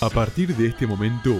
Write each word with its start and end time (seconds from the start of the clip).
A 0.00 0.08
partir 0.08 0.54
de 0.54 0.68
este 0.68 0.86
momento, 0.86 1.34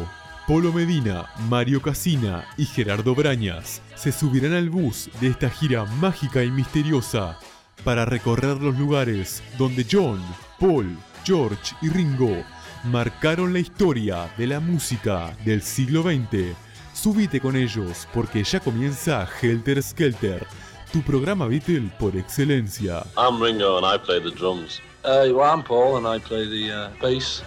Polo 0.48 0.72
Medina, 0.72 1.26
Mario 1.48 1.80
Casina 1.80 2.44
y 2.56 2.66
Gerardo 2.66 3.14
Brañas 3.14 3.80
se 3.94 4.10
subirán 4.10 4.52
al 4.52 4.68
bus 4.68 5.08
de 5.20 5.28
esta 5.28 5.48
gira 5.48 5.84
mágica 5.84 6.42
y 6.42 6.50
misteriosa 6.50 7.38
para 7.84 8.04
recorrer 8.04 8.60
los 8.60 8.76
lugares 8.76 9.44
donde 9.58 9.86
John, 9.88 10.20
Paul, 10.58 10.98
George 11.24 11.76
y 11.80 11.88
Ringo 11.88 12.42
marcaron 12.82 13.52
la 13.52 13.60
historia 13.60 14.28
de 14.36 14.48
la 14.48 14.58
música 14.58 15.36
del 15.44 15.62
siglo 15.62 16.02
XX. 16.02 16.56
Subite 16.92 17.40
con 17.40 17.54
ellos 17.54 18.08
porque 18.12 18.42
ya 18.42 18.58
comienza 18.58 19.28
Helter 19.40 19.80
Skelter, 19.80 20.44
tu 20.92 21.00
programa 21.02 21.46
Beatle 21.46 21.92
por 21.96 22.16
excelencia. 22.16 23.04
I'm 23.16 23.40
Ringo 23.40 23.78
and 23.78 23.86
I 23.86 24.04
play 24.04 24.20
the 24.20 24.32
drums. 24.36 24.80
Uh, 25.04 25.32
well, 25.32 25.48
I'm 25.48 25.62
Paul 25.62 26.04
and 26.04 26.08
I 26.08 26.18
play 26.18 26.44
the 26.48 26.72
uh, 26.72 26.90
bass. 27.00 27.44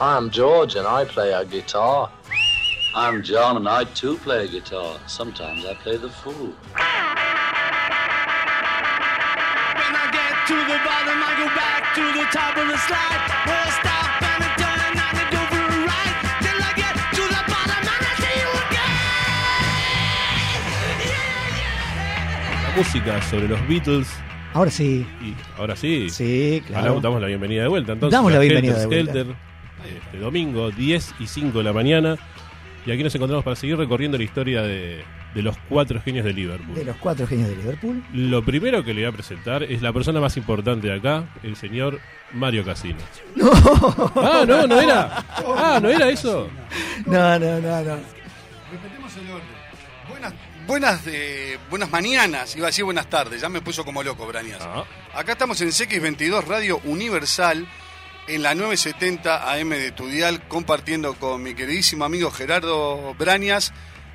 I'm 0.00 0.30
George 0.30 0.76
and 0.76 0.86
I 0.86 1.04
play 1.04 1.32
a 1.32 1.44
guitar. 1.44 2.10
I'm 2.94 3.22
John 3.22 3.56
and 3.58 3.68
I 3.68 3.84
too 3.84 4.16
play 4.18 4.44
a 4.44 4.48
guitar. 4.48 4.98
Sometimes 5.06 5.64
I 5.66 5.74
play 5.74 5.96
the 5.98 6.08
fool. 6.08 6.32
When 6.34 6.56
I 10.02 10.06
get 10.10 10.32
to 10.48 10.56
the 10.56 10.78
bottom, 10.88 11.18
I 11.22 11.32
go 11.38 11.46
back 11.54 11.94
to 11.94 12.02
the 12.16 12.24
top 12.32 12.56
of 12.56 12.66
the 12.66 12.78
slide. 12.88 13.22
We'll 13.46 13.72
stop 13.76 14.22
and 14.24 14.42
a 14.42 14.50
turn 14.56 14.80
and 14.88 14.98
I 15.04 15.10
go 15.30 15.40
for 15.52 15.64
a 15.68 15.84
ride. 15.84 16.16
Till 16.42 16.60
I 16.64 16.72
get 16.80 16.94
to 17.18 17.22
the 17.36 17.42
bottom 17.52 17.84
and 17.84 18.04
I 18.08 18.12
see 18.24 18.36
you 18.40 18.50
again. 18.64 19.04
La 22.64 22.70
música 22.76 23.12
sobre 23.30 23.48
los 23.48 23.60
Beatles. 23.68 24.08
Ahora 24.54 24.70
sí. 24.70 25.06
Y 25.20 25.34
ahora 25.58 25.76
sí. 25.76 26.08
Sí, 26.10 26.62
Ahora 26.68 26.80
claro. 26.80 27.00
damos 27.00 27.20
la 27.20 27.26
bienvenida 27.28 27.62
de 27.62 27.68
vuelta. 27.68 27.92
Entonces, 27.92 28.16
Damos 28.16 28.32
la 28.32 28.38
bienvenida 28.40 28.82
Helter 28.82 29.04
de 29.12 29.22
vuelta. 29.24 29.40
Este 29.84 30.18
domingo, 30.18 30.70
10 30.70 31.14
y 31.20 31.26
5 31.26 31.58
de 31.58 31.64
la 31.64 31.72
mañana. 31.72 32.16
Y 32.86 32.92
aquí 32.92 33.02
nos 33.02 33.14
encontramos 33.14 33.44
para 33.44 33.56
seguir 33.56 33.76
recorriendo 33.76 34.16
la 34.16 34.24
historia 34.24 34.62
de, 34.62 35.04
de 35.34 35.42
los 35.42 35.56
cuatro 35.68 36.00
genios 36.00 36.24
de 36.24 36.32
Liverpool. 36.32 36.74
De 36.74 36.84
los 36.84 36.96
cuatro 36.96 37.26
genios 37.26 37.48
de 37.50 37.56
Liverpool. 37.56 38.02
Lo 38.14 38.42
primero 38.42 38.82
que 38.82 38.94
le 38.94 39.02
voy 39.02 39.08
a 39.10 39.12
presentar 39.12 39.62
es 39.64 39.82
la 39.82 39.92
persona 39.92 40.18
más 40.18 40.36
importante 40.38 40.86
de 40.88 40.94
acá, 40.94 41.24
el 41.42 41.56
señor 41.56 42.00
Mario 42.32 42.64
Casino. 42.64 42.98
No. 43.36 43.50
Ah, 44.16 44.44
no, 44.46 44.66
no 44.66 44.80
era. 44.80 45.24
Ah, 45.56 45.78
no 45.80 45.88
era 45.90 46.08
eso. 46.08 46.48
No, 47.06 47.38
no, 47.38 47.60
no, 47.60 47.82
no. 47.82 47.96
Respetemos 48.72 49.16
el 49.16 49.30
orden. 49.30 49.60
Buenas, 50.08 50.32
buenas, 50.66 51.06
eh, 51.06 51.58
buenas 51.68 51.90
mañanas, 51.90 52.56
iba 52.56 52.66
a 52.66 52.70
decir 52.70 52.84
buenas 52.84 53.08
tardes, 53.08 53.40
ya 53.42 53.48
me 53.48 53.60
puso 53.60 53.84
como 53.84 54.02
loco, 54.02 54.26
Brañas. 54.26 54.58
Ah, 54.62 54.84
Acá 55.14 55.32
estamos 55.32 55.60
en 55.60 55.68
CX22 55.68 56.44
Radio 56.46 56.80
Universal, 56.84 57.66
en 58.30 58.44
la 58.44 58.54
970 58.54 59.52
AM 59.52 59.70
de 59.70 59.90
Tudial, 59.90 60.46
compartiendo 60.46 61.14
con 61.14 61.42
mi 61.42 61.54
queridísimo 61.54 62.04
amigo 62.04 62.30
Gerardo 62.30 63.12
Brañas, 63.14 63.72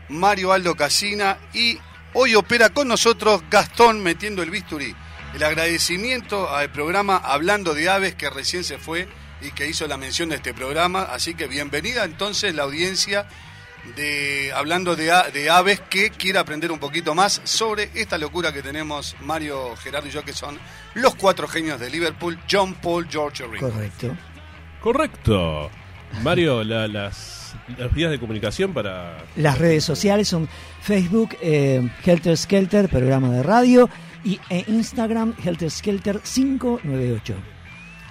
Mario 0.08 0.54
Aldo 0.54 0.76
Casina 0.76 1.38
y 1.54 1.78
hoy 2.14 2.34
opera 2.36 2.70
con 2.70 2.88
nosotros 2.88 3.44
Gastón 3.50 4.02
metiendo 4.02 4.42
el 4.42 4.52
bisturí. 4.52 4.96
El 5.34 5.44
agradecimiento 5.44 6.50
al 6.50 6.72
programa 6.72 7.18
Hablando 7.18 7.74
de 7.74 7.90
Aves 7.90 8.16
que 8.16 8.30
recién 8.30 8.64
se 8.64 8.78
fue 8.78 9.10
y 9.42 9.52
que 9.52 9.68
hizo 9.68 9.86
la 9.86 9.98
mención 9.98 10.30
de 10.30 10.38
este 10.38 10.54
programa, 10.54 11.02
así 11.02 11.36
que 11.36 11.48
bienvenida 11.48 12.06
entonces 12.06 12.56
la 12.56 12.64
audiencia 12.64 13.28
de 13.96 14.52
hablando 14.54 14.96
de, 14.96 15.12
de 15.34 15.50
aves 15.50 15.80
que 15.90 16.10
quiera 16.10 16.42
aprender 16.42 16.72
un 16.72 16.80
poquito 16.80 17.14
más 17.16 17.42
sobre 17.44 17.90
esta 17.94 18.18
locura 18.18 18.52
que 18.52 18.62
tenemos 18.62 19.16
Mario, 19.22 19.76
Gerardo 19.78 20.08
y 20.08 20.12
yo, 20.12 20.24
que 20.24 20.34
son 20.34 20.58
los 20.96 21.16
cuatro 21.16 21.48
genios 21.48 21.80
de 21.80 21.90
Liverpool, 21.90 22.38
John, 22.50 22.74
Paul, 22.76 23.08
George 23.10 23.44
y 23.44 23.48
Ringo. 23.52 23.70
Correcto. 23.72 24.16
correcto. 24.82 25.70
Mario, 26.22 26.64
la- 26.64 26.88
las, 26.88 27.56
las 27.78 27.94
vías 27.94 28.10
de 28.12 28.20
comunicación 28.20 28.74
para. 28.74 29.18
Las 29.36 29.58
redes 29.58 29.84
sociales 29.84 30.28
son 30.28 30.48
Facebook, 30.82 31.36
eh, 31.42 31.90
Helter 32.06 32.38
Skelter, 32.38 32.88
programa 32.90 33.30
de 33.32 33.44
radio, 33.44 33.90
y 34.24 34.40
eh, 34.50 34.64
Instagram, 34.68 35.34
Helter 35.44 35.70
Skelter 35.70 36.20
598. 36.22 37.36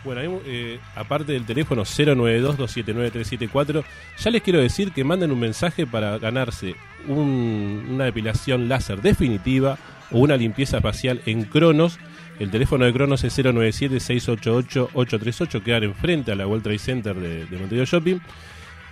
Bueno, 0.05 0.41
eh, 0.45 0.79
aparte 0.97 1.33
del 1.33 1.47
teléfono 1.47 1.83
092-279-374, 1.85 3.85
ya 4.19 4.31
les 4.31 4.43
quiero 4.43 4.61
decir 4.61 4.93
que 4.93 5.03
manden 5.03 5.33
un 5.33 5.41
mensaje 5.41 5.87
para 5.87 6.19
ganarse 6.19 6.75
un- 7.09 7.87
una 7.91 8.05
depilación 8.05 8.69
láser 8.69 9.01
definitiva 9.01 9.79
o 10.11 10.19
una 10.19 10.37
limpieza 10.37 10.81
facial 10.83 11.23
en 11.27 11.45
Cronos. 11.45 11.99
El 12.39 12.51
teléfono 12.51 12.85
de 12.85 12.93
Cronos 12.93 13.25
es 13.25 13.33
097-688-838, 13.39 15.63
quedar 15.63 15.85
enfrente 15.85 16.33
a 16.33 16.35
la 16.35 16.47
World 16.47 16.65
Trade 16.65 16.79
Center 16.79 17.15
de, 17.17 17.47
de 17.47 17.57
Montevideo 17.59 17.87
Shopping. 17.87 18.19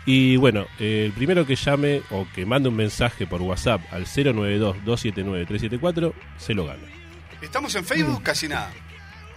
Y 0.06 0.37
bueno, 0.37 0.67
eh, 0.81 1.05
el 1.06 1.12
primero 1.12 1.45
que 1.47 1.55
llame 1.56 2.03
o 2.11 2.27
que 2.34 2.45
mande 2.47 2.69
un 2.69 2.77
mensaje 2.77 3.27
por 3.27 3.41
WhatsApp 3.43 3.81
al 3.93 4.05
092-279-374 4.06 6.12
se 6.39 6.55
lo 6.55 6.67
gana. 6.67 6.83
Estamos 7.41 7.75
en 7.75 7.84
Facebook 7.84 8.22
casi 8.22 8.47
nada. 8.49 8.71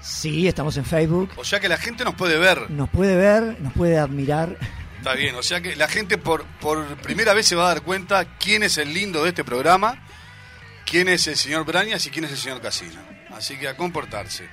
Sí, 0.06 0.48
estamos 0.48 0.78
en 0.78 0.86
Facebook. 0.86 1.32
O 1.36 1.44
sea 1.44 1.60
que 1.60 1.68
la 1.68 1.78
gente 1.78 2.04
nos 2.06 2.14
puede 2.14 2.38
ver. 2.38 2.70
Nos 2.70 2.90
puede 2.90 3.16
ver, 3.16 3.60
nos 3.60 3.74
puede 3.74 3.98
admirar. 3.98 4.56
Está 4.98 5.16
bien, 5.16 5.34
o 5.36 5.42
sea 5.44 5.62
que 5.62 5.76
la 5.76 5.88
gente 5.88 6.18
por, 6.18 6.46
por 6.60 6.84
primera 6.98 7.34
vez 7.34 7.48
se 7.48 7.56
va 7.56 7.66
a 7.66 7.68
dar 7.70 7.82
cuenta 7.82 8.38
quién 8.38 8.62
es 8.64 8.78
el 8.78 8.94
lindo 8.94 9.24
de 9.24 9.30
este 9.30 9.44
programa, 9.44 10.04
quién 10.86 11.08
es 11.10 11.26
el 11.28 11.36
señor 11.36 11.66
Brañas 11.66 12.06
y 12.06 12.10
quién 12.12 12.26
es 12.26 12.32
el 12.32 12.38
señor 12.38 12.62
Casino. 12.62 13.00
Así 13.36 13.58
que 13.58 13.68
a 13.68 13.76
comportarse. 13.76 14.48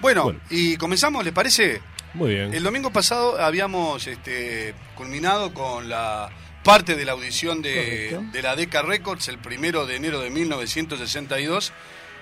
Bueno, 0.00 0.24
Bueno. 0.24 0.40
y 0.50 0.76
comenzamos, 0.76 1.24
¿les 1.24 1.32
parece? 1.32 1.80
Muy 2.14 2.34
bien. 2.34 2.54
El 2.54 2.62
domingo 2.62 2.90
pasado 2.92 3.40
habíamos 3.40 4.06
este, 4.06 4.74
culminado 4.94 5.52
con 5.52 5.88
la 5.88 6.30
parte 6.62 6.94
de 6.94 7.04
la 7.04 7.12
audición 7.12 7.62
de, 7.62 8.08
Correcto. 8.10 8.32
de 8.32 8.42
la 8.42 8.56
Deca 8.56 8.82
Records 8.82 9.28
el 9.28 9.38
primero 9.38 9.86
de 9.86 9.96
enero 9.96 10.20
de 10.20 10.30
1962 10.30 11.72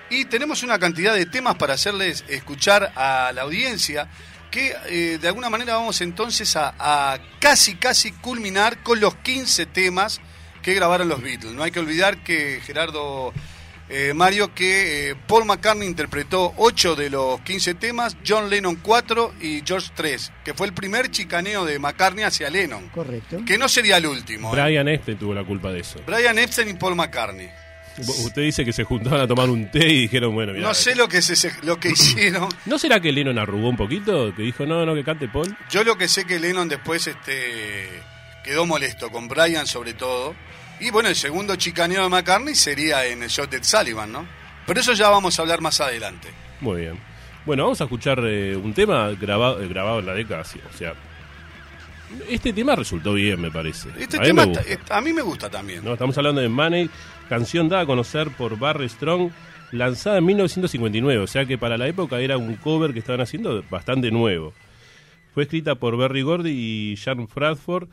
y 0.09 0.25
tenemos 0.25 0.63
una 0.63 0.79
cantidad 0.79 1.13
de 1.13 1.25
temas 1.25 1.55
para 1.55 1.73
hacerles 1.73 2.23
escuchar 2.27 2.91
a 2.95 3.31
la 3.33 3.41
audiencia 3.43 4.07
que 4.51 4.75
eh, 4.87 5.17
de 5.19 5.27
alguna 5.27 5.49
manera 5.49 5.75
vamos 5.77 5.99
entonces 6.01 6.55
a, 6.55 6.73
a 6.77 7.17
casi 7.39 7.75
casi 7.75 8.11
culminar 8.11 8.83
con 8.83 8.99
los 8.99 9.15
15 9.15 9.65
temas 9.67 10.21
que 10.61 10.73
grabaron 10.73 11.09
los 11.09 11.21
Beatles. 11.21 11.53
No 11.53 11.63
hay 11.63 11.71
que 11.71 11.79
olvidar 11.79 12.23
que 12.23 12.61
Gerardo 12.63 13.33
eh, 13.89 14.13
Mario 14.13 14.53
que 14.55 15.09
eh, 15.09 15.15
Paul 15.27 15.45
McCartney 15.45 15.87
interpretó 15.87 16.53
8 16.57 16.95
de 16.95 17.09
los 17.09 17.41
15 17.41 17.73
temas, 17.75 18.15
John 18.25 18.49
Lennon 18.49 18.75
4 18.77 19.33
y 19.41 19.61
George 19.65 19.89
3, 19.93 20.31
que 20.45 20.53
fue 20.53 20.67
el 20.67 20.73
primer 20.73 21.11
chicaneo 21.11 21.65
de 21.65 21.79
McCartney 21.79 22.23
hacia 22.23 22.49
Lennon, 22.49 22.89
Correcto. 22.89 23.43
que 23.45 23.57
no 23.57 23.67
sería 23.67 23.97
el 23.97 24.05
último. 24.05 24.55
¿eh? 24.55 24.61
Brian 24.61 24.87
Este 24.87 25.15
tuvo 25.15 25.33
la 25.33 25.43
culpa 25.43 25.71
de 25.71 25.81
eso. 25.81 25.99
Brian 26.05 26.39
Epstein 26.39 26.69
y 26.69 26.73
Paul 26.73 26.95
McCartney. 26.95 27.49
Usted 27.97 28.41
dice 28.41 28.65
que 28.65 28.73
se 28.73 28.83
juntaban 28.83 29.21
a 29.21 29.27
tomar 29.27 29.49
un 29.49 29.69
té 29.69 29.87
y 29.87 30.01
dijeron, 30.01 30.33
bueno, 30.33 30.53
mira. 30.53 30.67
No 30.67 30.73
sé 30.73 30.95
lo 30.95 31.07
que, 31.07 31.21
se, 31.21 31.51
lo 31.63 31.79
que 31.79 31.89
hicieron. 31.91 32.49
¿No 32.65 32.79
será 32.79 32.99
que 32.99 33.11
Lennon 33.11 33.37
arrugó 33.37 33.69
un 33.69 33.77
poquito? 33.77 34.33
Que 34.35 34.41
dijo, 34.41 34.65
no, 34.65 34.85
no, 34.85 34.95
que 34.95 35.03
cante 35.03 35.27
Paul. 35.27 35.55
Yo 35.69 35.83
lo 35.83 35.97
que 35.97 36.07
sé 36.07 36.25
que 36.25 36.39
Lennon 36.39 36.67
después 36.67 37.05
este, 37.07 37.89
quedó 38.43 38.65
molesto 38.65 39.09
con 39.09 39.27
Brian 39.27 39.67
sobre 39.67 39.93
todo. 39.93 40.35
Y 40.79 40.89
bueno, 40.89 41.09
el 41.09 41.15
segundo 41.15 41.55
chicaneo 41.55 42.03
de 42.03 42.09
McCartney 42.09 42.55
sería 42.55 43.05
en 43.05 43.23
el 43.23 43.29
shot 43.29 43.49
de 43.49 43.63
Sullivan, 43.63 44.11
¿no? 44.11 44.27
Pero 44.65 44.79
eso 44.79 44.93
ya 44.93 45.09
vamos 45.09 45.37
a 45.37 45.41
hablar 45.41 45.61
más 45.61 45.79
adelante. 45.79 46.29
Muy 46.61 46.81
bien. 46.81 46.99
Bueno, 47.45 47.63
vamos 47.63 47.81
a 47.81 47.83
escuchar 47.85 48.19
eh, 48.25 48.55
un 48.55 48.73
tema 48.73 49.09
grabado, 49.11 49.61
eh, 49.61 49.67
grabado 49.67 49.99
en 49.99 50.05
la 50.05 50.13
década. 50.13 50.41
O 50.41 50.77
sea, 50.77 50.93
este 52.29 52.53
tema 52.53 52.75
resultó 52.75 53.13
bien, 53.13 53.39
me 53.41 53.51
parece. 53.51 53.89
Este 53.99 54.17
a 54.17 54.21
tema 54.21 54.43
está- 54.43 54.61
gusta. 54.63 54.97
a 54.97 55.01
mí 55.01 55.13
me 55.13 55.21
gusta 55.21 55.49
también. 55.49 55.83
¿no? 55.83 55.93
Estamos 55.93 56.17
hablando 56.17 56.41
de 56.41 56.49
Money, 56.49 56.89
canción 57.29 57.69
dada 57.69 57.83
a 57.83 57.85
conocer 57.85 58.29
por 58.31 58.57
Barry 58.57 58.89
Strong, 58.89 59.31
lanzada 59.71 60.17
en 60.19 60.25
1959. 60.25 61.21
O 61.23 61.27
sea 61.27 61.45
que 61.45 61.57
para 61.57 61.77
la 61.77 61.87
época 61.87 62.19
era 62.19 62.37
un 62.37 62.55
cover 62.55 62.93
que 62.93 62.99
estaban 62.99 63.21
haciendo 63.21 63.63
bastante 63.69 64.11
nuevo. 64.11 64.53
Fue 65.33 65.43
escrita 65.43 65.75
por 65.75 65.97
Berry 65.97 66.21
Gordy 66.21 66.51
y 66.51 66.95
Jan 66.97 67.27
Bradford. 67.33 67.89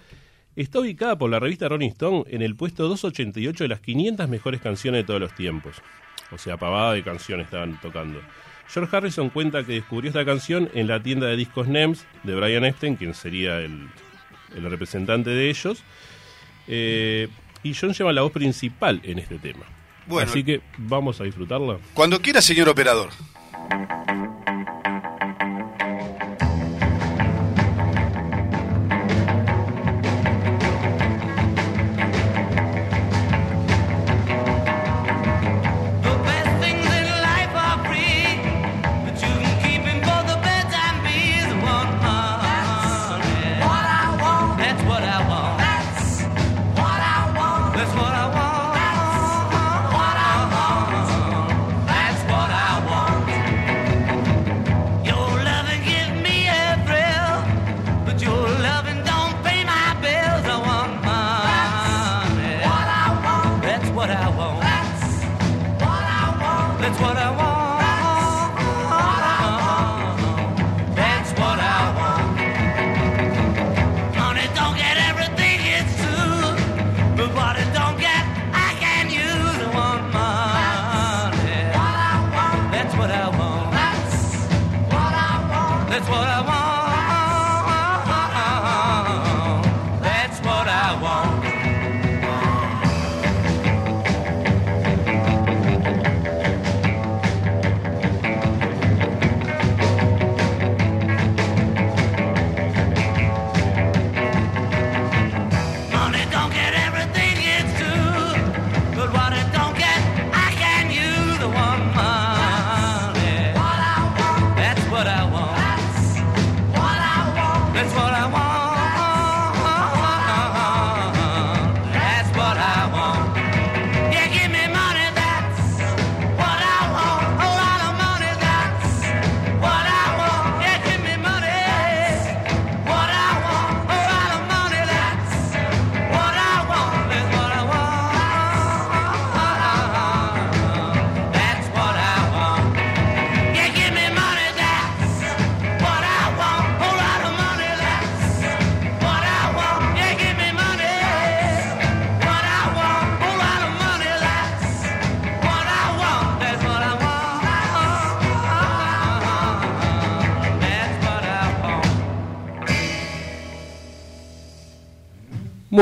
Está 0.57 0.81
ubicada 0.81 1.17
por 1.17 1.31
la 1.31 1.39
revista 1.39 1.69
Rolling 1.69 1.89
Stone 1.91 2.25
en 2.29 2.43
el 2.43 2.55
puesto 2.57 2.87
288 2.89 3.65
de 3.65 3.69
las 3.69 3.81
500 3.81 4.29
mejores 4.29 4.61
canciones 4.61 5.03
de 5.03 5.07
todos 5.07 5.21
los 5.21 5.35
tiempos. 5.35 5.77
O 6.33 6.39
sea, 6.39 6.57
pavada 6.59 6.93
de 6.93 7.03
canciones 7.03 7.47
estaban 7.47 7.81
tocando. 7.81 8.21
George 8.69 8.95
Harrison 8.97 9.31
cuenta 9.31 9.65
que 9.65 9.73
descubrió 9.73 10.11
esta 10.11 10.25
canción 10.25 10.69
en 10.75 10.87
la 10.87 11.03
tienda 11.03 11.27
de 11.27 11.37
discos 11.37 11.67
NEMS 11.67 12.05
de 12.25 12.35
Brian 12.37 12.65
Epstein, 12.65 12.97
quien 12.97 13.15
sería 13.15 13.59
el, 13.59 13.89
el 14.55 14.71
representante 14.71 15.31
de 15.31 15.51
ellos. 15.51 15.83
Eh, 16.69 17.29
y 17.63 17.75
John 17.75 17.93
lleva 17.93 18.13
la 18.13 18.23
voz 18.23 18.33
principal 18.33 19.01
en 19.05 19.19
este 19.19 19.39
tema. 19.39 19.65
Bueno. 20.07 20.31
Así 20.31 20.43
que 20.45 20.61
vamos 20.79 21.21
a 21.21 21.25
disfrutarla. 21.25 21.79
Cuando 21.95 22.21
quiera, 22.21 22.41
señor 22.41 22.69
operador. 22.69 23.11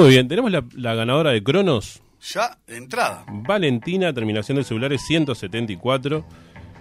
Muy 0.08 0.14
bien, 0.16 0.28
tenemos 0.28 0.50
la, 0.50 0.64
la 0.76 0.94
ganadora 0.94 1.30
de 1.30 1.42
Cronos, 1.42 2.02
Ya 2.32 2.58
de 2.66 2.76
entrada. 2.76 3.24
Valentina, 3.30 4.12
terminación 4.12 4.56
del 4.56 4.64
celular 4.64 4.92
es 4.92 5.02
174. 5.06 6.24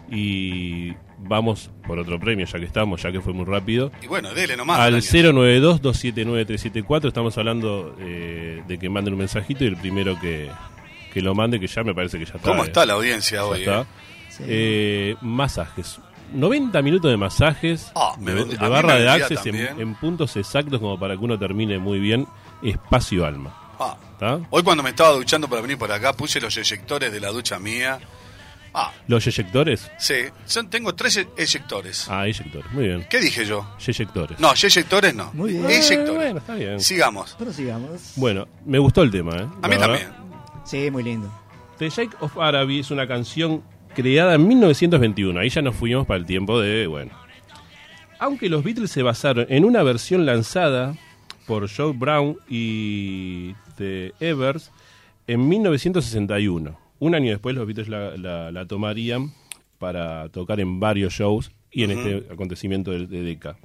Y 0.09 0.93
vamos 1.17 1.69
por 1.85 1.99
otro 1.99 2.17
premio, 2.17 2.45
ya 2.45 2.57
que 2.59 2.65
estamos, 2.65 3.01
ya 3.03 3.11
que 3.11 3.19
fue 3.19 3.33
muy 3.33 3.43
rápido. 3.45 3.91
Y 4.01 4.07
bueno, 4.07 4.33
dele 4.33 4.55
nomás. 4.55 4.79
Al 4.79 4.91
Brañas. 4.93 5.13
092-279-374 5.13 7.07
estamos 7.07 7.37
hablando 7.37 7.95
eh, 7.99 8.63
de 8.67 8.79
que 8.79 8.89
manden 8.89 9.13
un 9.13 9.19
mensajito 9.19 9.63
y 9.63 9.67
el 9.67 9.75
primero 9.77 10.17
que, 10.19 10.49
que 11.13 11.21
lo 11.21 11.35
mande, 11.35 11.59
que 11.59 11.67
ya 11.67 11.83
me 11.83 11.93
parece 11.93 12.17
que 12.19 12.25
ya 12.25 12.35
está. 12.35 12.49
¿Cómo 12.49 12.63
eh. 12.63 12.67
está 12.67 12.85
la 12.85 12.93
audiencia 12.93 13.39
Ya 13.39 13.45
hoy? 13.45 13.59
está. 13.59 13.81
eh? 13.81 13.85
Sí. 14.29 14.43
Eh, 14.47 15.15
masajes. 15.21 15.99
90 16.33 16.81
minutos 16.81 17.09
de 17.09 17.15
masajes 17.15 17.89
Ah, 17.95 18.13
me 18.19 18.33
de, 18.33 18.43
de 18.45 18.57
barra 18.57 18.95
me 18.95 18.99
de 19.01 19.09
access 19.09 19.45
en 19.45 19.95
puntos 19.95 20.35
exactos 20.35 20.79
como 20.81 20.99
para 20.99 21.15
que 21.17 21.23
uno 21.23 21.37
termine 21.39 21.79
muy 21.79 21.99
bien. 21.99 22.27
Espacio 22.61 23.25
alma. 23.25 23.55
Ah, 23.79 23.95
¿Está? 24.13 24.39
Hoy 24.49 24.63
cuando 24.63 24.81
me 24.83 24.89
estaba 24.89 25.11
duchando 25.11 25.47
para 25.47 25.61
venir 25.61 25.77
por 25.77 25.91
acá, 25.91 26.13
puse 26.13 26.41
los 26.41 26.55
eyectores 26.57 27.11
de 27.11 27.19
la 27.19 27.29
ducha 27.29 27.59
mía. 27.59 27.99
Ah, 28.73 28.91
Los 29.07 29.25
eyectores. 29.25 29.89
sí. 29.97 30.15
Son, 30.45 30.69
tengo 30.69 30.93
tres 30.93 31.17
e- 31.17 31.27
eyectores. 31.37 32.07
Ah, 32.09 32.27
eyectores. 32.27 32.71
Muy 32.73 32.85
bien. 32.87 33.07
¿Qué 33.09 33.19
dije 33.19 33.45
yo? 33.45 33.65
Eyectores. 33.85 34.39
No, 34.39 34.51
eyectores 34.53 35.15
no. 35.15 35.31
Muy 35.33 35.51
bien. 35.53 35.65
Eh, 35.65 35.75
Eyectores. 35.77 36.15
bueno, 36.15 36.37
está 36.39 36.55
bien. 36.55 36.79
Sigamos. 36.79 37.33
Prosigamos. 37.39 38.13
Bueno, 38.17 38.47
me 38.65 38.77
gustó 38.77 39.01
el 39.03 39.09
tema, 39.11 39.35
¿eh? 39.37 39.47
A 39.63 39.67
mí 39.67 39.77
también. 39.77 40.07
Sí, 40.65 40.91
muy 40.91 41.01
lindo. 41.03 41.31
The 41.79 41.89
Shake 41.89 42.21
of 42.21 42.37
Araby 42.37 42.79
es 42.81 42.91
una 42.91 43.07
canción 43.07 43.63
creada 43.95 44.35
en 44.35 44.47
1921. 44.47 45.39
Ahí 45.39 45.49
ya 45.49 45.61
nos 45.61 45.75
fuimos 45.75 46.05
para 46.05 46.19
el 46.19 46.25
tiempo 46.25 46.59
de, 46.59 46.85
bueno. 46.87 47.11
Aunque 48.19 48.49
los 48.49 48.63
Beatles 48.63 48.91
se 48.91 49.01
basaron 49.03 49.45
en 49.49 49.63
una 49.65 49.81
versión 49.83 50.25
lanzada 50.25 50.95
por 51.47 51.67
Joe 51.69 51.93
Brown 51.93 52.37
y 52.49 53.53
The 53.77 54.13
Evers 54.19 54.71
en 55.27 55.47
1961. 55.47 56.77
Un 56.99 57.15
año 57.15 57.31
después 57.31 57.55
los 57.55 57.65
Beatles 57.65 57.87
la, 57.89 58.17
la- 58.17 58.51
la 58.51 58.65
tomarían 58.65 59.33
para 59.79 60.29
tocar 60.29 60.59
en 60.59 60.79
varios 60.79 61.13
shows 61.13 61.51
y 61.71 61.83
en 61.83 61.91
este 61.91 62.31
acontecimiento 62.33 62.91
de, 62.91 63.05
de 63.07 63.21
Decca. 63.21 63.57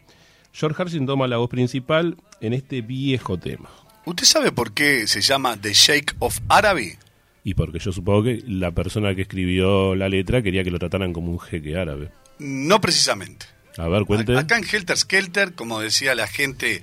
George 0.52 0.80
Harrison 0.80 1.06
toma 1.06 1.26
la 1.26 1.38
voz 1.38 1.48
principal 1.48 2.16
en 2.40 2.52
este 2.52 2.82
viejo 2.82 3.38
tema. 3.38 3.70
¿Usted 4.04 4.24
sabe 4.26 4.52
por 4.52 4.72
qué 4.72 5.06
se 5.06 5.20
llama 5.22 5.56
The 5.56 5.72
Shake 5.72 6.16
of 6.18 6.38
Araby? 6.48 6.96
Y 7.44 7.54
porque 7.54 7.78
yo 7.78 7.90
supongo 7.92 8.24
que 8.24 8.42
la 8.46 8.70
persona 8.72 9.14
que 9.14 9.22
escribió 9.22 9.94
la 9.94 10.08
letra 10.08 10.42
quería 10.42 10.62
que 10.62 10.70
lo 10.70 10.78
trataran 10.78 11.12
como 11.12 11.32
un 11.32 11.40
jeque 11.40 11.76
árabe. 11.76 12.10
No 12.38 12.80
precisamente. 12.80 13.46
A 13.78 13.88
ver, 13.88 14.04
cuente. 14.04 14.36
Acá 14.36 14.58
en 14.58 14.64
Helter 14.70 14.96
Skelter, 14.98 15.54
como 15.54 15.80
decía 15.80 16.14
la 16.14 16.26
gente 16.26 16.82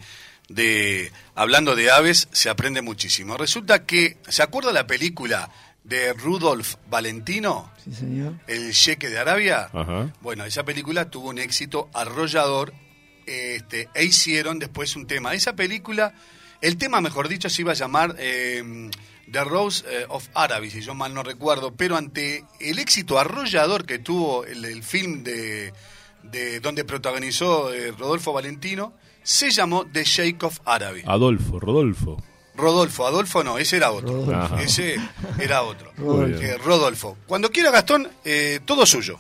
de 0.50 1.12
hablando 1.36 1.76
de 1.76 1.92
aves, 1.92 2.28
se 2.32 2.50
aprende 2.50 2.82
muchísimo. 2.82 3.38
Resulta 3.38 3.86
que, 3.86 4.18
¿se 4.28 4.44
acuerda 4.44 4.74
la 4.74 4.88
película 4.88 5.50
de 5.84 6.14
Rudolf 6.14 6.76
Valentino, 6.90 7.72
Sí, 7.84 7.94
señor. 7.94 8.34
El 8.48 8.74
Cheque 8.74 9.10
de 9.10 9.20
Arabia? 9.20 9.70
Ajá. 9.74 10.14
Bueno, 10.22 10.44
esa 10.46 10.64
película 10.64 11.10
tuvo 11.10 11.30
un 11.30 11.40
éxito 11.40 11.90
arrollador 11.94 12.74
este, 13.26 13.90
e 13.94 14.04
hicieron 14.04 14.60
después 14.60 14.96
un 14.96 15.08
tema. 15.08 15.34
Esa 15.34 15.54
película, 15.54 16.14
el 16.62 16.78
tema, 16.78 17.00
mejor 17.00 17.28
dicho, 17.28 17.50
se 17.50 17.62
iba 17.62 17.72
a 17.72 17.76
llamar 17.76 18.16
eh, 18.18 18.90
The 19.32 19.44
Rose 19.44 19.86
eh, 19.88 20.06
of 20.10 20.28
Araby, 20.34 20.72
si 20.72 20.82
yo 20.82 20.96
mal 20.96 21.14
no 21.14 21.24
recuerdo, 21.24 21.76
pero 21.76 21.96
ante 21.96 22.44
el 22.60 22.80
éxito 22.80 23.20
arrollador 23.20 23.86
que 23.86 24.00
tuvo 24.00 24.46
el, 24.46 24.66
el 24.66 24.84
film 24.84 25.24
de, 25.24 25.74
de 26.24 26.60
donde 26.60 26.86
protagonizó 26.86 27.72
eh, 27.72 27.92
Rodolfo 27.92 28.34
Valentino, 28.34 28.94
se 29.30 29.52
llamó 29.52 29.86
The 29.86 30.04
Shake 30.04 30.44
of 30.44 30.60
Araby. 30.66 31.04
Adolfo, 31.06 31.60
Rodolfo. 31.60 32.18
Rodolfo, 32.56 33.06
Adolfo 33.06 33.44
no, 33.44 33.60
ese 33.60 33.78
era 33.78 33.92
otro. 33.92 34.26
Rodolfo. 34.26 34.58
Ese 34.58 34.96
era 35.40 35.62
otro. 35.62 35.94
Bien. 35.98 36.36
Eh, 36.42 36.58
Rodolfo. 36.58 37.16
Cuando 37.28 37.52
quiera 37.52 37.70
Gastón, 37.70 38.10
eh, 38.26 38.60
todo 38.66 38.88
suyo. 38.88 39.20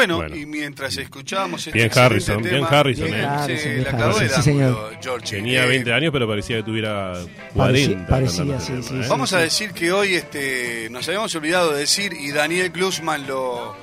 Bueno, 0.00 0.16
Bueno. 0.16 0.34
y 0.34 0.46
mientras 0.46 0.96
escuchábamos 0.96 1.66
este 1.66 1.78
Bien 1.78 1.90
Harrison, 1.94 2.40
bien 2.42 2.54
tema- 2.54 2.68
Harrison, 2.68 3.04
Bien 3.04 3.20
¿eh? 3.20 3.24
Harrison, 3.26 3.62
Sí, 3.62 3.68
bien 3.68 3.84
la 3.84 3.90
Harrison, 4.06 4.28
sí, 4.30 4.42
señor. 4.42 4.96
George. 5.02 5.36
Tenía 5.36 5.64
Eh, 5.64 5.68
20 5.68 5.92
años, 5.92 6.10
pero 6.10 6.26
parecía 6.26 6.56
que 6.56 6.62
tuviera 6.62 7.12
Parecía- 7.54 7.54
40. 7.54 8.06
parecía, 8.06 8.38
cantando 8.38 8.60
sí, 8.64 8.72
sí, 8.82 8.88
tema, 8.88 9.04
¿eh? 9.04 9.08
Vamos 9.10 9.32
a 9.34 9.38
decir 9.40 9.72
que 9.72 9.92
hoy 9.92 10.14
este, 10.14 10.88
nos 10.90 11.06
habíamos 11.06 11.34
olvidado 11.34 11.72
de 11.74 11.80
decir 11.80 12.14
y 12.14 12.30
Daniel 12.32 12.70
Glusman 12.70 13.26
lo 13.26 13.76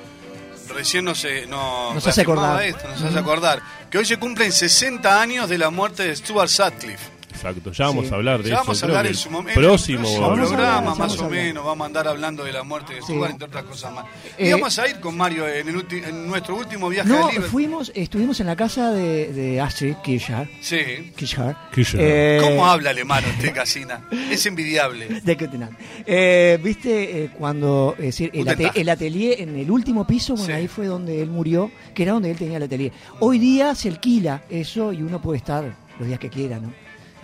recién 0.74 1.04
nos, 1.04 1.24
eh, 1.24 1.46
nos, 1.48 1.94
Nos 1.94 2.06
hace 2.08 2.22
acordar. 2.22 2.64
esto, 2.64 2.88
nos 2.88 3.00
hace 3.00 3.18
acordar 3.18 3.62
que 3.88 3.98
hoy 3.98 4.04
se 4.04 4.16
cumplen 4.16 4.50
60 4.50 5.22
años 5.22 5.48
de 5.48 5.56
la 5.56 5.70
muerte 5.70 6.02
de 6.02 6.16
Stuart 6.16 6.48
Sutcliffe. 6.48 7.17
Exacto, 7.38 7.72
ya 7.72 7.86
vamos 7.86 8.06
Sí. 8.06 8.12
a 8.12 8.16
hablar 8.16 8.42
de 8.42 8.48
Ya 8.50 8.54
eso. 8.56 8.64
vamos 8.64 8.82
a 8.82 8.86
hablar 8.86 9.06
en 9.06 9.14
su 9.14 9.30
momento. 9.30 9.60
Próximo. 9.60 10.32
programa, 10.34 10.94
más 10.94 11.18
o 11.18 11.28
menos, 11.30 11.64
vamos 11.64 11.84
a 11.84 11.86
andar 11.86 12.08
hablando 12.08 12.44
de 12.44 12.52
la 12.52 12.62
muerte 12.62 12.94
de 12.94 13.00
Sí. 13.02 13.12
Stuart, 13.12 13.30
entre 13.32 13.46
otras 13.48 13.64
cosas 13.64 13.92
más. 13.92 14.04
Eh, 14.36 14.48
y 14.48 14.52
vamos 14.52 14.78
a 14.78 14.88
ir 14.88 15.00
con 15.00 15.16
Mario 15.16 15.46
en, 15.48 15.68
el 15.68 15.76
ulti- 15.76 16.04
en 16.06 16.26
nuestro 16.26 16.56
último 16.56 16.88
viaje 16.88 17.08
No, 17.08 17.28
a 17.28 17.30
fuimos, 17.42 17.92
estuvimos 17.94 18.40
en 18.40 18.46
la 18.46 18.56
casa 18.56 18.90
de, 18.92 19.32
de 19.32 19.60
Astrid 19.60 19.94
Kirchner. 20.04 20.48
Sí. 20.60 21.12
Kirchner. 21.16 21.56
Kirchner. 21.74 22.02
Eh, 22.04 22.40
¿Cómo 22.42 22.66
habla 22.66 22.90
alemán 22.90 23.22
usted, 23.36 23.54
Casina? 23.54 24.04
Es 24.30 24.44
envidiable. 24.46 25.08
de. 25.24 25.70
Eh, 26.06 26.58
Viste, 26.62 27.24
eh, 27.24 27.30
cuando 27.38 27.94
es 27.98 28.04
decir, 28.06 28.30
el, 28.34 28.46
ate- 28.48 28.70
atelier 28.90 29.40
en 29.40 29.56
el 29.56 29.70
último 29.70 30.06
piso, 30.06 30.34
bueno, 30.34 30.46
Sí. 30.46 30.52
ahí 30.52 30.68
fue 30.68 30.86
donde 30.86 31.22
él 31.22 31.30
murió, 31.30 31.70
que 31.94 32.02
era 32.02 32.12
donde 32.12 32.30
él 32.30 32.36
tenía 32.36 32.56
el 32.56 32.62
atelier. 32.64 32.92
Hoy 33.20 33.38
día 33.38 33.74
se 33.74 33.88
alquila 33.88 34.42
eso 34.50 34.92
y 34.92 35.02
uno 35.02 35.20
puede 35.22 35.38
estar 35.38 35.76
los 35.98 36.06
días 36.08 36.18
que 36.18 36.28
quiera, 36.30 36.58
¿no? 36.58 36.72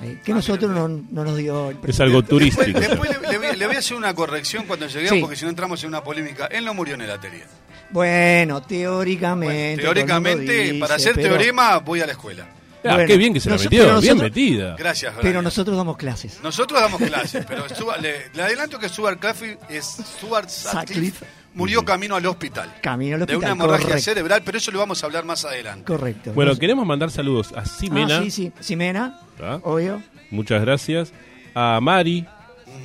Eh, 0.04 0.20
que 0.24 0.32
Ah, 0.32 0.34
nosotros 0.36 0.70
mira, 0.70 0.82
no, 0.86 1.04
no 1.10 1.24
nos 1.24 1.36
dio 1.36 1.70
el 1.70 1.78
Es 1.86 1.98
algo 2.00 2.20
Después, 2.22 2.28
turístico. 2.28 2.78
después 2.80 3.10
le, 3.10 3.28
le 3.32 3.38
voy, 3.38 3.56
le 3.56 3.66
voy 3.66 3.76
a 3.76 3.78
hacer 3.78 3.96
una 3.96 4.14
corrección 4.14 4.64
cuando 4.66 4.86
lleguemos, 4.86 5.10
Sí. 5.14 5.20
porque 5.20 5.36
si 5.36 5.44
no 5.44 5.50
entramos 5.50 5.82
en 5.82 5.88
una 5.88 6.02
polémica. 6.04 6.46
Él 6.46 6.64
no 6.64 6.74
murió 6.74 6.94
en 6.94 7.00
el 7.02 7.10
atelier. 7.10 7.46
Bueno, 7.90 8.54
Bueno, 8.60 8.62
teóricamente. 8.66 9.82
teóricamente, 9.82 10.74
para 10.80 10.94
hacer 10.96 11.14
pero- 11.14 11.28
teorema, 11.36 11.78
voy 11.78 12.00
a 12.00 12.06
la 12.06 12.12
escuela. 12.12 12.46
Ah, 12.86 12.94
Bueno, 12.96 13.06
qué 13.06 13.16
bien 13.16 13.32
que 13.32 13.40
se 13.40 13.48
la 13.48 13.56
metió, 13.56 13.70
pero 13.70 14.00
bien 14.00 14.16
nosotros- 14.16 14.22
metida. 14.22 14.76
Gracias, 14.76 15.12
Pero 15.16 15.28
Brian. 15.30 15.44
nosotros 15.44 15.74
damos 15.76 15.96
clases. 15.96 16.38
Nosotros 16.42 16.78
damos 16.80 17.00
clases, 17.00 17.44
pero 17.48 17.66
Stuart- 17.68 18.00
le, 18.00 18.28
le 18.34 18.42
adelanto 18.42 18.78
que 18.78 18.88
Stuart 18.90 19.18
Sutcliffe, 19.22 19.58
es 19.70 19.84
Stuart 20.18 20.48
Sutcliffe 20.50 20.86
Sutcliffe. 20.86 21.26
Murió 21.54 21.84
camino 21.84 22.16
al 22.16 22.26
hospital. 22.26 22.72
Camino 22.82 23.14
al 23.16 23.20
De 23.20 23.34
hospital. 23.34 23.38
una 23.38 23.50
hemorragia 23.64 23.86
correcto, 23.86 24.02
cerebral, 24.04 24.42
pero 24.44 24.58
eso 24.58 24.70
lo 24.70 24.78
vamos 24.80 25.02
a 25.02 25.06
hablar 25.06 25.24
más 25.24 25.44
adelante. 25.44 25.84
correcto. 25.84 26.32
Bueno, 26.34 26.56
queremos 26.56 26.86
mandar 26.86 27.10
saludos 27.10 27.52
a 27.56 27.64
Simena. 27.64 28.18
Ah, 28.18 28.22
sí, 28.24 28.30
sí. 28.30 28.52
Simena, 28.60 29.20
obvio. 29.62 30.02
Muchas 30.30 30.60
gracias. 30.62 31.12
A 31.54 31.78
Mari, 31.80 32.26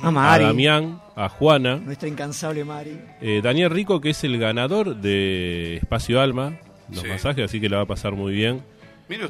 A 0.02 0.10
Mari, 0.10 0.44
a 0.44 0.46
Damián, 0.48 1.00
a 1.16 1.28
Juana, 1.28 1.76
nuestra 1.76 2.08
incansable 2.08 2.64
Mari. 2.64 2.98
eh, 3.20 3.40
Daniel 3.42 3.70
Rico, 3.70 4.00
que 4.00 4.10
es 4.10 4.22
el 4.24 4.38
ganador 4.38 4.96
de 4.96 5.76
Espacio 5.76 6.20
Alma, 6.20 6.58
los 6.90 7.02
Sí. 7.02 7.08
masajes, 7.08 7.44
así 7.44 7.60
que 7.60 7.68
la 7.68 7.78
va 7.78 7.82
a 7.82 7.86
pasar 7.86 8.12
muy 8.12 8.32
bien. 8.32 8.62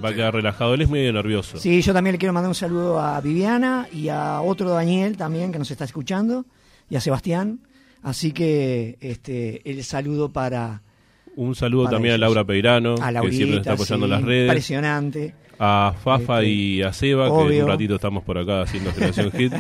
Va 0.05 0.11
a 0.11 0.15
quedar 0.15 0.35
relajado. 0.35 0.75
Él 0.75 0.83
es 0.83 0.91
medio 0.91 1.11
nervioso. 1.11 1.57
Sí, 1.57 1.81
yo 1.81 1.95
también 1.95 2.13
le 2.13 2.19
quiero 2.19 2.35
mandar 2.35 2.51
un 2.51 2.55
saludo 2.55 3.01
a 3.01 3.19
Viviana 3.23 3.89
y 3.91 4.11
a 4.11 4.43
otro 4.43 4.69
Daniel 4.69 5.17
también 5.17 5.51
que 5.53 5.59
nos 5.59 5.71
está 5.71 5.85
escuchando 5.85 6.45
y 6.91 6.97
a 6.97 7.01
Sebastián. 7.01 7.61
Así 8.03 8.33
que 8.33 8.97
este 9.01 9.69
el 9.71 9.85
saludo 9.85 10.33
para, 10.33 10.83
Un 11.37 11.55
saludo 11.55 11.85
Para 11.85 11.97
también 11.97 12.15
ellos. 12.15 12.25
a 12.25 12.27
Laura 12.27 12.45
Peirano, 12.45 12.95
a 13.01 13.07
que 13.07 13.13
Laurita, 13.13 13.37
siempre 13.37 13.57
nos 13.57 13.67
está 13.67 13.73
apoyando 13.75 14.07
sí, 14.07 14.13
en 14.13 14.19
las 14.19 14.23
redes. 14.23 14.49
Impresionante. 14.49 15.35
A 15.63 15.93
Fafa 16.03 16.39
Este, 16.39 16.49
y 16.51 16.83
a 16.83 16.91
Seba, 16.91 17.25
que 17.25 17.29
en 17.29 17.33
obvio. 17.35 17.65
un 17.65 17.71
ratito 17.71 17.95
estamos 17.97 18.25
por 18.25 18.39
acá 18.39 18.63
haciendo 18.63 18.93
Generación 18.95 19.31
Hit. 19.37 19.53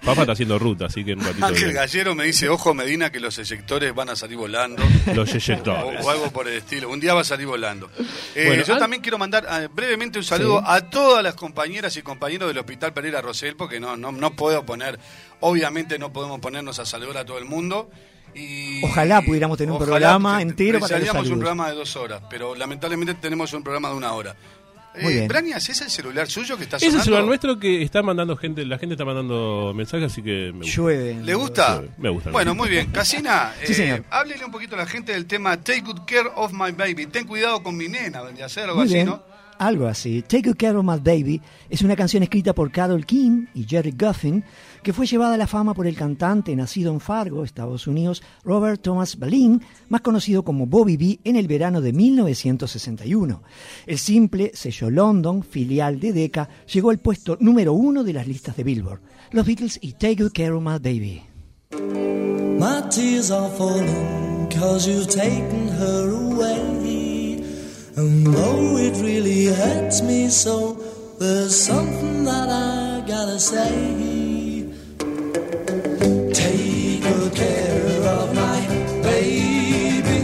Fafa 0.00 0.20
está 0.20 0.32
haciendo 0.32 0.60
ruta, 0.60 0.86
así 0.86 1.04
que 1.04 1.10
en 1.12 1.18
un 1.18 1.24
ratito 1.26 1.44
Ángel 1.46 1.64
viene. 1.64 1.80
Gallero 1.80 2.14
me 2.14 2.24
dice, 2.24 2.48
ojo 2.48 2.72
Medina, 2.72 3.10
que 3.10 3.18
los 3.18 3.36
eyectores 3.38 3.92
van 3.92 4.10
a 4.10 4.14
salir 4.16 4.36
volando. 4.36 4.80
los 5.12 5.32
o, 5.32 5.34
eyectores. 5.36 6.04
o 6.06 6.10
algo 6.10 6.30
por 6.30 6.46
el 6.46 6.54
estilo. 6.58 6.88
Un 6.88 7.00
día 7.00 7.14
va 7.14 7.22
a 7.22 7.24
salir 7.24 7.48
volando. 7.48 7.90
Eh, 8.36 8.44
Bueno, 8.46 8.62
yo 8.62 8.74
an- 8.74 8.78
también 8.78 9.02
quiero 9.02 9.18
mandar 9.18 9.44
eh, 9.50 9.68
brevemente 9.74 10.18
un 10.18 10.24
saludo 10.24 10.60
Sí. 10.60 10.64
a 10.68 10.80
todas 10.88 11.24
las 11.24 11.34
compañeras 11.34 11.96
y 11.96 12.02
compañeros 12.02 12.46
del 12.48 12.58
Hospital 12.58 12.92
Pereira 12.92 13.20
Rosell, 13.20 13.56
porque 13.56 13.80
no, 13.80 13.96
no, 13.96 14.12
no 14.12 14.36
puedo 14.36 14.64
poner, 14.64 15.00
obviamente 15.40 15.98
no 15.98 16.12
podemos 16.12 16.38
ponernos 16.38 16.78
a 16.78 16.86
saludar 16.86 17.16
a 17.18 17.24
todo 17.24 17.38
el 17.38 17.44
mundo. 17.44 17.90
Y, 18.36 18.84
Ojalá 18.84 19.20
pudiéramos 19.22 19.58
tener 19.58 19.70
un 19.72 19.76
ojalá 19.76 19.90
programa 19.90 20.36
te- 20.36 20.42
entero 20.42 20.78
para 20.80 20.96
un 20.98 21.28
programa 21.40 21.68
de 21.70 21.74
dos 21.74 21.96
horas, 21.96 22.22
pero 22.30 22.54
lamentablemente 22.54 23.14
tenemos 23.14 23.52
un 23.52 23.62
programa 23.64 23.88
de 23.90 23.94
una 23.96 24.12
hora. 24.12 24.36
Muy 25.00 25.12
Eh. 25.14 25.28
Branias, 25.28 25.68
¿es 25.68 25.80
el 25.80 25.90
celular 25.90 26.28
suyo 26.28 26.56
que 26.56 26.64
está 26.64 26.76
Ese 26.76 26.86
sonando? 26.86 26.98
es 26.98 27.00
el 27.00 27.04
celular 27.04 27.24
nuestro 27.26 27.58
que 27.58 27.82
está 27.82 28.02
mandando 28.02 28.36
gente, 28.36 28.64
la 28.64 28.78
gente 28.78 28.94
está 28.94 29.04
mandando 29.04 29.72
mensajes, 29.74 30.12
así 30.12 30.22
que 30.22 30.52
me 30.52 30.60
gusta. 30.60 30.76
Llueve. 30.76 31.14
¿Le 31.22 31.34
gusta? 31.34 31.80
Sí, 31.82 31.90
me 31.98 32.08
gusta. 32.10 32.30
Bueno, 32.30 32.54
muy 32.54 32.68
bien. 32.68 32.90
Casina, 32.92 33.52
Sí, 33.64 33.72
eh, 33.72 33.74
señor. 33.74 34.04
háblele 34.10 34.44
un 34.44 34.50
poquito 34.52 34.74
a 34.76 34.78
la 34.78 34.86
gente 34.86 35.12
del 35.12 35.26
tema 35.26 35.56
Take 35.56 35.80
Good 35.80 36.00
Care 36.06 36.28
of 36.36 36.52
My 36.52 36.70
Baby. 36.72 37.06
Ten 37.06 37.26
cuidado 37.26 37.62
con 37.62 37.76
mi 37.76 37.88
nena, 37.88 38.22
vendría 38.22 38.46
a 38.46 38.48
ser 38.48 38.64
algo 38.64 38.76
Muy 38.76 38.84
así, 38.86 38.94
bien. 38.94 39.06
¿no? 39.06 39.22
Algo 39.58 39.86
así. 39.86 40.22
Take 40.22 40.48
Good 40.48 40.56
Care 40.56 40.76
of 40.76 40.84
My 40.84 40.98
Baby 40.98 41.40
es 41.70 41.82
una 41.82 41.94
canción 41.96 42.22
escrita 42.22 42.52
por 42.52 42.70
Carol 42.72 43.06
King 43.06 43.46
y 43.54 43.64
Jerry 43.64 43.94
Goffin 43.96 44.44
que 44.84 44.92
fue 44.92 45.06
llevada 45.06 45.34
a 45.34 45.38
la 45.38 45.48
fama 45.48 45.74
por 45.74 45.86
el 45.88 45.96
cantante 45.96 46.54
nacido 46.54 46.92
en 46.92 47.00
Fargo, 47.00 47.42
Estados 47.42 47.88
Unidos, 47.88 48.22
Robert 48.44 48.80
Thomas 48.82 49.18
Balin, 49.18 49.62
más 49.88 50.02
conocido 50.02 50.44
como 50.44 50.66
Bobby 50.66 50.96
B, 50.96 51.18
en 51.24 51.36
el 51.36 51.48
verano 51.48 51.80
de 51.80 51.92
1961. 51.92 53.42
El 53.86 53.98
simple 53.98 54.52
sello 54.54 54.90
London, 54.90 55.42
filial 55.42 55.98
de 55.98 56.12
Decca, 56.12 56.48
llegó 56.72 56.90
al 56.90 56.98
puesto 56.98 57.36
número 57.40 57.72
uno 57.72 58.04
de 58.04 58.12
las 58.12 58.28
listas 58.28 58.56
de 58.56 58.62
Billboard. 58.62 59.00
Los 59.32 59.46
Beatles 59.46 59.78
y 59.80 59.94
Take 59.94 60.22
Good 60.22 60.32
Care 60.32 60.52
of 60.52 60.62
My 60.62 60.78
Baby. 60.78 61.22
Are 63.30 63.50
falling 63.56 64.48
you've 64.86 65.08
taken 65.08 65.68
her 65.68 66.10
away. 66.10 66.74
Care 77.34 78.02
of 78.18 78.34
my 78.34 78.60
baby. 79.02 80.20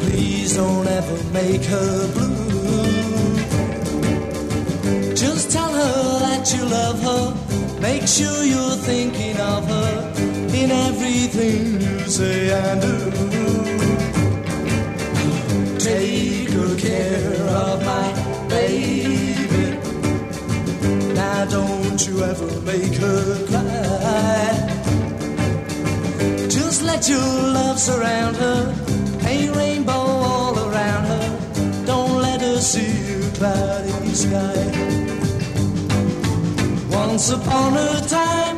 Please 0.00 0.56
don't 0.56 0.86
ever 0.86 1.18
make 1.32 1.64
her 1.64 2.12
blue. 2.14 3.36
Just 5.14 5.50
tell 5.50 5.72
her 5.72 6.18
that 6.26 6.52
you 6.54 6.64
love 6.64 7.00
her. 7.02 7.34
Make 7.80 8.06
sure 8.06 8.44
you're 8.44 8.78
thinking 8.90 9.36
of 9.38 9.66
her 9.66 10.12
in 10.54 10.70
everything 10.70 11.80
you 11.80 11.98
say 12.00 12.50
and 12.50 12.80
do. 12.80 12.96
Take 15.78 16.48
good 16.50 16.78
care 16.78 17.40
of 17.64 17.84
my 17.84 18.08
baby. 18.48 19.78
Now 21.14 21.44
don't 21.44 22.00
you 22.06 22.22
ever 22.24 22.60
make 22.62 22.94
her 22.94 23.46
cry. 23.46 23.55
Let 26.96 27.08
your 27.10 27.52
love 27.52 27.78
surround 27.78 28.36
her. 28.36 28.74
Paint 29.20 29.54
rainbow 29.54 29.92
all 29.92 30.58
around 30.58 31.04
her. 31.04 31.28
Don't 31.84 32.22
let 32.22 32.40
her 32.40 32.58
see 32.58 32.94
a 33.20 33.30
cloudy 33.36 34.14
sky. 34.14 34.62
Once 36.88 37.28
upon 37.30 37.76
a 37.76 38.00
time, 38.08 38.56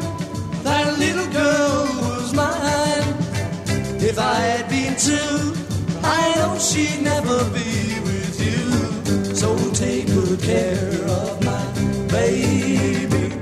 that 0.62 0.86
little 1.00 1.30
girl 1.40 1.82
was 2.04 2.32
mine. 2.32 3.08
If 4.00 4.16
I 4.20 4.36
had 4.50 4.68
been 4.68 4.94
two, 5.08 5.38
I 6.04 6.22
know 6.36 6.58
she'd 6.60 7.02
never 7.02 7.38
be 7.58 7.98
with 8.08 8.36
you. 8.46 9.34
So 9.34 9.48
take 9.72 10.06
good 10.06 10.40
care 10.40 10.92
of 11.18 11.44
my 11.44 11.64
baby. 12.06 13.34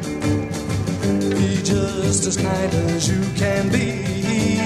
Be 1.36 1.62
just 1.62 2.26
as 2.26 2.36
kind 2.38 2.72
as 2.94 3.10
you 3.10 3.20
can 3.34 3.70
be. 3.70 4.65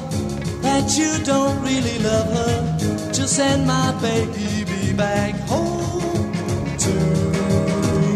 that 0.71 0.97
you 0.97 1.11
don't 1.25 1.61
really 1.63 1.97
love 1.99 2.29
her. 2.37 3.11
Just 3.11 3.35
send 3.35 3.67
my 3.67 3.91
baby 4.01 4.93
back 4.93 5.35
home 5.51 6.31
to 6.85 6.93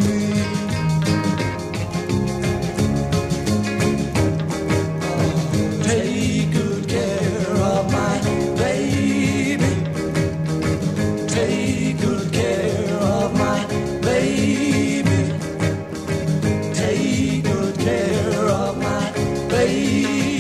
me. 0.05 0.21
Take 5.83 6.51
good 6.59 6.83
care 6.87 7.51
of 7.73 7.83
my 7.91 8.15
baby. 8.63 9.73
Take 11.27 11.99
good 12.05 12.27
care 12.31 12.93
of 13.19 13.29
my 13.45 13.59
baby. 14.09 15.19
Take 16.73 17.43
good 17.43 17.75
care 17.79 18.45
of 18.61 18.77
my 18.77 19.11
baby. 19.49 20.34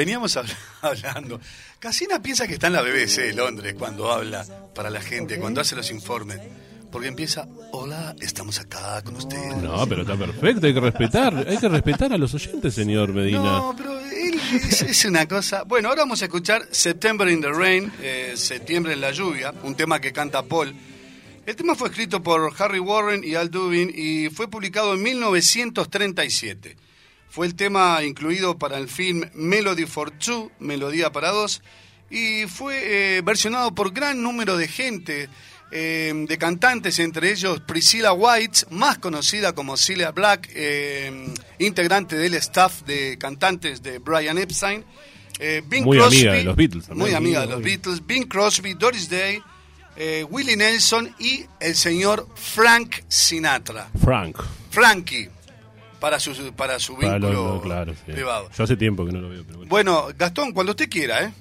Veníamos 0.00 0.34
habl- 0.36 0.56
hablando. 0.80 1.40
Casina 1.78 2.20
piensa 2.22 2.46
que 2.46 2.54
está 2.54 2.68
en 2.68 2.72
la 2.74 2.82
BBC 2.82 3.16
de 3.22 3.32
Londres 3.34 3.74
cuando 3.78 4.10
habla 4.10 4.44
para 4.74 4.88
la 4.90 5.00
gente, 5.02 5.38
cuando 5.38 5.60
hace 5.60 5.76
los 5.76 5.90
informes. 5.90 6.38
Porque 6.90 7.06
empieza, 7.06 7.46
hola, 7.72 8.16
estamos 8.20 8.58
acá 8.58 9.00
con 9.02 9.14
ustedes. 9.14 9.56
No, 9.58 9.86
pero 9.86 10.02
está 10.02 10.16
perfecto, 10.16 10.66
hay 10.66 10.74
que 10.74 10.80
respetar, 10.80 11.44
hay 11.48 11.56
que 11.58 11.68
respetar 11.68 12.12
a 12.12 12.18
los 12.18 12.34
oyentes, 12.34 12.74
señor 12.74 13.12
Medina. 13.12 13.38
No, 13.38 13.74
pero 13.76 13.96
él 14.00 14.40
es, 14.54 14.82
es 14.82 15.04
una 15.04 15.28
cosa. 15.28 15.62
Bueno, 15.62 15.88
ahora 15.90 16.02
vamos 16.02 16.20
a 16.22 16.24
escuchar 16.24 16.66
September 16.72 17.28
in 17.28 17.40
the 17.42 17.50
Rain, 17.52 17.92
eh, 18.02 18.32
Septiembre 18.36 18.94
en 18.94 19.00
la 19.02 19.12
lluvia, 19.12 19.54
un 19.62 19.76
tema 19.76 20.00
que 20.00 20.12
canta 20.12 20.42
Paul. 20.42 20.74
El 21.46 21.54
tema 21.54 21.74
fue 21.76 21.88
escrito 21.90 22.20
por 22.22 22.52
Harry 22.58 22.80
Warren 22.80 23.22
y 23.22 23.34
Al 23.36 23.50
Dubin 23.52 23.92
y 23.94 24.28
fue 24.30 24.48
publicado 24.48 24.94
en 24.94 25.02
1937. 25.02 26.76
Fue 27.30 27.46
el 27.46 27.54
tema 27.54 28.02
incluido 28.02 28.58
para 28.58 28.76
el 28.76 28.88
film 28.88 29.24
Melody 29.34 29.86
for 29.86 30.10
Two, 30.10 30.50
Melodía 30.58 31.12
para 31.12 31.30
dos, 31.30 31.62
y 32.10 32.46
fue 32.48 33.18
eh, 33.18 33.22
versionado 33.22 33.72
por 33.72 33.92
gran 33.92 34.20
número 34.20 34.56
de 34.56 34.66
gente, 34.66 35.28
eh, 35.70 36.12
de 36.28 36.38
cantantes, 36.38 36.98
entre 36.98 37.30
ellos 37.30 37.60
Priscilla 37.60 38.12
White, 38.12 38.66
más 38.70 38.98
conocida 38.98 39.52
como 39.52 39.76
Celia 39.76 40.10
Black, 40.10 40.50
eh, 40.54 41.32
integrante 41.60 42.16
del 42.16 42.34
staff 42.34 42.82
de 42.82 43.16
cantantes 43.16 43.80
de 43.80 43.98
Brian 43.98 44.36
Epstein. 44.36 44.84
Bing 45.68 45.84
Muy 45.84 45.96
Crosby, 45.96 46.18
amiga 46.18 46.32
de 46.34 46.44
los 46.44 46.56
Beatles 46.56 46.86
también. 46.86 47.08
Muy 47.08 47.14
amiga 47.16 47.40
de 47.40 47.46
los. 47.46 47.62
Beatles. 47.62 48.06
Bing 48.06 48.26
Crosby, 48.26 48.74
Doris 48.74 49.08
Day, 49.08 49.40
Willie 50.28 50.54
Nelson 50.54 51.14
y 51.18 51.46
el 51.60 51.74
señor 51.74 52.28
Frank 52.34 52.96
Sinatra. 53.08 53.88
Frank. 54.02 54.36
Frankie, 54.70 55.30
para 56.00 56.18
su, 56.18 56.52
para 56.54 56.78
su 56.78 56.96
Para 56.96 57.18
vínculo 57.18 57.54
lo- 57.56 57.60
claro, 57.60 57.92
sí. 57.94 58.12
privado. 58.12 58.48
Yo 58.56 58.64
hace 58.64 58.76
tiempo 58.76 59.04
que 59.06 59.12
no 59.12 59.20
lo 59.20 59.28
veo, 59.28 59.42
pero 59.44 59.58
bueno. 59.58 59.68
Bueno, 59.70 60.06
Gastón, 60.18 60.52
cuando 60.52 60.70
usted 60.72 60.88
quiera, 60.88 61.22
¿eh? 61.24 61.32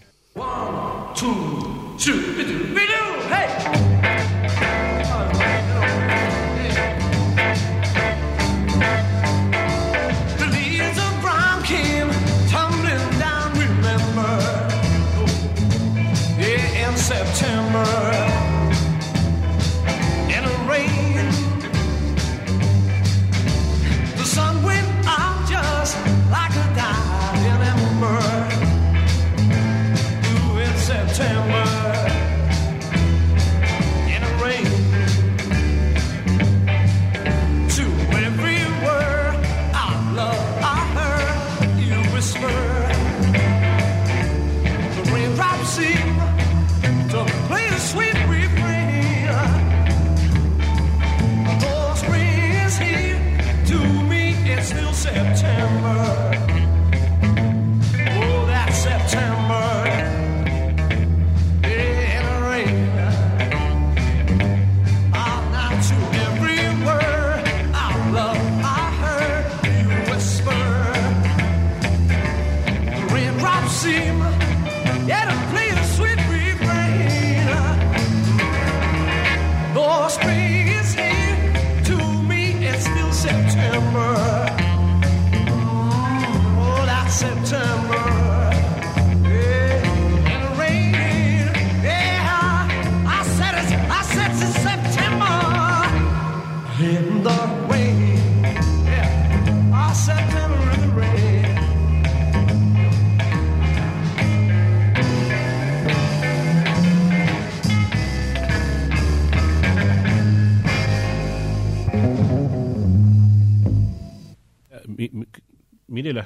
The 10.38 10.48
leaves 10.52 10.98
of 10.98 11.22
brown 11.22 11.64
came 11.64 12.10
tumbling 12.50 13.20
down, 13.20 13.52
remember? 13.58 14.32
Yeah, 16.40 16.90
in 16.90 16.96
September. 16.98 18.09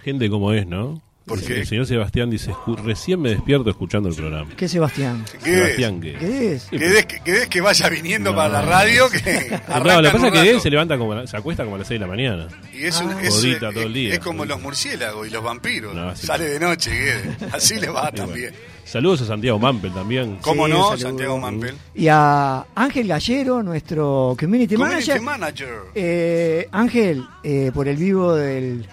Gente 0.04 0.30
como 0.30 0.52
es, 0.54 0.68
¿no? 0.68 1.02
¿Por 1.26 1.39
El- 1.39 1.46
qué? 1.46 1.60
El 1.62 1.66
señor 1.68 1.86
Sebastián 1.86 2.30
dice, 2.30 2.52
"Escu- 2.52 2.76
recién 2.84 3.22
me 3.22 3.30
despierto 3.30 3.70
escuchando 3.70 4.10
el 4.10 4.16
programa. 4.16 4.52
¿Qué 4.58 4.68
Sebastián? 4.68 5.24
¿Qué 5.42 5.56
Sebastián, 5.56 5.96
es? 5.96 6.02
¿qué? 6.02 6.18
¿Qué 6.20 6.54
es? 6.56 6.63
Sí, 6.63 6.70
Que 6.72 6.80
pero- 6.80 6.94
des 6.96 7.06
que, 7.06 7.50
que 7.50 7.62
vaya 7.62 7.88
viniendo 7.88 8.32
No. 8.32 8.36
para 8.36 8.50
la 8.50 8.62
radio, 8.62 9.10
que 9.10 9.18
No, 9.50 9.74
arranca 9.74 10.02
lo 10.02 10.10
que 10.10 10.13
pasa 10.18 10.28
es 10.28 10.34
que 10.34 10.50
él 10.52 10.60
se 10.60 10.70
levanta 10.70 10.98
como, 10.98 11.16
la- 11.16 11.26
se 11.26 11.38
acuesta 11.38 11.63
como 11.63 11.78
a 11.78 11.80
las 11.80 11.88
6 11.88 11.98
de 11.98 12.06
la 12.06 12.12
mañana. 12.12 12.50
Y 12.74 12.84
es, 12.84 13.00
un- 13.00 13.12
Ah. 13.12 13.22
es- 13.24 13.30
Jodita 13.36 13.70
es- 13.70 13.74
todo 13.74 13.84
el 13.86 13.94
día. 13.94 14.13
es 14.16 14.20
como 14.20 14.44
los 14.44 14.62
murciélagos 14.62 15.26
y 15.26 15.30
los 15.30 15.42
vampiros. 15.42 15.96
No, 15.96 16.13
Sale 16.13 16.44
de 16.44 16.60
noche, 16.60 16.92
Guede. 16.92 17.38
Así 17.54 17.80
le 17.80 17.88
va 17.88 18.12
también. 18.12 18.52
bueno. 18.52 18.74
Saludos 18.84 19.22
a 19.22 19.26
Santiago 19.28 19.58
Mampel 19.60 19.94
también. 19.94 20.39
¿Cómo 20.42 20.66
Sí, 20.66 20.74
no. 20.74 20.98
Santiago 20.98 21.38
Mampel? 21.39 21.74
Y 21.96 22.10
a 22.10 22.66
Ángel 22.76 23.08
Gallero, 23.08 23.63
nuestro 23.63 24.36
community, 24.38 24.76
Community 24.76 25.08
manager. 25.10 25.22
manager. 25.22 25.76
Eh, 25.96 26.68
Ángel, 26.70 27.24
eh, 27.46 27.72
por 27.74 27.88
el 27.88 27.96
vivo 27.96 28.36
del, 28.36 28.86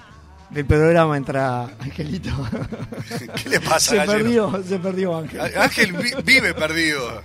del 0.51 0.65
programa 0.67 1.17
entra 1.17 1.65
Angelito. 1.79 2.31
¿Qué 3.43 3.49
le 3.49 3.61
pasa, 3.61 3.91
se 3.91 3.97
Gallero? 3.97 4.19
perdió, 4.51 4.63
se 4.65 4.79
perdió 4.79 5.17
Ángel. 5.19 5.41
Ángel 5.57 5.93
vi- 5.93 6.23
vive 6.25 6.55
perdido. 6.55 7.23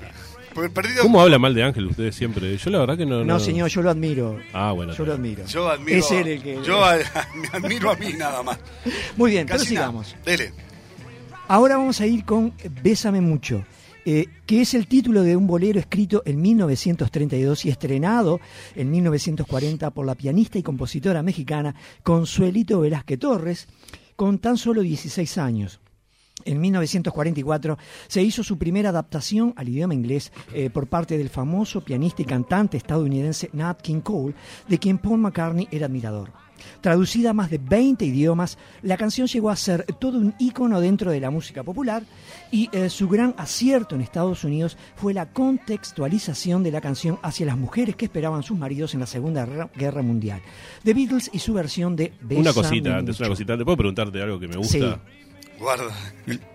¿Cómo 1.02 1.20
habla 1.22 1.38
mal 1.38 1.54
de 1.54 1.64
Ángel 1.64 1.88
usted 1.88 2.14
siempre? 2.14 2.56
Yo 2.56 2.70
la 2.70 2.80
verdad 2.80 2.98
que 2.98 3.06
no... 3.06 3.26
No, 3.26 3.40
señor, 3.42 3.70
yo 3.70 3.82
lo 3.82 3.90
admiro. 3.90 4.40
Ah, 4.54 4.72
bueno. 4.72 4.94
Yo 4.94 5.04
lo 5.06 5.12
admiro. 5.14 5.46
Yo 5.48 5.70
admiro. 5.70 5.98
Es 5.98 6.10
él 6.12 6.28
el 6.30 6.42
que. 6.42 6.64
Yo 6.64 6.82
a- 6.84 6.96
me 7.36 7.48
admiro 7.52 7.92
a 7.92 7.96
mí 7.96 8.14
nada 8.18 8.42
más. 8.42 8.58
Muy 9.18 9.32
bien, 9.32 9.46
pero 9.48 9.60
Casi 9.60 9.74
nada. 9.74 9.88
sigamos. 9.88 10.16
Dele. 10.24 10.54
Ahora 11.50 11.76
vamos 11.76 12.00
a 12.00 12.06
ir 12.08 12.24
con 12.24 12.54
Bésame 12.82 13.20
mucho, 13.20 13.66
eh, 14.06 14.28
que 14.46 14.62
es 14.62 14.74
el 14.76 14.88
título 14.88 15.24
de 15.24 15.36
un 15.36 15.48
bolero 15.48 15.80
escrito 15.80 16.22
en 16.26 16.42
1932 16.42 17.66
y 17.66 17.70
estrenado 17.70 18.40
en 18.76 18.92
1940 18.92 19.90
por 19.90 20.06
la 20.06 20.16
pianista 20.16 20.60
y 20.60 20.64
compositora 20.64 21.24
mexicana 21.24 21.74
Consuelito 22.04 22.80
Velázquez 22.82 23.20
Torres, 23.20 23.68
con 24.16 24.40
tan 24.40 24.58
solo 24.58 24.82
16 24.82 25.38
años. 25.40 25.80
En 26.46 26.62
1944 26.62 27.78
se 28.08 28.22
hizo 28.24 28.44
su 28.44 28.58
primera 28.58 28.90
adaptación 28.90 29.54
al 29.58 29.70
idioma 29.70 29.94
inglés 29.94 30.32
eh, 30.54 30.70
por 30.70 30.88
parte 30.88 31.18
del 31.18 31.30
famoso 31.30 31.82
pianista 31.82 32.22
y 32.22 32.26
cantante 32.26 32.78
estadounidense 32.78 33.50
Nat 33.54 33.82
King 33.82 34.02
Cole, 34.02 34.36
de 34.68 34.78
quien 34.80 34.98
Paul 34.98 35.20
McCartney 35.20 35.68
era 35.72 35.88
admirador. 35.88 36.32
Traducida 36.82 37.32
a 37.32 37.34
más 37.34 37.50
de 37.50 37.58
20 37.58 38.06
idiomas, 38.06 38.58
la 38.82 38.96
canción 38.98 39.28
llegó 39.28 39.50
a 39.50 39.56
ser 39.56 39.84
todo 40.00 40.18
un 40.18 40.34
ícono 40.40 40.80
dentro 40.80 41.12
de 41.12 41.20
la 41.20 41.30
música 41.30 41.64
popular 41.64 42.04
y 42.50 42.70
eh, 42.72 42.90
su 42.90 43.10
gran 43.10 43.36
acierto 43.38 43.94
en 43.96 44.02
Estados 44.02 44.44
Unidos 44.44 44.78
fue 44.96 45.14
la 45.14 45.32
contextualización 45.34 46.64
de 46.64 46.72
la 46.72 46.82
canción 46.82 47.20
hacia 47.24 47.46
las 47.46 47.58
mujeres 47.58 47.96
que 47.96 48.06
esperaban 48.06 48.42
sus 48.44 48.58
maridos 48.58 48.94
en 48.94 49.02
la 49.02 49.06
Segunda 49.06 49.46
Guerra- 49.76 50.02
Mundial. 50.02 50.42
The 50.84 50.94
Beatles 50.94 51.30
y 51.34 51.40
su 51.40 51.54
versión 51.54 51.96
de 51.96 52.14
Una 52.32 52.54
cosita, 52.54 52.98
antes, 52.98 53.20
una 53.20 53.30
cosita. 53.30 53.58
¿Te 53.58 53.64
puedo 53.66 53.78
preguntarte 53.78 54.22
algo 54.22 54.40
que 54.40 54.48
me 54.48 54.56
gusta? 54.58 54.74
Sí. 54.96 55.25
Guarda. 55.60 55.94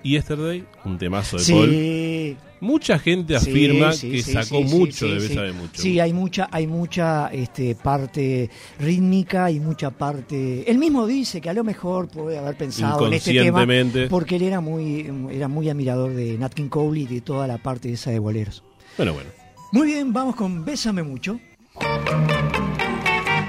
Yesterday, 0.02 0.64
un 0.84 0.98
temazo 0.98 1.38
de 1.38 1.52
Paul. 1.52 1.70
Sí, 1.70 2.36
Mucha 2.60 2.98
gente 2.98 3.36
afirma 3.36 3.92
sí, 3.92 4.10
que 4.10 4.22
sí, 4.22 4.32
sacó 4.32 4.60
mucho 4.60 5.06
sí, 5.06 5.14
de 5.14 5.20
sí. 5.20 5.28
Besa 5.28 5.52
mucho. 5.54 5.82
Sí, 5.82 5.98
hay 5.98 6.12
mucha, 6.12 6.48
hay 6.52 6.66
mucha 6.66 7.28
este, 7.32 7.74
parte 7.74 8.50
rítmica 8.78 9.50
y 9.50 9.60
mucha 9.60 9.90
parte. 9.90 10.70
Él 10.70 10.76
mismo 10.76 11.06
dice 11.06 11.40
que 11.40 11.48
a 11.48 11.54
lo 11.54 11.64
mejor 11.64 12.08
puede 12.08 12.36
haber 12.36 12.56
pensado 12.56 13.06
en 13.06 13.14
este 13.14 13.32
tema 13.32 13.62
Inconscientemente. 13.62 14.08
porque 14.08 14.36
él 14.36 14.42
era 14.42 14.60
muy, 14.60 15.10
era 15.30 15.48
muy 15.48 15.70
admirador 15.70 16.12
de 16.12 16.36
Nat 16.36 16.52
King 16.52 16.68
Cole 16.68 17.00
y 17.00 17.06
de 17.06 17.22
toda 17.22 17.46
la 17.46 17.56
parte 17.56 17.90
esa 17.90 18.10
de 18.10 18.18
boleros. 18.18 18.62
Bueno, 18.98 19.14
bueno. 19.14 19.30
Muy 19.72 19.86
bien, 19.86 20.12
vamos 20.12 20.36
con 20.36 20.62
Bésame 20.64 21.02
mucho. 21.02 21.40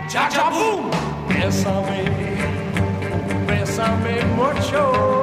Cha 0.08 0.30
cha 0.30 0.50
boom. 0.50 0.90
Bésame, 1.28 2.06
bésame 3.48 4.24
mucho. 4.36 5.21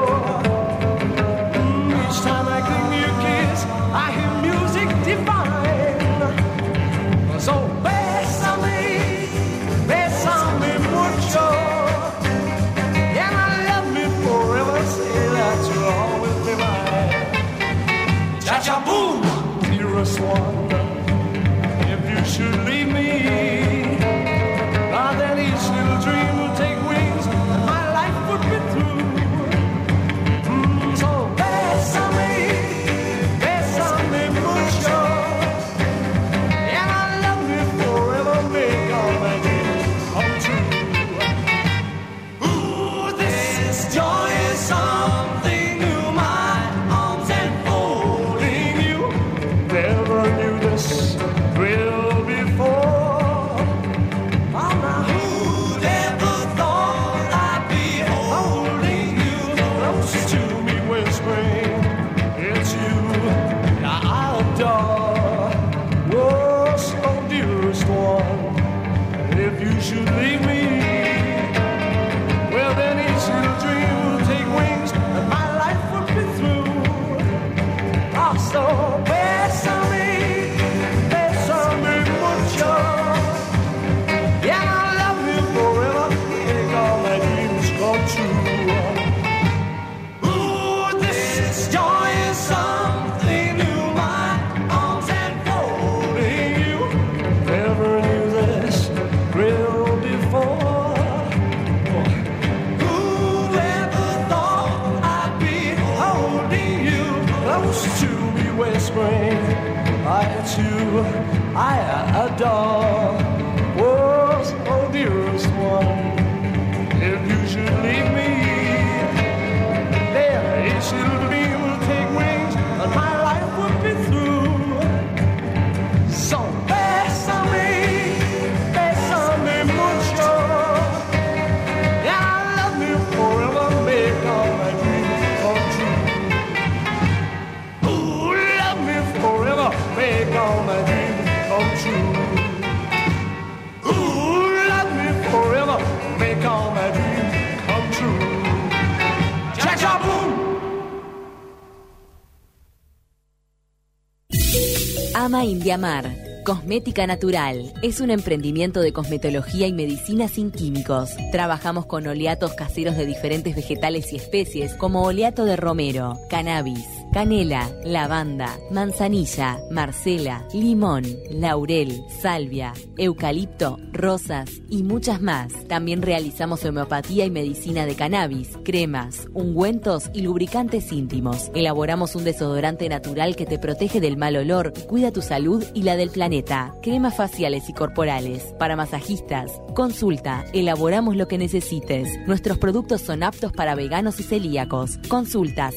Indiamar. 155.48 156.14
Cosmética 156.44 157.06
Natural 157.06 157.72
es 157.82 158.00
un 158.00 158.10
emprendimiento 158.10 158.80
de 158.80 158.92
cosmetología 158.92 159.66
y 159.66 159.72
medicina 159.72 160.28
sin 160.28 160.50
químicos. 160.50 161.10
Trabajamos 161.32 161.86
con 161.86 162.06
oleatos 162.06 162.54
caseros 162.54 162.96
de 162.96 163.06
diferentes 163.06 163.56
vegetales 163.56 164.12
y 164.12 164.16
especies 164.16 164.74
como 164.74 165.02
oleato 165.02 165.44
de 165.44 165.56
romero, 165.56 166.18
cannabis, 166.30 166.86
canela, 167.18 167.68
lavanda, 167.82 168.60
manzanilla, 168.70 169.58
marcela, 169.72 170.46
limón, 170.54 171.02
laurel, 171.32 172.04
salvia, 172.22 172.72
eucalipto, 172.96 173.76
rosas 173.92 174.48
y 174.68 174.84
muchas 174.84 175.20
más. 175.20 175.52
También 175.66 176.02
realizamos 176.02 176.64
homeopatía 176.64 177.24
y 177.24 177.30
medicina 177.32 177.86
de 177.86 177.96
cannabis, 177.96 178.56
cremas, 178.64 179.26
ungüentos 179.34 180.10
y 180.14 180.22
lubricantes 180.22 180.92
íntimos. 180.92 181.50
Elaboramos 181.56 182.14
un 182.14 182.22
desodorante 182.22 182.88
natural 182.88 183.34
que 183.34 183.46
te 183.46 183.58
protege 183.58 184.00
del 184.00 184.16
mal 184.16 184.36
olor 184.36 184.72
y 184.76 184.86
cuida 184.86 185.10
tu 185.10 185.20
salud 185.20 185.64
y 185.74 185.82
la 185.82 185.96
del 185.96 186.10
planeta. 186.10 186.72
Cremas 186.84 187.16
faciales 187.16 187.68
y 187.68 187.72
corporales. 187.72 188.54
Para 188.60 188.76
masajistas, 188.76 189.50
consulta, 189.74 190.44
elaboramos 190.52 191.16
lo 191.16 191.26
que 191.26 191.36
necesites. 191.36 192.08
Nuestros 192.28 192.58
productos 192.58 193.00
son 193.00 193.24
aptos 193.24 193.52
para 193.52 193.74
veganos 193.74 194.20
y 194.20 194.22
celíacos. 194.22 195.00
Consultas 195.08 195.74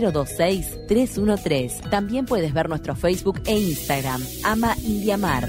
092-026-313. 0.00 1.90
También 1.90 2.26
puedes 2.26 2.52
ver 2.52 2.68
nuestro 2.68 2.94
Facebook 2.94 3.40
e 3.46 3.58
Instagram. 3.58 4.22
Ama 4.44 4.74
Indiamar. 4.84 5.48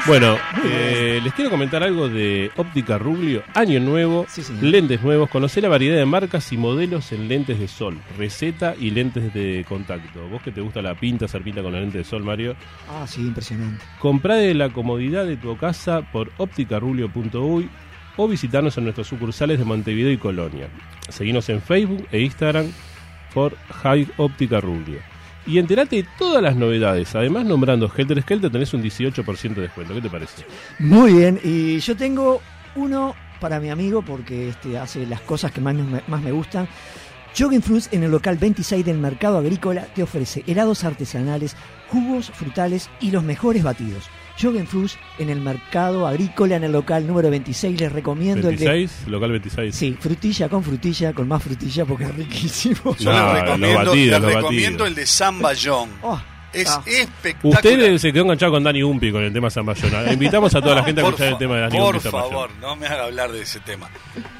Bueno, 0.09 0.37
eh, 0.65 1.21
les 1.23 1.31
quiero 1.33 1.51
comentar 1.51 1.83
algo 1.83 2.09
de 2.09 2.49
Óptica 2.55 2.97
Rublio. 2.97 3.43
Año 3.53 3.79
nuevo, 3.79 4.25
lentes 4.59 5.03
nuevos. 5.03 5.29
Conocer 5.29 5.61
la 5.61 5.69
variedad 5.69 5.97
de 5.97 6.05
marcas 6.07 6.51
y 6.51 6.57
modelos 6.57 7.11
en 7.11 7.27
lentes 7.27 7.59
de 7.59 7.67
sol, 7.67 8.01
receta 8.17 8.73
y 8.75 8.89
lentes 8.89 9.31
de 9.35 9.63
contacto. 9.69 10.27
Vos 10.27 10.41
que 10.41 10.51
te 10.51 10.61
gusta 10.61 10.81
la 10.81 10.95
pinta, 10.95 11.25
hacer 11.25 11.43
pinta 11.43 11.61
con 11.61 11.73
la 11.73 11.79
lente 11.79 11.99
de 11.99 12.03
sol, 12.03 12.23
Mario. 12.23 12.55
Ah, 12.89 13.05
sí, 13.05 13.21
impresionante. 13.21 13.85
Comprá 13.99 14.33
de 14.33 14.55
la 14.55 14.69
comodidad 14.69 15.27
de 15.27 15.37
tu 15.37 15.55
casa 15.57 16.01
por 16.01 16.31
opticarulio.uy 16.37 17.69
o 18.17 18.27
visitarnos 18.27 18.75
en 18.79 18.85
nuestros 18.85 19.05
sucursales 19.05 19.59
de 19.59 19.65
Montevideo 19.65 20.11
y 20.11 20.17
Colonia. 20.17 20.69
Seguinos 21.09 21.47
en 21.49 21.61
Facebook 21.61 22.07
e 22.11 22.21
Instagram 22.21 22.65
por 23.31 23.55
High 23.83 24.07
Óptica 24.17 24.59
Rubio. 24.59 25.18
Y 25.49 25.57
enterate 25.57 25.95
de 25.95 26.05
todas 26.17 26.43
las 26.43 26.55
novedades. 26.55 27.15
Además, 27.15 27.45
nombrando 27.45 27.91
Helter 27.95 28.21
Skelter 28.21 28.51
tenés 28.51 28.73
un 28.73 28.83
18% 28.83 29.55
de 29.55 29.61
descuento. 29.61 29.95
¿Qué 29.95 30.01
te 30.01 30.09
parece? 30.09 30.45
Muy 30.77 31.13
bien, 31.13 31.39
y 31.43 31.79
yo 31.79 31.97
tengo 31.97 32.41
uno 32.75 33.15
para 33.39 33.59
mi 33.59 33.69
amigo 33.69 34.03
porque 34.03 34.49
este 34.49 34.77
hace 34.77 35.07
las 35.07 35.21
cosas 35.21 35.51
que 35.51 35.61
más 35.61 35.73
me, 35.73 36.01
más 36.07 36.21
me 36.21 36.31
gustan. 36.31 36.67
Jogging 37.37 37.61
Fruits 37.61 37.89
en 37.91 38.03
el 38.03 38.11
local 38.11 38.37
26 38.37 38.85
del 38.85 38.97
Mercado 38.97 39.37
Agrícola 39.37 39.85
te 39.95 40.03
ofrece 40.03 40.43
helados 40.45 40.83
artesanales, 40.83 41.55
jugos 41.89 42.29
frutales 42.31 42.89
y 42.99 43.11
los 43.11 43.23
mejores 43.23 43.63
batidos. 43.63 44.09
Jogging 44.41 44.67
Fruits 44.67 44.97
en 45.17 45.29
el 45.29 45.41
Mercado 45.41 46.07
Agrícola 46.07 46.55
en 46.55 46.63
el 46.63 46.71
local 46.71 47.05
número 47.05 47.29
26 47.29 47.79
les 47.79 47.91
recomiendo 47.91 48.49
el 48.49 48.57
26, 48.57 49.07
local 49.07 49.31
26. 49.31 49.71
de 49.73 49.77
Sí, 49.77 49.97
frutilla 49.99 50.49
con 50.49 50.63
frutilla, 50.63 51.13
con 51.13 51.27
más 51.27 51.43
frutilla 51.43 51.85
porque 51.85 52.05
es 52.05 52.15
riquísimo. 52.15 52.95
Yo 52.97 53.11
No, 53.11 53.33
les 53.33 53.41
recomiendo, 53.43 53.85
batidos, 53.85 54.21
les 54.21 54.33
recomiendo 54.35 54.85
el 54.85 54.95
de 54.95 55.05
Samba 55.05 55.51
John. 55.61 55.89
Oh, 56.01 56.19
es 56.53 56.67
ah. 56.69 56.81
espectacular. 56.85 57.57
Usted 57.63 57.97
se 57.97 58.11
quedó 58.11 58.23
enganchado 58.23 58.53
con 58.53 58.63
Dani 58.63 58.81
Umpi 58.81 59.11
con 59.11 59.23
el 59.23 59.31
tema 59.33 59.49
Zamballón. 59.49 59.91
Invitamos 60.13 60.55
a 60.55 60.61
toda 60.61 60.75
la 60.75 60.83
gente 60.83 61.01
a 61.01 61.03
Por 61.03 61.13
escuchar 61.13 61.33
el 61.33 61.37
tema 61.37 61.55
de 61.55 61.61
Dani 61.61 61.77
Por 61.77 61.95
Umpi 61.95 62.03
Zamballón. 62.09 62.29
favor, 62.31 62.49
no 62.61 62.75
me 62.75 62.87
haga 62.87 63.03
hablar 63.03 63.31
de 63.31 63.41
ese 63.41 63.59
tema. 63.59 63.89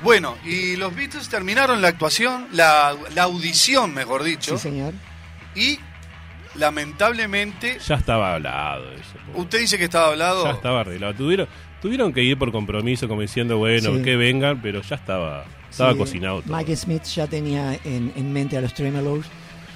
Bueno, 0.03 0.35
y 0.45 0.75
los 0.77 0.95
Beatles 0.95 1.29
terminaron 1.29 1.81
la 1.81 1.89
actuación, 1.89 2.47
la, 2.53 2.95
la 3.13 3.23
audición, 3.23 3.93
mejor 3.93 4.23
dicho, 4.23 4.57
Sí, 4.57 4.63
señor. 4.69 4.93
y 5.55 5.77
lamentablemente, 6.59 7.77
Ya 7.87 7.95
estaba 7.95 8.35
hablado 8.35 8.91
eso. 8.93 9.15
usted 9.35 9.59
dice 9.59 9.77
que 9.77 9.85
estaba 9.85 10.09
hablado. 10.09 10.43
Ya 10.45 10.51
estaba 10.51 10.81
arreglado. 10.81 11.13
Tuvieron, 11.13 11.47
tuvieron 11.81 12.13
que 12.13 12.23
ir 12.23 12.37
por 12.37 12.51
compromiso, 12.51 13.07
como 13.07 13.21
diciendo, 13.21 13.57
bueno, 13.57 13.95
Sí. 13.95 14.01
que 14.01 14.15
vengan, 14.15 14.61
pero 14.61 14.81
ya 14.81 14.95
estaba, 14.95 15.45
estaba 15.69 15.93
Sí, 15.93 15.97
cocinado 15.97 16.41
todo. 16.41 16.55
Mike 16.57 16.75
Smith 16.75 17.03
ya 17.03 17.27
tenía 17.27 17.73
en, 17.83 18.11
en 18.15 18.33
mente 18.33 18.57
a 18.57 18.61
los 18.61 18.73
Tremelows, 18.73 19.25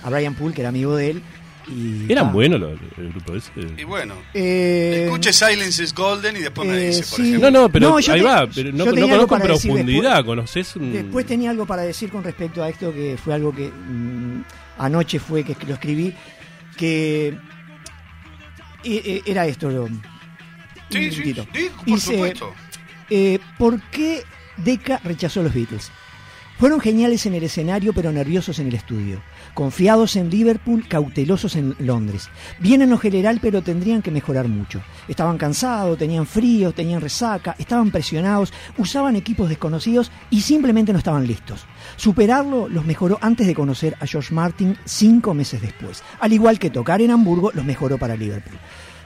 a 0.03 0.09
Brian 0.09 0.35
Poole, 0.35 0.53
que 0.53 0.61
era 0.61 0.69
amigo 0.69 0.95
de 0.95 1.11
él. 1.11 1.21
Y, 1.65 2.11
Eran 2.11 2.27
ah, 2.27 2.31
buenos 2.33 2.59
los, 2.59 2.77
el 2.97 3.09
grupo 3.13 3.35
ese. 3.35 3.49
Y 3.77 3.85
bueno, 3.85 4.15
eh, 4.33 5.03
escuche 5.05 5.31
Silence 5.31 5.81
is 5.81 5.93
Golden 5.95 6.35
y 6.35 6.39
después 6.41 6.67
me 6.67 6.75
eh, 6.77 6.87
dice, 6.87 7.03
por 7.03 7.15
sí. 7.15 7.21
ejemplo. 7.29 7.51
No, 7.51 7.61
no, 7.61 7.69
pero 7.69 7.89
No, 7.91 7.95
ahí 7.95 8.03
te- 8.03 8.21
va. 8.21 8.47
Pero 8.53 8.71
no, 8.73 8.85
no 8.85 8.91
conozco 8.91 9.35
en 9.37 9.41
profundidad. 9.43 10.15
después. 10.17 10.25
¿Conoces 10.25 10.75
un.? 10.75 10.91
Después 10.91 11.25
tenía 11.25 11.51
algo 11.51 11.65
para 11.65 11.83
decir 11.83 12.09
con 12.11 12.21
respecto 12.21 12.61
a 12.61 12.67
esto, 12.67 12.91
que 12.93 13.15
fue 13.23 13.33
algo 13.33 13.55
que 13.55 13.69
mm, 13.69 14.43
anoche 14.79 15.19
fue 15.19 15.45
que 15.45 15.55
lo 15.65 15.75
escribí, 15.75 16.13
que 16.77 17.27
eh, 17.27 17.35
eh, 18.83 19.21
era 19.25 19.45
esto. 19.45 19.87
Sí, 20.89 21.11
sí, 21.11 21.35
por 21.87 21.99
supuesto. 21.99 22.53
eh, 23.09 23.39
¿Por 23.57 23.81
qué 23.89 24.23
Deca 24.57 24.99
rechazó 25.03 25.41
los 25.43 25.53
Beatles? 25.53 25.91
Fueron 26.59 26.79
geniales 26.79 27.25
en 27.25 27.33
el 27.33 27.43
escenario, 27.43 27.93
pero 27.93 28.11
nerviosos 28.11 28.59
en 28.59 28.67
el 28.67 28.75
estudio. 28.75 29.21
Confiados 29.53 30.15
en 30.15 30.31
Liverpool, 30.31 30.87
cautelosos 30.87 31.55
en 31.55 31.75
Londres. 31.77 32.29
Bien 32.59 32.81
en 32.81 32.89
lo 32.89 32.97
general, 32.97 33.39
pero 33.41 33.61
tendrían 33.61 34.01
que 34.01 34.09
mejorar 34.09 34.47
mucho. 34.47 34.81
Estaban 35.07 35.37
cansados, 35.37 35.97
tenían 35.97 36.25
frío, 36.25 36.71
tenían 36.71 37.01
resaca, 37.01 37.55
estaban 37.59 37.91
presionados, 37.91 38.51
usaban 38.77 39.15
equipos 39.15 39.49
desconocidos 39.49 40.11
y 40.31 40.41
simplemente 40.41 40.91
no 40.91 40.97
estaban 40.97 41.27
listos. 41.27 41.65
Superarlo 41.97 42.67
los 42.67 42.85
mejoró 42.85 43.19
antes 43.21 43.45
de 43.45 43.53
conocer 43.53 43.95
a 43.99 44.07
George 44.07 44.33
Martin 44.33 44.75
cinco 44.85 45.33
meses 45.33 45.61
después. 45.61 46.03
Al 46.19 46.33
igual 46.33 46.57
que 46.57 46.71
tocar 46.71 47.01
en 47.01 47.11
Hamburgo 47.11 47.51
los 47.53 47.65
mejoró 47.65 47.97
para 47.97 48.15
Liverpool. 48.15 48.57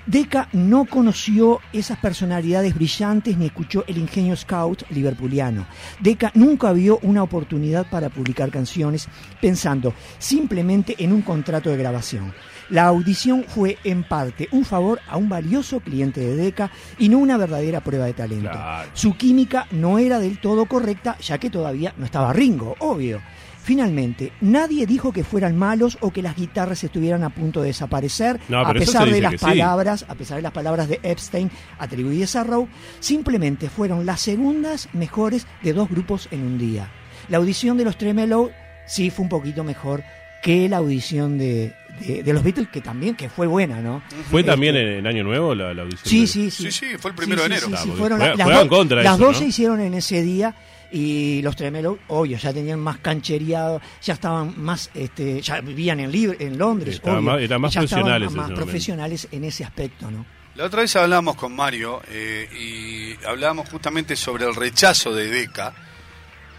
Deca 0.07 0.47
no 0.53 0.85
conoció 0.85 1.59
esas 1.73 1.97
personalidades 1.99 2.73
brillantes 2.73 3.37
ni 3.37 3.47
escuchó 3.47 3.83
el 3.87 3.97
ingenio 3.97 4.37
scout 4.37 4.83
liverpuliano. 4.89 5.67
Deca 5.99 6.31
nunca 6.33 6.71
vio 6.71 6.97
una 7.01 7.23
oportunidad 7.23 7.89
para 7.89 8.07
publicar 8.07 8.49
canciones 8.49 9.09
pensando 9.41 9.93
simplemente 10.17 10.95
en 10.99 11.11
un 11.11 11.21
contrato 11.21 11.69
de 11.69 11.75
grabación. 11.75 12.33
La 12.69 12.85
audición 12.85 13.43
fue 13.45 13.77
en 13.83 14.03
parte 14.03 14.47
un 14.53 14.63
favor 14.63 15.01
a 15.09 15.17
un 15.17 15.27
valioso 15.27 15.81
cliente 15.81 16.21
de 16.21 16.37
Deca 16.37 16.71
y 16.97 17.09
no 17.09 17.17
una 17.17 17.35
verdadera 17.35 17.81
prueba 17.81 18.05
de 18.05 18.13
talento. 18.13 18.51
Claro. 18.51 18.89
Su 18.93 19.17
química 19.17 19.67
no 19.71 19.99
era 19.99 20.19
del 20.19 20.39
todo 20.39 20.67
correcta 20.67 21.17
ya 21.19 21.37
que 21.37 21.49
todavía 21.49 21.93
no 21.97 22.05
estaba 22.05 22.31
Ringo, 22.31 22.75
obvio. 22.79 23.21
Finalmente, 23.67 24.31
nadie 24.39 24.85
dijo 24.85 25.11
que 25.11 25.25
fueran 25.25 25.57
malos 25.57 25.97
o 25.99 26.09
que 26.09 26.21
las 26.21 26.37
guitarras 26.37 26.85
estuvieran 26.85 27.25
a 27.25 27.29
punto 27.31 27.59
de 27.61 27.67
desaparecer, 27.67 28.39
No, 28.47 28.61
a 28.61 28.71
pesar 28.73 29.09
de 29.11 29.19
las 29.19 29.33
sí. 29.33 29.37
palabras, 29.39 30.05
a 30.07 30.15
pesar 30.15 30.37
de 30.37 30.41
las 30.43 30.53
palabras 30.53 30.87
de 30.87 31.01
Epstein 31.03 31.51
atribuidas 31.77 32.37
a 32.37 32.45
Rowe, 32.45 32.69
simplemente 33.01 33.69
fueron 33.69 34.05
las 34.05 34.21
segundas 34.21 34.87
mejores 34.93 35.47
de 35.63 35.73
dos 35.73 35.89
grupos 35.89 36.29
en 36.31 36.43
un 36.43 36.57
día. 36.57 36.89
La 37.27 37.39
audición 37.39 37.75
de 37.77 37.83
los 37.83 37.97
Tremelo 37.97 38.51
sí 38.85 39.09
fue 39.09 39.23
un 39.23 39.29
poquito 39.29 39.65
mejor 39.65 40.01
que 40.41 40.69
la 40.69 40.77
audición 40.77 41.37
de, 41.37 41.73
de, 41.99 42.23
de 42.23 42.31
los 42.33 42.43
Beatles, 42.43 42.69
que 42.69 42.79
también 42.79 43.15
que 43.15 43.27
fue 43.27 43.47
buena, 43.47 43.81
¿no? 43.81 44.01
¿Fue 44.31 44.39
Este, 44.41 44.51
también 44.53 44.77
en, 44.77 44.87
en 44.99 45.07
Año 45.07 45.25
Nuevo 45.25 45.53
la, 45.53 45.73
la 45.73 45.81
audición? 45.81 46.05
Sí, 46.05 46.21
de- 46.21 46.27
sí, 46.27 46.51
sí. 46.51 46.71
Sí, 46.71 46.71
sí, 46.71 46.85
fue 46.97 47.11
el 47.11 47.17
primero 47.17 47.41
Sí, 47.43 47.49
de 47.49 47.55
enero. 47.57 47.67
sí, 47.67 47.73
sí, 47.75 47.87
porque 47.89 47.99
fueron 47.99 48.19
las 48.19 48.37
dos- 48.37 48.67
contra 48.69 49.03
las 49.03 49.15
eso, 49.15 49.17
dos 49.25 49.33
¿no? 49.33 49.39
se 49.39 49.45
hicieron 49.45 49.81
en 49.81 49.93
ese 49.95 50.21
día 50.21 50.55
y 50.91 51.41
los 51.41 51.55
Tremelo, 51.55 51.99
obvio, 52.07 52.37
ya 52.37 52.53
tenían 52.53 52.79
más 52.79 52.97
canchereado, 52.99 53.81
ya 54.01 54.13
estaban 54.13 54.53
más, 54.61 54.89
este, 54.93 55.41
ya 55.41 55.61
vivían 55.61 55.99
en, 55.99 56.11
Libre- 56.11 56.37
en 56.39 56.57
Londres, 56.57 56.95
Estaban 56.95 57.19
obvio, 57.19 57.31
más- 57.33 57.41
eran 57.41 57.61
más 57.61 57.73
ya 57.73 57.81
estaban 57.81 58.03
profesionales 58.05 58.31
en 58.31 58.37
más 58.37 58.51
profesionales 58.51 59.27
en 59.31 59.43
ese 59.43 59.63
aspecto, 59.63 60.09
¿no? 60.11 60.25
La 60.55 60.65
otra 60.65 60.81
vez 60.81 60.95
hablamos 60.95 61.35
con 61.35 61.55
Mario 61.55 62.01
eh, 62.09 62.49
y 62.51 63.25
hablábamos 63.25 63.69
justamente 63.69 64.15
sobre 64.15 64.45
el 64.45 64.55
rechazo 64.55 65.13
de 65.13 65.27
Decca. 65.27 65.75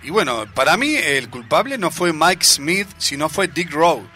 Y 0.05 0.11
bueno, 0.11 0.45
para 0.55 0.77
mí 0.77 0.95
el 0.95 1.29
culpable 1.29 1.77
no 1.79 1.91
fue 1.91 2.12
Mike 2.12 2.45
Smith, 2.45 2.87
sino 2.99 3.29
fue 3.29 3.49
Dick 3.49 3.73
Rowe. 3.73 4.07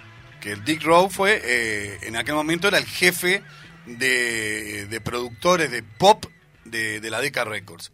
Que 0.40 0.52
el 0.52 0.62
Dick 0.64 0.84
Rowe 0.84 1.08
fue, 1.10 1.40
eh, 1.44 1.98
en 2.02 2.14
aquel 2.16 2.36
momento 2.36 2.68
era 2.68 2.78
el 2.78 2.84
jefe 2.86 3.42
de, 3.86 4.86
de 4.86 5.00
productores 5.00 5.70
de 5.72 5.82
pop 5.82 6.24
de, 6.64 7.00
de 7.00 7.10
la 7.10 7.20
Decca 7.20 7.44
Records. 7.44 7.90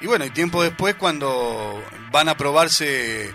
Y 0.00 0.06
bueno, 0.06 0.24
y 0.24 0.30
tiempo 0.30 0.62
después 0.62 0.94
cuando 0.94 1.82
van 2.10 2.28
a 2.28 2.36
probarse 2.36 3.30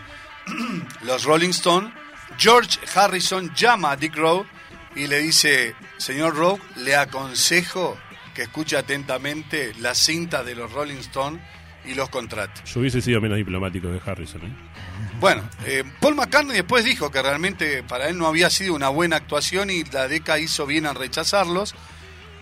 los 1.04 1.24
Rolling 1.24 1.50
Stones, 1.50 1.94
George 2.38 2.80
Harrison 2.94 3.54
llama 3.54 3.92
a 3.92 3.96
Dick 3.96 4.16
Rowe 4.16 4.46
y 4.96 5.08
le 5.08 5.20
dice, 5.20 5.76
señor 5.98 6.36
Rowe, 6.36 6.60
le 6.78 6.96
aconsejo 6.96 7.98
que 8.34 8.44
escuche 8.44 8.78
atentamente 8.78 9.74
la 9.80 9.96
cinta 9.96 10.44
de 10.44 10.56
los 10.56 10.72
Rolling 10.72 10.98
Stones 10.98 11.42
y 11.86 11.94
los 11.94 12.10
contratos. 12.10 12.64
Yo 12.66 12.80
hubiese 12.80 13.02
sido 13.02 13.22
menos 13.22 13.38
diplomático 13.38 13.88
que 13.92 14.10
Harrison. 14.10 14.42
¿eh? 14.44 14.56
Bueno, 15.20 15.48
eh, 15.66 15.84
Paul 16.00 16.16
McCartney 16.16 16.56
después 16.56 16.84
dijo 16.84 17.12
que 17.12 17.22
realmente 17.22 17.84
para 17.84 18.10
él 18.10 18.18
no 18.18 18.28
había 18.28 18.50
sido 18.50 18.74
una 18.74 18.90
buena 18.90 19.18
actuación 19.18 19.70
y 19.70 19.84
la 19.86 20.08
DECA 20.08 20.40
hizo 20.40 20.66
bien 20.66 20.86
en 20.86 20.96
rechazarlos, 20.96 21.76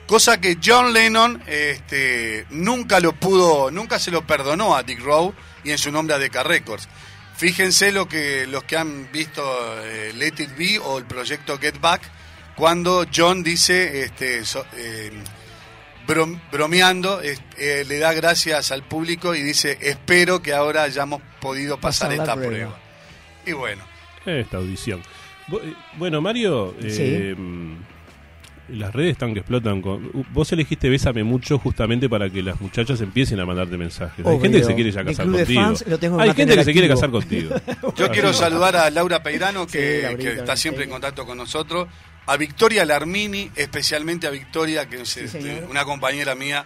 cosa 0.08 0.40
que 0.40 0.58
John 0.64 0.94
Lennon 0.94 1.42
este, 1.48 2.46
nunca 2.50 3.00
lo 3.00 3.14
pudo, 3.14 3.72
nunca 3.72 4.00
se 4.00 4.12
lo 4.12 4.26
perdonó 4.26 4.76
a 4.76 4.84
Dick 4.84 5.00
Rowe 5.02 5.34
y 5.64 5.72
en 5.72 5.78
su 5.78 5.92
nombre 5.92 6.16
a 6.16 6.20
Decca 6.20 6.44
Records. 6.44 6.88
Fíjense 7.36 7.92
lo 7.92 8.08
que 8.08 8.46
los 8.48 8.64
que 8.64 8.78
han 8.78 9.12
visto 9.12 9.42
eh, 9.84 10.12
Let 10.16 10.36
It 10.38 10.56
Be 10.58 10.80
o 10.80 10.98
el 11.00 11.06
proyecto 11.06 11.58
Get 11.58 11.80
Back, 11.82 12.02
cuando 12.56 13.06
John 13.14 13.42
dice, 13.44 14.04
este, 14.04 14.46
so- 14.46 14.66
eh, 14.78 15.12
brom- 16.08 16.40
bromeando, 16.52 17.22
es- 17.22 17.42
eh, 17.58 17.84
le 17.88 17.98
da 17.98 18.14
gracias 18.14 18.72
al 18.72 18.84
público 18.84 19.34
y 19.34 19.42
dice, 19.42 19.78
espero 19.82 20.42
que 20.44 20.54
ahora 20.54 20.84
hayamos 20.84 21.22
podido 21.42 21.80
pasar, 21.80 22.12
esta 22.14 22.36
prueba". 22.36 22.50
prueba. 22.50 22.80
Y 23.46 23.52
bueno, 23.54 23.84
Esta 24.26 24.58
audición. 24.58 25.02
Bueno, 25.98 26.22
Mario, 26.22 26.74
eh, 26.82 27.36
las 28.70 28.94
redes 28.94 29.12
están 29.12 29.34
que 29.34 29.40
explotan. 29.40 29.82
Con... 29.82 30.10
Vos 30.32 30.52
elegiste 30.52 30.90
Bésame 30.90 31.24
mucho 31.24 31.60
justamente 31.60 32.10
para 32.10 32.30
que 32.30 32.42
las 32.42 32.60
muchachas 32.62 33.02
empiecen 33.02 33.40
a 33.40 33.46
mandarte 33.46 33.78
mensajes. 33.78 34.26
Hay 34.26 34.40
gente 34.40 34.60
que 34.60 34.64
se 34.66 34.76
quiere 34.76 34.92
ya 34.92 35.04
casar 35.04 35.26
contigo. 35.26 35.62
fans 35.62 35.86
lo 35.88 36.00
tengo 36.00 36.18
que 36.18 36.24
Hay 36.24 36.34
gente 36.34 36.56
que 36.56 36.64
se 36.64 36.74
quiere 36.74 36.88
casar 36.88 37.12
contigo. 37.12 37.56
Yo 37.96 38.10
quiero 38.10 38.34
saludar 38.34 38.76
a 38.76 38.90
Laura 38.90 39.22
Peirano, 39.22 39.64
Sí, 39.68 39.78
que, 39.78 40.36
está 40.38 40.56
siempre 40.56 40.86
en 40.86 40.90
contacto 40.90 41.26
con 41.26 41.38
nosotros, 41.38 41.88
a 42.26 42.38
Victoria 42.38 42.86
Larmini, 42.86 43.52
especialmente 43.56 44.28
a 44.28 44.30
Victoria, 44.30 44.88
que 44.88 45.02
es 45.02 45.18
este, 45.18 45.66
una 45.70 45.84
compañera 45.84 46.36
mía 46.36 46.66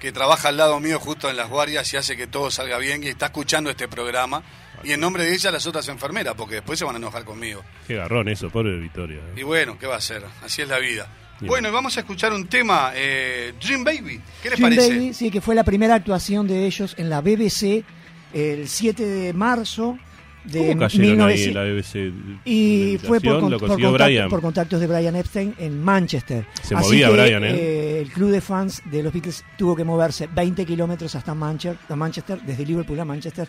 que 0.00 0.12
trabaja 0.12 0.48
al 0.48 0.56
lado 0.56 0.78
mío 0.80 1.00
justo 1.00 1.30
en 1.30 1.36
las 1.36 1.48
guardias 1.48 1.92
y 1.92 1.96
hace 1.96 2.16
que 2.16 2.26
todo 2.26 2.50
salga 2.50 2.78
bien 2.78 3.02
y 3.02 3.08
está 3.08 3.26
escuchando 3.26 3.70
este 3.70 3.88
programa. 3.88 4.42
Y 4.84 4.92
en 4.92 5.00
nombre 5.00 5.24
de 5.24 5.34
ella 5.34 5.50
las 5.50 5.66
otras 5.66 5.88
enfermeras, 5.88 6.34
porque 6.36 6.56
después 6.56 6.78
se 6.78 6.84
van 6.84 6.96
a 6.96 6.98
enojar 6.98 7.24
conmigo. 7.24 7.64
Qué 7.86 7.94
garrón 7.94 8.28
eso, 8.28 8.50
pobre 8.50 8.76
Victoria. 8.78 9.18
¿eh? 9.18 9.40
Y 9.40 9.42
bueno, 9.42 9.78
¿qué 9.78 9.86
va 9.86 9.94
a 9.94 9.98
hacer? 9.98 10.22
Así 10.42 10.62
es 10.62 10.68
la 10.68 10.78
vida. 10.78 11.08
Bien. 11.40 11.48
Bueno, 11.48 11.68
y 11.68 11.72
vamos 11.72 11.96
a 11.96 12.00
escuchar 12.00 12.32
un 12.32 12.46
tema, 12.46 12.92
eh, 12.94 13.52
Dream 13.62 13.84
Baby. 13.84 14.20
¿Qué 14.42 14.50
les 14.50 14.58
Dream 14.58 14.74
parece? 14.74 14.88
Baby, 14.96 15.14
sí, 15.14 15.30
que 15.30 15.40
fue 15.40 15.54
la 15.54 15.64
primera 15.64 15.94
actuación 15.94 16.46
de 16.48 16.64
ellos 16.66 16.94
en 16.98 17.10
la 17.10 17.20
BBC 17.20 17.84
el 18.32 18.68
7 18.68 19.04
de 19.04 19.32
marzo 19.32 19.98
de 20.44 20.68
¿Cómo 20.68 20.80
cayeron 20.80 21.20
ahí 21.22 21.34
1900 21.34 21.46
en 21.46 21.54
la 21.54 21.62
BBC? 21.64 22.40
Y 22.44 22.98
La 22.98 23.08
fue 23.08 23.20
por, 23.20 23.40
con- 23.40 23.50
por 23.58 23.60
contacto- 23.80 24.40
contactos 24.40 24.80
de 24.80 24.86
Brian 24.86 25.16
Epstein 25.16 25.54
en 25.58 25.82
Manchester. 25.82 26.46
Se 26.62 26.74
Así 26.74 26.84
movía 26.86 27.08
que, 27.08 27.12
Brian, 27.14 27.44
¿eh? 27.44 27.98
El 28.00 28.10
club 28.12 28.30
de 28.30 28.40
fans 28.40 28.80
de 28.84 29.02
los 29.02 29.12
Beatles 29.12 29.44
tuvo 29.58 29.74
que 29.74 29.82
moverse 29.84 30.28
20 30.32 30.64
kilómetros 30.64 31.14
hasta 31.16 31.34
Manchester, 31.34 32.40
desde 32.46 32.64
Liverpool 32.64 33.00
a 33.00 33.04
Manchester, 33.04 33.48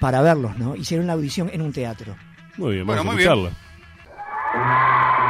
para 0.00 0.20
verlos, 0.20 0.58
¿no? 0.58 0.74
Hicieron 0.74 1.06
la 1.06 1.12
audición 1.12 1.48
en 1.52 1.62
un 1.62 1.72
teatro. 1.72 2.16
Muy 2.56 2.74
bien, 2.74 2.86
Bueno, 2.86 3.00
vamos 3.04 3.14
muy 3.14 3.24
a 3.24 3.34
bien. 3.34 3.46
escucharla. 3.46 3.72
Sweet 4.52 5.21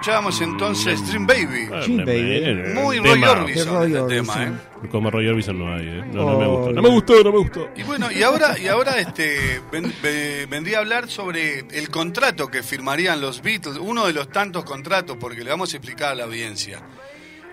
Escuchábamos 0.00 0.40
entonces 0.40 1.06
Dream 1.08 1.26
Baby. 1.26 1.66
Dream 1.66 2.06
Baby. 2.06 2.72
Muy 2.72 3.02
Tema. 3.02 3.34
Roy 3.34 3.42
Orbison 3.42 3.68
Roy 3.74 3.92
este 3.94 4.14
tema, 4.16 4.44
¿eh? 4.44 4.88
Como 4.90 5.10
Roy 5.10 5.28
Orbison 5.28 5.58
no 5.58 5.74
hay, 5.74 5.86
¿eh? 5.88 6.04
No, 6.10 6.24
no 6.24 6.38
me 6.38 6.46
Oh, 6.46 6.56
gustó. 6.56 6.72
No 6.72 6.82
me 6.82 6.88
gustó, 6.88 7.22
no 7.22 7.32
me 7.32 7.38
gustó. 7.38 7.68
Y 7.76 7.82
bueno, 7.82 8.10
y 8.10 8.22
ahora, 8.22 8.58
y 8.58 8.66
ahora 8.68 8.98
este, 8.98 9.60
ven- 9.70 9.92
ve- 10.02 10.46
vendría 10.48 10.78
a 10.78 10.80
hablar 10.80 11.10
sobre 11.10 11.58
el 11.70 11.90
contrato 11.90 12.46
que 12.48 12.62
firmarían 12.62 13.20
los 13.20 13.42
Beatles, 13.42 13.76
uno 13.78 14.06
de 14.06 14.14
los 14.14 14.30
tantos 14.30 14.64
contratos, 14.64 15.18
porque 15.20 15.44
le 15.44 15.50
vamos 15.50 15.74
a 15.74 15.76
explicar 15.76 16.12
a 16.12 16.14
la 16.14 16.24
audiencia. 16.24 16.80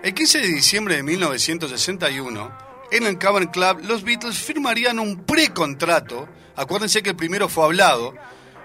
El 0.02 0.14
15 0.14 0.38
de 0.40 0.46
diciembre 0.48 0.96
de 0.96 1.02
1961, 1.02 2.50
en 2.92 3.06
el 3.06 3.18
Cavern 3.18 3.48
Club, 3.48 3.82
los 3.86 4.02
Beatles 4.04 4.38
firmarían 4.38 4.98
un 4.98 5.18
precontrato. 5.24 6.26
Acuérdense 6.56 7.02
que 7.02 7.10
el 7.10 7.16
primero 7.16 7.50
fue 7.50 7.64
hablado 7.64 8.14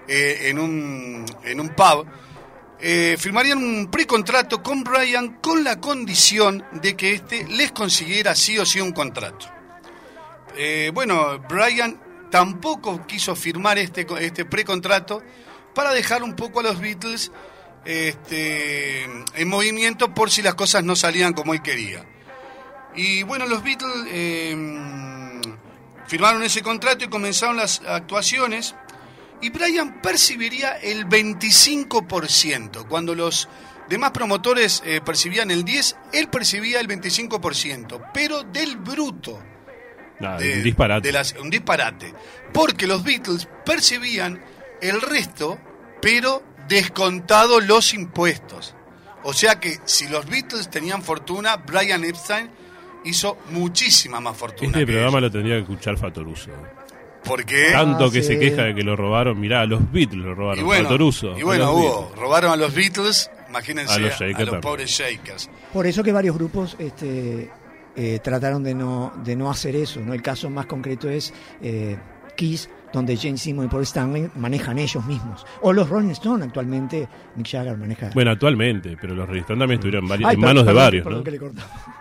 eh, 0.08 0.44
en, 0.48 0.58
un, 0.58 1.26
en 1.44 1.60
un 1.60 1.68
pub. 1.68 2.06
Eh, 2.80 3.16
firmarían 3.18 3.58
un 3.58 3.90
precontrato 3.90 4.62
con 4.62 4.84
Brian 4.84 5.38
con 5.40 5.64
la 5.64 5.80
condición 5.80 6.64
de 6.72 6.96
que 6.96 7.14
éste 7.14 7.46
les 7.48 7.72
consiguiera 7.72 8.34
sí 8.34 8.58
o 8.58 8.66
sí 8.66 8.80
un 8.80 8.92
contrato. 8.92 9.46
Eh, 10.56 10.90
bueno, 10.92 11.38
Brian 11.48 12.00
tampoco 12.30 13.06
quiso 13.06 13.34
firmar 13.36 13.78
este, 13.78 14.06
este 14.20 14.44
precontrato 14.44 15.22
para 15.74 15.92
dejar 15.92 16.22
un 16.22 16.34
poco 16.34 16.60
a 16.60 16.62
los 16.64 16.80
Beatles 16.80 17.30
este, 17.84 19.04
en 19.04 19.48
movimiento 19.48 20.14
por 20.14 20.30
si 20.30 20.42
las 20.42 20.54
cosas 20.54 20.84
no 20.84 20.96
salían 20.96 21.32
como 21.32 21.54
él 21.54 21.62
quería. 21.62 22.04
Y 22.94 23.22
bueno, 23.24 23.46
los 23.46 23.62
Beatles 23.62 24.06
eh, 24.08 24.56
firmaron 26.06 26.42
ese 26.42 26.62
contrato 26.62 27.04
y 27.04 27.08
comenzaron 27.08 27.56
las 27.56 27.82
actuaciones. 27.86 28.74
Y 29.44 29.50
Brian 29.50 30.00
percibiría 30.00 30.78
el 30.78 31.06
25%. 31.06 32.86
Cuando 32.88 33.14
los 33.14 33.48
demás 33.88 34.10
promotores 34.12 34.82
eh, 34.86 35.00
percibían 35.04 35.50
el 35.50 35.64
10%, 35.64 35.96
él 36.12 36.28
percibía 36.28 36.80
el 36.80 36.88
25%, 36.88 38.10
pero 38.12 38.42
del 38.42 38.76
bruto. 38.78 39.40
De- 40.38 40.54
un 40.58 40.62
disparate. 40.62 41.06
de 41.08 41.12
las- 41.12 41.34
un 41.40 41.50
disparate. 41.50 42.14
Porque 42.52 42.86
los 42.86 43.02
Beatles 43.04 43.48
percibían 43.66 44.42
el 44.80 45.00
resto, 45.00 45.58
pero 46.00 46.42
descontado 46.68 47.60
los 47.60 47.92
impuestos. 47.94 48.74
O 49.24 49.32
sea 49.32 49.58
que 49.60 49.78
si 49.84 50.08
los 50.08 50.24
Beatles 50.26 50.70
tenían 50.70 51.02
fortuna, 51.02 51.56
Brian 51.56 52.04
Epstein 52.04 52.48
hizo 53.04 53.36
muchísima 53.50 54.20
más 54.20 54.36
fortuna. 54.36 54.70
Este 54.78 54.86
programa 54.86 55.20
lo 55.20 55.30
tendría 55.30 55.56
que 55.56 55.62
escuchar 55.62 55.98
Fatoruso. 55.98 56.50
¿Por 57.24 57.44
qué? 57.44 57.70
Tanto 57.72 58.04
Ah, 58.06 58.10
que 58.12 58.22
se 58.22 58.38
queja 58.38 58.64
de 58.64 58.74
que 58.74 58.82
lo 58.82 58.96
robaron. 58.96 59.38
Mirá, 59.40 59.62
a 59.62 59.66
los 59.66 59.90
Beatles 59.92 60.22
lo 60.24 60.32
Y 60.32 60.34
robaron. 60.34 60.64
bueno, 60.64 60.84
Fatoruso. 60.84 61.36
y 61.38 61.40
a 61.40 61.44
bueno 61.44 61.64
los 61.66 61.74
Hugo, 61.74 62.00
Beatles. 62.02 62.18
robaron 62.20 62.52
a 62.52 62.56
los 62.56 62.74
Beatles, 62.74 63.30
imagínense 63.48 63.92
A 63.92 63.96
a 63.96 63.98
los 63.98 64.10
los, 64.10 64.18
Shakers 64.20 64.38
también. 64.38 64.60
pobres 64.60 64.90
Shakers. 64.90 65.50
Por 65.72 65.86
eso 65.86 66.02
que 66.02 66.12
varios 66.12 66.36
grupos 66.36 66.76
este, 66.78 67.50
eh, 67.96 68.18
trataron 68.22 68.62
de 68.62 68.74
no, 68.74 69.12
de 69.24 69.36
no 69.36 69.50
hacer 69.50 69.74
eso. 69.76 70.00
¿no? 70.00 70.12
El 70.14 70.22
caso 70.22 70.50
más 70.50 70.66
concreto 70.66 71.08
es 71.08 71.32
eh, 71.62 71.96
Kiss, 72.36 72.68
donde 72.94 73.16
James 73.16 73.42
Simon 73.42 73.66
y 73.66 73.68
Paul 73.68 73.82
Stanley 73.82 74.30
manejan 74.36 74.78
ellos 74.78 75.04
mismos. 75.04 75.44
O 75.60 75.72
los 75.72 75.88
Rolling 75.88 76.10
Stones 76.10 76.46
actualmente, 76.46 77.06
Mick 77.36 77.46
Jagger 77.50 77.76
maneja. 77.76 78.10
Bueno, 78.14 78.30
actualmente, 78.30 78.96
pero 78.98 79.14
los 79.14 79.26
Rolling 79.26 79.40
Stones 79.42 79.60
también 79.60 79.78
estuvieron 79.80 80.08
vari- 80.08 80.24
Ay, 80.26 80.34
en 80.36 80.40
manos 80.40 80.64
de 80.64 80.72
varios, 80.72 81.04
¿no? 81.06 81.22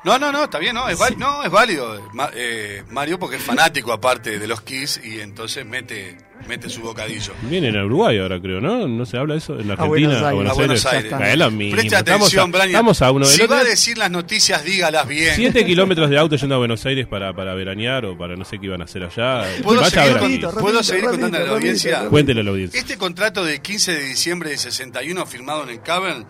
No, 0.05 0.19
no, 0.19 0.31
no, 0.31 0.43
está 0.45 0.59
bien, 0.59 0.75
no, 0.75 0.87
es, 0.89 0.99
no, 1.17 1.43
es 1.43 1.49
válido, 1.51 1.99
Ma- 2.13 2.29
eh, 2.35 2.83
Mario, 2.91 3.17
porque 3.19 3.37
es 3.37 3.41
fanático 3.41 3.91
aparte 3.91 4.37
de 4.39 4.47
los 4.47 4.61
Kiss 4.61 4.99
y 5.03 5.19
entonces 5.21 5.65
mete, 5.65 6.17
mete 6.47 6.69
su 6.69 6.81
bocadillo. 6.81 7.33
Vienen 7.43 7.77
a 7.77 7.85
Uruguay 7.85 8.17
ahora, 8.19 8.39
creo, 8.41 8.59
¿no? 8.59 8.85
¿No 8.87 9.05
se 9.05 9.17
habla 9.17 9.35
eso? 9.35 9.57
En 9.59 9.69
A 9.71 9.73
Argentina, 9.73 9.87
Buenos 9.87 10.21
a 10.23 10.27
Aires. 10.27 10.35
Buenos 10.35 10.51
A 10.51 10.55
Buenos 10.55 10.85
Aires. 10.85 11.13
Aires. 11.13 11.29
Es 11.33 11.37
lo 11.39 11.51
mismo. 11.51 11.71
Preste 11.77 11.95
Estamos 11.95 12.27
atención, 12.27 12.43
a, 12.49 12.51
Brian. 12.51 12.67
estamos 12.69 13.01
a 13.01 13.11
uno 13.11 13.25
del 13.25 13.35
Si 13.35 13.41
otro. 13.43 13.55
va 13.55 13.61
a 13.61 13.63
decir 13.63 13.97
las 13.97 14.11
noticias, 14.11 14.63
dígalas 14.65 15.07
bien. 15.07 15.35
Siete 15.35 15.65
kilómetros 15.65 16.09
de 16.09 16.17
auto 16.19 16.35
yendo 16.35 16.55
a 16.55 16.57
Buenos 16.57 16.85
Aires 16.85 17.07
para, 17.07 17.33
para 17.33 17.53
veranear 17.55 18.05
o 18.05 18.17
para 18.17 18.35
no 18.35 18.43
sé 18.43 18.59
qué 18.59 18.65
iban 18.65 18.81
a 18.81 18.83
hacer 18.83 19.03
allá. 19.05 19.45
¿Puedo 19.63 19.83
seguir, 19.85 20.17
con- 20.17 20.25
aquí. 20.33 20.39
¿Puedo 20.88 21.01
seguir 21.01 21.09
contando 21.09 21.38
a 21.38 21.41
la 21.41 21.51
audiencia? 21.51 22.09
Cuéntele 22.09 22.41
a 22.41 22.43
la 22.43 22.51
audiencia. 22.51 22.79
Este 22.79 22.97
contrato 22.97 23.43
de 23.43 23.61
15 23.61 23.93
de 23.93 24.03
diciembre 24.03 24.49
de 24.49 24.57
61 24.57 25.25
firmado 25.25 25.63
en 25.63 25.69
el 25.69 25.81
Cavern 25.81 26.25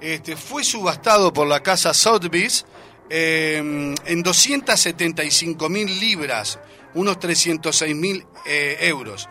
este, 0.00 0.36
fue 0.36 0.64
subastado 0.64 1.32
por 1.32 1.46
la 1.46 1.62
casa 1.62 1.94
Sotheby's 1.94 2.66
eh, 3.08 3.94
en 4.04 4.22
275 4.22 5.68
mil 5.68 6.00
libras, 6.00 6.58
unos 6.94 7.18
306 7.18 7.94
mil 7.94 8.24
eh, 8.46 8.78
euros. 8.80 9.28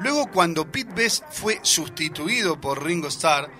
Luego, 0.00 0.30
cuando 0.30 0.70
Pete 0.70 0.92
Best 0.94 1.24
fue 1.30 1.58
sustituido 1.62 2.60
por 2.60 2.84
Ringo 2.84 3.08
Starr, 3.08 3.50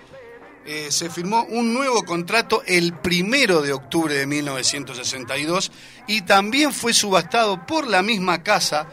eh, 0.65 0.91
se 0.91 1.09
firmó 1.09 1.43
un 1.49 1.73
nuevo 1.73 2.03
contrato 2.03 2.61
el 2.65 2.93
primero 2.93 3.61
de 3.61 3.73
octubre 3.73 4.13
de 4.13 4.27
1962 4.27 5.71
y 6.07 6.21
también 6.21 6.71
fue 6.71 6.93
subastado 6.93 7.65
por 7.65 7.87
la 7.87 8.03
misma 8.03 8.43
casa 8.43 8.87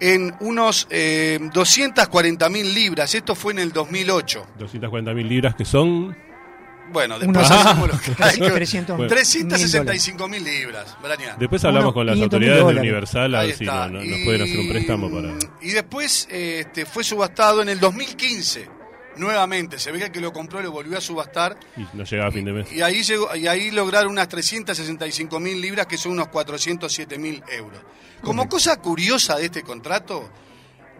en 0.00 0.34
unos 0.40 0.86
eh, 0.90 1.38
240 1.52 2.48
mil 2.48 2.74
libras. 2.74 3.14
Esto 3.14 3.34
fue 3.34 3.52
en 3.52 3.60
el 3.60 3.72
2008. 3.72 4.46
240 4.58 5.14
mil 5.14 5.28
libras 5.28 5.54
que 5.54 5.64
son. 5.64 6.16
Bueno, 6.92 7.18
después 7.18 7.50
hacemos 7.50 7.88
lo 7.92 7.98
que 7.98 8.22
hay 8.22 8.38
que- 8.38 8.50
300 8.50 8.96
Bueno. 8.96 9.08
365 9.12 10.28
mil 10.28 10.44
libras, 10.44 10.96
Braña. 11.02 11.34
Después 11.38 11.64
hablamos 11.64 11.92
con 11.92 12.06
las 12.06 12.16
500.000 12.16 12.22
autoridades 12.22 12.66
de. 12.66 12.80
Universal 12.80 13.34
a 13.34 13.42
ver 13.42 13.56
si 13.56 13.64
no- 13.64 13.88
no- 13.88 14.04
nos 14.04 14.18
pueden 14.24 14.42
hacer 14.42 14.60
un 14.60 14.68
préstamo 14.68 15.10
para. 15.10 15.28
Y 15.62 15.70
después 15.70 16.28
eh, 16.30 16.60
este, 16.60 16.86
fue 16.86 17.02
subastado 17.02 17.62
en 17.62 17.70
el 17.70 17.80
2015. 17.80 18.68
Nuevamente, 19.16 19.78
se 19.78 19.90
ve 19.92 19.98
que 19.98 20.04
el 20.06 20.12
que 20.12 20.20
lo 20.20 20.32
compró 20.32 20.60
lo 20.62 20.70
volvió 20.70 20.96
a 20.98 21.00
subastar 21.00 21.56
Y 21.76 21.86
no 21.96 22.04
llegaba 22.04 22.28
a 22.28 22.32
fin 22.32 22.44
de 22.44 22.52
mes. 22.52 22.72
y 22.72 22.82
ahí, 22.82 23.02
llegó, 23.02 23.34
y 23.34 23.46
ahí 23.46 23.70
lograron 23.70 24.12
unas 24.12 24.28
365 24.28 25.40
mil 25.40 25.60
libras, 25.60 25.86
que 25.86 25.96
son 25.96 26.12
unos 26.12 26.28
407 26.28 27.18
mil 27.18 27.42
euros. 27.48 27.80
Como 28.22 28.48
cosa 28.48 28.76
curiosa 28.80 29.36
de 29.36 29.46
este 29.46 29.62
contrato, 29.62 30.30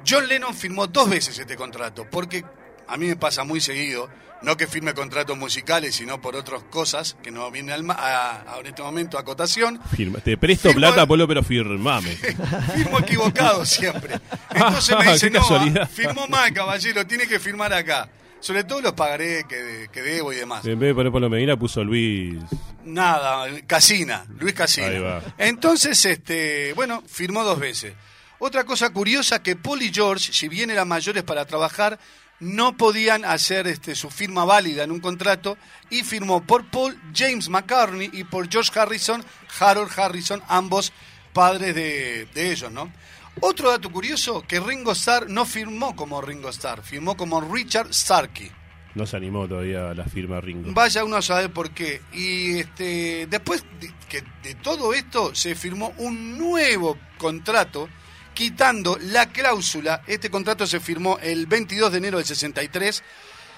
John 0.06 0.28
Lennon 0.28 0.54
firmó 0.54 0.86
dos 0.86 1.08
veces 1.08 1.38
este 1.38 1.56
contrato, 1.56 2.06
porque 2.10 2.44
a 2.88 2.96
mí 2.96 3.06
me 3.06 3.16
pasa 3.16 3.44
muy 3.44 3.60
seguido, 3.60 4.08
no 4.42 4.56
que 4.56 4.66
firme 4.66 4.92
contratos 4.94 5.36
musicales, 5.36 5.94
sino 5.96 6.20
por 6.20 6.36
otras 6.36 6.62
cosas, 6.64 7.16
que 7.22 7.30
no 7.30 7.50
viene 7.50 7.72
al 7.72 7.88
a, 7.90 8.42
a- 8.46 8.58
en 8.60 8.66
este 8.66 8.82
momento 8.82 9.18
a 9.18 9.24
cotación, 9.24 9.80
Firma. 9.96 10.18
Te 10.20 10.36
presto 10.36 10.68
Firmo- 10.70 10.76
plata, 10.76 11.06
Polo, 11.06 11.26
pero 11.26 11.42
firmame. 11.42 12.10
firmo 12.74 12.98
equivocado 13.00 13.64
siempre. 13.64 14.20
Entonces 14.50 14.96
me 14.98 15.04
Qué 15.04 15.12
dice, 15.12 15.30
no, 15.30 15.86
firmó 15.86 16.26
mal, 16.28 16.52
caballero, 16.52 17.06
tiene 17.06 17.26
que 17.26 17.38
firmar 17.40 17.72
acá. 17.72 18.08
Sobre 18.38 18.62
todo 18.64 18.80
los 18.82 18.92
pagaré 18.92 19.44
que, 19.48 19.88
que 19.90 20.02
debo 20.02 20.32
y 20.32 20.36
demás. 20.36 20.64
En 20.66 20.78
vez 20.78 20.88
de 20.90 20.94
poner 20.94 21.10
Polo 21.10 21.28
Medina, 21.30 21.56
puso 21.56 21.82
Luis. 21.82 22.36
Nada, 22.84 23.46
Casina, 23.66 24.24
Luis 24.38 24.54
Casina. 24.54 24.86
Ahí 24.88 24.98
va. 25.00 25.22
Entonces, 25.38 26.04
este, 26.04 26.72
bueno, 26.74 27.02
firmó 27.08 27.42
dos 27.42 27.58
veces. 27.58 27.94
Otra 28.38 28.64
cosa 28.64 28.90
curiosa 28.90 29.42
que 29.42 29.56
Paul 29.56 29.82
y 29.82 29.92
George, 29.92 30.32
si 30.32 30.48
bien 30.48 30.70
eran 30.70 30.86
mayores 30.86 31.22
para 31.24 31.44
trabajar, 31.46 31.98
no 32.40 32.76
podían 32.76 33.24
hacer 33.24 33.66
este, 33.66 33.94
su 33.94 34.10
firma 34.10 34.44
válida 34.44 34.84
en 34.84 34.90
un 34.90 35.00
contrato 35.00 35.56
y 35.90 36.02
firmó 36.02 36.42
por 36.42 36.66
Paul 36.66 36.98
James 37.14 37.48
McCartney 37.48 38.10
y 38.12 38.24
por 38.24 38.50
George 38.50 38.78
Harrison, 38.78 39.24
Harold 39.58 39.90
Harrison, 39.98 40.42
ambos 40.48 40.92
padres 41.32 41.74
de, 41.74 42.26
de 42.34 42.52
ellos, 42.52 42.70
¿no? 42.70 42.92
Otro 43.40 43.70
dato 43.70 43.90
curioso, 43.90 44.42
que 44.48 44.60
Ringo 44.60 44.92
Starr 44.92 45.28
no 45.28 45.44
firmó 45.44 45.94
como 45.94 46.22
Ringo 46.22 46.48
Starr, 46.48 46.82
firmó 46.82 47.16
como 47.16 47.40
Richard 47.40 47.92
Starkey. 47.92 48.50
No 48.94 49.04
se 49.04 49.18
animó 49.18 49.46
todavía 49.46 49.90
a 49.90 49.94
la 49.94 50.04
firma 50.04 50.40
Ringo. 50.40 50.72
Vaya 50.72 51.04
uno 51.04 51.16
a 51.16 51.22
saber 51.22 51.52
por 51.52 51.70
qué. 51.72 52.00
Y 52.14 52.60
este, 52.60 53.26
después 53.26 53.62
de, 53.78 53.92
que 54.08 54.22
de 54.42 54.54
todo 54.54 54.94
esto 54.94 55.34
se 55.34 55.54
firmó 55.54 55.92
un 55.98 56.38
nuevo 56.38 56.96
contrato 57.18 57.90
quitando 58.36 58.98
la 59.00 59.32
cláusula. 59.32 60.02
Este 60.06 60.30
contrato 60.30 60.66
se 60.66 60.78
firmó 60.78 61.18
el 61.22 61.46
22 61.46 61.90
de 61.90 61.98
enero 61.98 62.18
del 62.18 62.26
63 62.26 63.02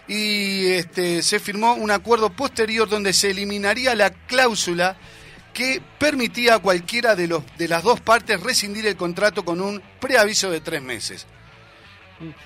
y 0.07 0.67
este, 0.69 1.21
se 1.23 1.41
firmó 1.41 1.75
un 1.75 1.91
acuerdo 1.91 2.31
posterior 2.31 2.89
donde 2.89 3.13
se 3.13 3.31
eliminaría 3.31 3.97
la 3.97 4.11
cláusula 4.11 4.97
que 5.53 5.83
permitía 5.99 6.55
a 6.55 6.59
cualquiera 6.61 7.17
de, 7.17 7.27
los, 7.27 7.43
de 7.59 7.67
las 7.67 7.83
dos 7.83 8.01
partes 8.01 8.41
rescindir 8.41 8.87
el 8.87 8.97
contrato 8.97 9.45
con 9.45 9.61
un 9.61 9.83
preaviso 9.99 10.49
de 10.49 10.61
tres 10.61 10.81
meses. 10.81 11.27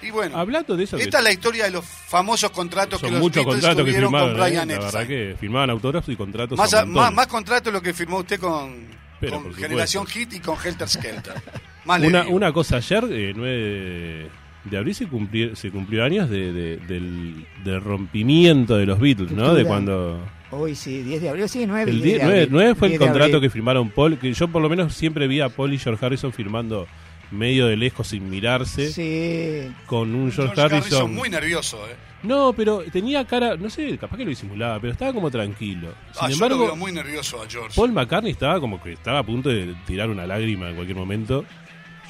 Y 0.00 0.10
bueno, 0.10 0.36
Hablando 0.38 0.74
de 0.74 0.84
eso, 0.84 0.96
esta 0.96 1.18
es 1.18 1.24
la 1.24 1.32
historia 1.32 1.64
de 1.64 1.70
los 1.70 1.84
famosos 1.84 2.50
contratos 2.50 2.98
que 3.00 3.10
los 3.10 3.20
muchos 3.20 3.44
Beatles 3.44 3.62
contratos 3.62 3.86
que 3.86 3.92
firmaron. 3.92 4.34
con 4.34 4.42
¿eh? 4.42 4.48
Brian 4.48 4.68
La 4.68 4.78
verdad 4.78 5.06
que 5.06 5.36
firmaban 5.38 5.70
autógrafos 5.70 6.12
y 6.12 6.16
contratos. 6.16 6.58
Más, 6.58 6.72
a 6.72 6.86
más, 6.86 7.26
contratos 7.26 7.72
lo 7.72 7.82
que 7.82 7.92
firmó 7.92 8.18
usted 8.18 8.40
con, 8.40 8.86
Pero, 9.20 9.42
con 9.42 9.54
Generación 9.54 10.06
Hit 10.06 10.32
y 10.32 10.40
con 10.40 10.56
Helter 10.62 10.88
Skelter. 10.88 11.34
Una, 11.86 12.26
una 12.28 12.52
cosa, 12.52 12.76
ayer, 12.76 13.04
eh, 13.10 13.32
9 13.34 13.50
de, 13.52 14.26
de 14.70 14.76
abril, 14.78 14.94
se 14.94 15.06
cumplió, 15.06 15.56
se 15.56 15.70
cumplió 15.70 16.04
años 16.04 16.30
de, 16.30 16.52
de- 16.52 16.76
del, 16.78 17.44
del 17.64 17.80
rompimiento 17.80 18.76
de 18.76 18.86
los 18.86 18.98
Beatles, 19.00 19.32
¿no? 19.32 19.54
De 19.54 19.64
cuando... 19.64 20.20
Hoy 20.54 20.74
sí, 20.74 21.02
10 21.02 21.22
de 21.22 21.28
abril, 21.30 21.48
sí, 21.48 21.64
9. 21.66 21.90
El 21.90 22.02
10 22.02 22.18
de 22.20 22.34
10 22.34 22.50
9, 22.50 22.64
abril. 22.66 22.76
fue 22.76 22.88
el 22.88 22.90
10 22.92 23.00
de 23.00 23.06
contrato 23.06 23.24
abril. 23.36 23.40
que 23.40 23.50
firmaron 23.50 23.88
Paul, 23.90 24.18
que 24.18 24.32
yo 24.34 24.48
por 24.48 24.60
lo 24.62 24.68
menos 24.68 24.94
siempre 24.94 25.26
vi 25.26 25.40
a 25.40 25.48
Paul 25.48 25.72
y 25.72 25.78
George 25.78 26.04
Harrison 26.04 26.32
firmando 26.32 26.86
medio 27.30 27.66
de 27.66 27.76
lejos 27.78 28.08
sin 28.08 28.28
mirarse, 28.28 28.92
Sí. 28.92 29.72
con 29.86 30.14
un 30.14 30.30
George, 30.30 30.54
George 30.54 30.60
Harrison... 30.76 30.98
Harrison 30.98 31.14
muy 31.14 31.30
nervioso, 31.30 31.78
¿eh? 31.90 31.96
No, 32.22 32.52
pero 32.52 32.84
tenía 32.92 33.24
cara, 33.24 33.56
no 33.56 33.70
sé, 33.70 33.96
capaz 33.98 34.18
que 34.18 34.24
lo 34.24 34.28
disimulaba, 34.30 34.78
pero 34.78 34.92
estaba 34.92 35.12
como 35.14 35.30
tranquilo. 35.30 35.88
Sin 36.12 36.18
Ah, 36.20 36.28
yo 36.28 36.28
lo 36.28 36.34
embargo, 36.34 36.66
veo 36.66 36.76
muy 36.76 36.92
nervioso 36.92 37.42
a 37.42 37.48
George. 37.48 37.74
Paul 37.74 37.90
McCartney 37.92 38.30
estaba 38.32 38.60
como 38.60 38.80
que 38.80 38.92
estaba 38.92 39.20
a 39.20 39.22
punto 39.24 39.48
de 39.48 39.74
tirar 39.86 40.10
una 40.10 40.26
lágrima 40.26 40.68
en 40.68 40.74
cualquier 40.76 40.96
momento. 40.98 41.44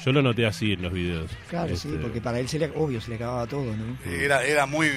Yo 0.05 0.11
lo 0.11 0.21
noté 0.21 0.45
así 0.45 0.73
en 0.73 0.81
los 0.81 0.91
videos. 0.93 1.31
Claro, 1.49 1.75
sí, 1.75 1.87
Este, 1.89 1.99
porque 1.99 2.19
para 2.21 2.39
él, 2.39 2.47
se 2.49 2.59
le, 2.59 2.71
obvio, 2.75 2.99
se 2.99 3.09
le 3.09 3.15
acababa 3.15 3.47
todo, 3.47 3.65
¿no? 3.75 3.97
Era, 4.11 4.43
era 4.43 4.65
muy 4.65 4.89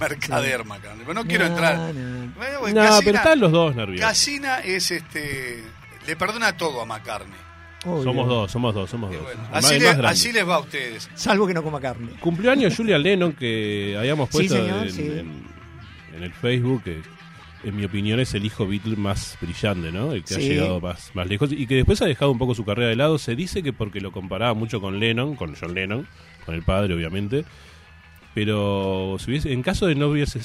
mercader, 0.00 0.64
McCartney. 0.64 1.04
Pero 1.06 1.14
no 1.14 1.24
quiero 1.26 1.44
No, 1.44 1.50
entrar. 1.50 1.76
no. 1.94 2.32
Bueno, 2.36 2.58
pues 2.60 2.74
No, 2.74 2.80
Casina- 2.82 3.00
pero 3.04 3.18
están 3.18 3.40
los 3.40 3.52
dos 3.52 3.76
nerviosos. 3.76 4.06
Casina 4.08 4.58
es 4.60 4.90
este. 4.90 5.62
Le 6.06 6.16
perdona 6.16 6.56
todo 6.56 6.80
a 6.82 6.86
McCartney. 6.86 7.36
Obvio. 7.84 8.04
Somos 8.04 8.28
dos, 8.28 8.50
somos 8.52 8.74
dos, 8.74 8.88
somos 8.90 9.12
dos. 9.12 9.20
Así, 9.52 9.78
le- 9.80 9.88
así 9.88 10.32
les 10.32 10.48
va 10.48 10.54
a 10.54 10.60
ustedes. 10.60 11.10
Salvo 11.14 11.46
que 11.48 11.52
no 11.54 11.62
coma 11.64 11.80
carne. 11.80 12.12
Cumplió 12.20 12.52
años 12.52 12.76
Julian 12.76 13.02
Lennon 13.02 13.32
que 13.32 13.96
habíamos 13.98 14.28
Sí, 14.30 14.36
puesto 14.38 14.54
señor, 14.54 14.86
en, 14.86 14.92
sí. 14.92 15.02
en- 15.02 15.42
en 16.16 16.22
el 16.22 16.32
Facebook, 16.32 16.84
que 16.84 17.02
en 17.64 17.76
mi 17.76 17.84
opinión 17.84 18.18
es 18.20 18.34
el 18.34 18.44
hijo 18.44 18.66
Beatle 18.66 18.96
más 18.96 19.36
brillante, 19.40 19.92
¿no? 19.92 20.12
El 20.12 20.24
que 20.24 20.34
ha 20.34 20.38
llegado 20.38 20.80
más, 20.80 21.10
más 21.14 21.26
lejos 21.28 21.52
y 21.52 21.66
que 21.66 21.76
después 21.76 22.00
ha 22.02 22.06
dejado 22.06 22.30
un 22.30 22.38
poco 22.38 22.54
su 22.54 22.64
carrera 22.64 22.88
de 22.88 22.96
lado. 22.96 23.18
Se 23.18 23.36
dice 23.36 23.62
que 23.62 23.72
porque 23.72 24.00
lo 24.00 24.10
comparaba 24.12 24.54
mucho 24.54 24.80
con 24.80 24.98
Lennon, 24.98 25.36
con 25.36 25.54
John 25.54 25.74
Lennon, 25.74 26.06
con 26.44 26.54
el 26.54 26.62
padre 26.62 26.94
obviamente, 26.94 27.44
Pero 28.34 29.16
si 29.18 29.30
hubiese- 29.30 29.52
en 29.52 29.62
caso 29.62 29.86
de 29.86 29.94
no, 29.94 30.08
hubiese, 30.08 30.38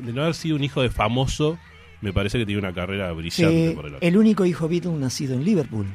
de 0.00 0.12
no 0.12 0.22
haber 0.22 0.34
sido 0.34 0.54
un 0.56 0.62
hijo 0.62 0.80
de 0.82 0.90
famoso, 0.90 1.58
me 2.00 2.12
parece 2.12 2.38
que 2.38 2.46
tiene 2.46 2.60
una 2.60 2.72
carrera 2.72 3.10
brillante 3.12 3.72
por 3.74 3.86
el 3.86 3.96
el 4.00 4.16
único 4.16 4.44
hijo 4.46 4.68
Beatle 4.68 4.92
nacido 4.92 5.34
en 5.34 5.44
Liverpool. 5.44 5.86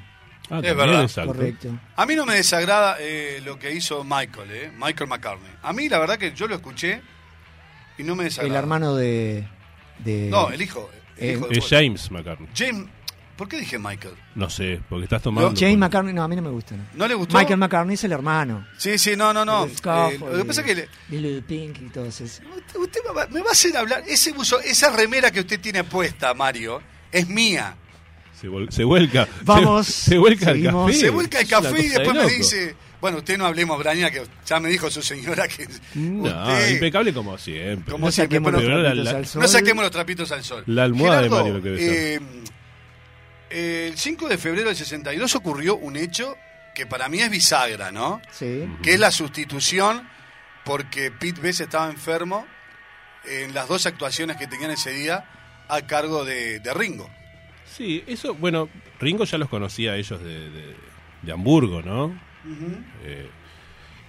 Ah, 0.50 0.60
Es 0.62 0.76
verdad. 0.76 1.04
exacto. 1.04 1.32
Correcto. 1.34 1.70
A 1.96 2.06
mí 2.06 2.16
no 2.16 2.26
me 2.26 2.34
desagrada 2.36 2.98
eh, 3.00 3.42
lo 3.46 3.58
que 3.58 3.74
hizo 3.74 4.04
Michael, 4.04 4.50
eh, 4.52 4.72
Michael 4.78 5.10
McCartney. 5.10 5.52
A 5.64 5.72
mí 5.72 5.88
la 5.88 6.00
verdad 6.00 6.18
que 6.18 6.34
yo 6.34 6.48
lo 6.48 6.56
escuché 6.56 7.02
y 7.98 8.04
no 8.04 8.16
me 8.18 8.24
El 8.24 8.30
desagrada. 8.30 8.60
hermano 8.60 8.96
de. 8.96 9.48
De- 10.04 10.30
No, 10.30 10.50
el 10.52 10.62
hijo. 10.62 10.90
El 11.18 11.30
Eh, 11.30 11.34
hijo 11.34 11.48
Es. 11.50 11.68
James 11.70 12.12
McCartney. 12.12 12.48
James. 12.56 12.86
¿Por 13.38 13.48
qué 13.48 13.58
dije 13.60 13.80
Michael? 13.80 14.14
No 14.36 14.50
sé, 14.52 14.82
porque 14.88 15.06
estás 15.06 15.22
tomando. 15.24 15.54
James 15.60 15.78
McCartney, 15.78 16.14
no, 16.14 16.22
a 16.24 16.28
mí 16.28 16.36
no 16.36 16.44
me 16.44 16.50
gusta. 16.52 16.76
¿no? 16.76 16.84
¿No 16.94 17.08
le 17.08 17.16
gustó? 17.16 17.36
Michael 17.38 17.58
McCartney 17.58 17.96
es 17.96 18.04
el 18.04 18.12
hermano. 18.12 18.68
Sí, 18.78 19.00
sí, 19.00 19.16
no, 19.16 19.34
no, 19.34 19.44
no. 19.44 19.66
Eh, 19.66 20.20
lo 20.20 20.38
que 20.38 20.46
pasa 20.46 20.62
es 20.62 20.68
que 20.68 20.88
le- 21.10 21.42
Pink 21.42 21.78
y 21.82 21.90
todo 21.90 22.06
eso. 22.06 22.24
usted 22.24 23.00
me 23.08 23.14
va, 23.16 23.26
me 23.28 23.42
va 23.42 23.50
a 23.50 23.52
hacer 23.54 23.76
hablar. 23.76 24.04
Ese 24.08 24.32
buzo, 24.32 24.60
esa 24.60 24.96
remera 24.96 25.32
que 25.32 25.40
usted 25.40 25.60
tiene 25.60 25.84
puesta, 25.84 26.34
Mario, 26.36 26.82
es 27.12 27.28
mía. 27.28 27.76
Se, 28.40 28.48
vuel- 28.48 28.70
se 28.70 28.84
vuelca. 28.84 29.28
Vamos, 29.44 29.88
Se, 29.88 30.12
se 30.12 30.18
vuelca 30.20 30.52
el 30.52 30.64
café. 30.64 30.94
Se 30.94 31.10
vuelca 31.10 31.40
el 31.40 31.48
café 31.48 31.84
y 31.86 31.90
después 31.90 32.14
me 32.16 32.30
dice. 32.32 32.76
Bueno, 33.02 33.18
usted 33.18 33.38
no 33.38 33.46
hablemos, 33.48 33.78
Braña, 33.80 34.12
que 34.12 34.24
ya 34.46 34.60
me 34.60 34.70
dijo 34.70 34.90
su 34.92 35.02
señora 35.02 35.48
que. 35.48 35.68
No, 35.96 36.24
usted- 36.24 36.72
impecable 36.74 37.14
como 37.14 37.38
siempre. 37.38 37.92
como 37.92 38.06
No 38.06 38.12
siempre, 38.12 38.38
saquemos 38.38 38.52
pero- 38.62 38.70
los 38.70 38.84
la- 38.84 38.90
trapitos 38.92 39.12
la- 39.12 39.18
al 39.20 39.26
sol. 39.28 39.42
No 39.42 39.48
saquemos 39.48 39.84
los 39.84 39.92
trapitos 39.92 40.32
al 40.32 40.44
sol. 40.44 40.64
La 40.68 40.84
almohada 40.84 41.22
de 41.24 41.30
Mario 41.30 41.54
lo 41.56 41.62
que 41.64 42.20
eh, 43.50 43.88
el 43.90 43.98
5 43.98 44.30
de 44.30 44.38
febrero 44.38 44.68
del 44.70 44.78
62 44.78 45.36
ocurrió 45.36 45.76
un 45.76 45.98
hecho 45.98 46.36
que 46.74 46.86
para 46.86 47.10
mí 47.10 47.20
es 47.20 47.30
bisagra, 47.30 47.92
¿no? 47.92 48.22
Sí. 48.32 48.66
Que 48.82 48.94
es 48.94 49.00
la 49.00 49.12
sustitución 49.12 50.08
porque 50.64 51.12
Pete 51.12 51.42
Best 51.42 51.62
estaba 51.62 51.90
enfermo 51.90 52.46
en 53.26 53.54
las 53.54 53.68
dos 53.68 53.86
actuaciones 53.86 54.38
que 54.38 54.48
tenían 54.48 54.72
ese 54.72 54.92
día 54.92 55.26
a 55.68 55.82
cargo 55.86 56.24
de, 56.24 56.60
de 56.60 56.74
Ringo. 56.74 57.10
Sí, 57.66 58.04
eso, 58.08 58.34
bueno, 58.36 58.70
Ringo 59.00 59.24
ya 59.26 59.38
los 59.38 59.50
conocía 59.50 59.94
a 59.94 59.96
ellos 59.98 60.22
de, 60.24 60.50
de- 60.50 60.76
de 61.24 61.32
Hamburgo, 61.32 61.82
¿no? 61.82 62.18
Eh, 63.06 63.30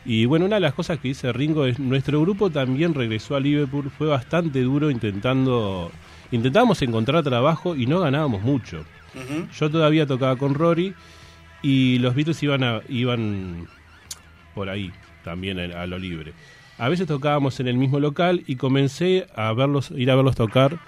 y 0.04 0.24
bueno, 0.26 0.46
una 0.46 0.56
de 0.56 0.60
las 0.60 0.74
cosas 0.74 0.98
que 0.98 1.08
dice 1.08 1.32
Ringo 1.32 1.64
es, 1.66 1.78
nuestro 1.78 2.20
grupo 2.20 2.50
también 2.50 2.92
regresó 2.94 3.36
a 3.36 3.40
Liverpool, 3.40 3.90
fue 3.96 4.08
bastante 4.08 4.60
duro 4.62 4.90
intentando, 4.90 5.92
intentábamos 6.32 6.82
encontrar 6.82 7.22
trabajo 7.22 7.76
y 7.76 7.86
no 7.86 8.00
ganábamos 8.00 8.42
mucho. 8.42 8.84
Yo 9.52 9.70
todavía 9.70 10.06
tocaba 10.06 10.36
con 10.36 10.54
Rory 10.54 10.94
y 11.62 11.98
los 11.98 12.14
Beatles 12.14 12.42
iban, 12.42 12.64
a- 12.64 12.80
iban 12.88 13.68
por 14.54 14.68
ahí, 14.68 14.90
también 15.22 15.60
a, 15.60 15.82
a 15.82 15.86
lo 15.86 15.98
libre. 15.98 16.32
A 16.78 16.88
veces 16.88 17.06
tocábamos 17.06 17.60
en 17.60 17.68
el 17.68 17.76
mismo 17.76 18.00
local 18.00 18.42
y 18.46 18.56
comencé 18.56 19.26
a 19.36 19.52
verlos, 19.52 19.92
ir 19.96 20.10
a 20.10 20.16
verlos 20.16 20.34
tocar 20.34 20.78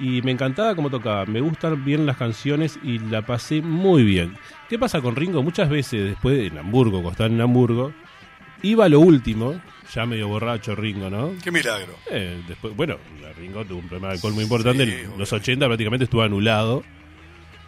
y 0.00 0.22
me 0.22 0.30
encantaba 0.32 0.74
cómo 0.74 0.90
tocaba. 0.90 1.26
Me 1.26 1.40
gustan 1.40 1.84
bien 1.84 2.06
las 2.06 2.16
canciones 2.16 2.78
y 2.82 2.98
la 2.98 3.22
pasé 3.22 3.62
muy 3.62 4.02
bien. 4.04 4.36
¿Qué 4.68 4.78
pasa 4.78 5.00
con 5.00 5.16
Ringo? 5.16 5.42
Muchas 5.42 5.68
veces 5.68 6.04
después 6.10 6.50
en 6.50 6.58
Hamburgo, 6.58 6.92
cuando 7.02 7.10
estaba 7.12 7.30
en 7.30 7.40
Hamburgo, 7.40 7.92
iba 8.62 8.84
a 8.84 8.88
lo 8.88 9.00
último, 9.00 9.60
ya 9.94 10.04
medio 10.06 10.28
borracho 10.28 10.74
Ringo, 10.74 11.08
¿no? 11.10 11.32
Qué 11.42 11.50
milagro. 11.50 11.94
Eh, 12.10 12.42
después, 12.46 12.74
bueno, 12.76 12.96
Ringo 13.38 13.64
tuvo 13.64 13.78
un 13.78 13.88
problema 13.88 14.08
de 14.08 14.14
alcohol 14.14 14.34
muy 14.34 14.42
importante. 14.44 14.84
Sí, 14.84 14.92
en 15.12 15.18
los 15.18 15.32
80 15.32 15.66
prácticamente 15.66 16.04
estuvo 16.04 16.22
anulado. 16.22 16.82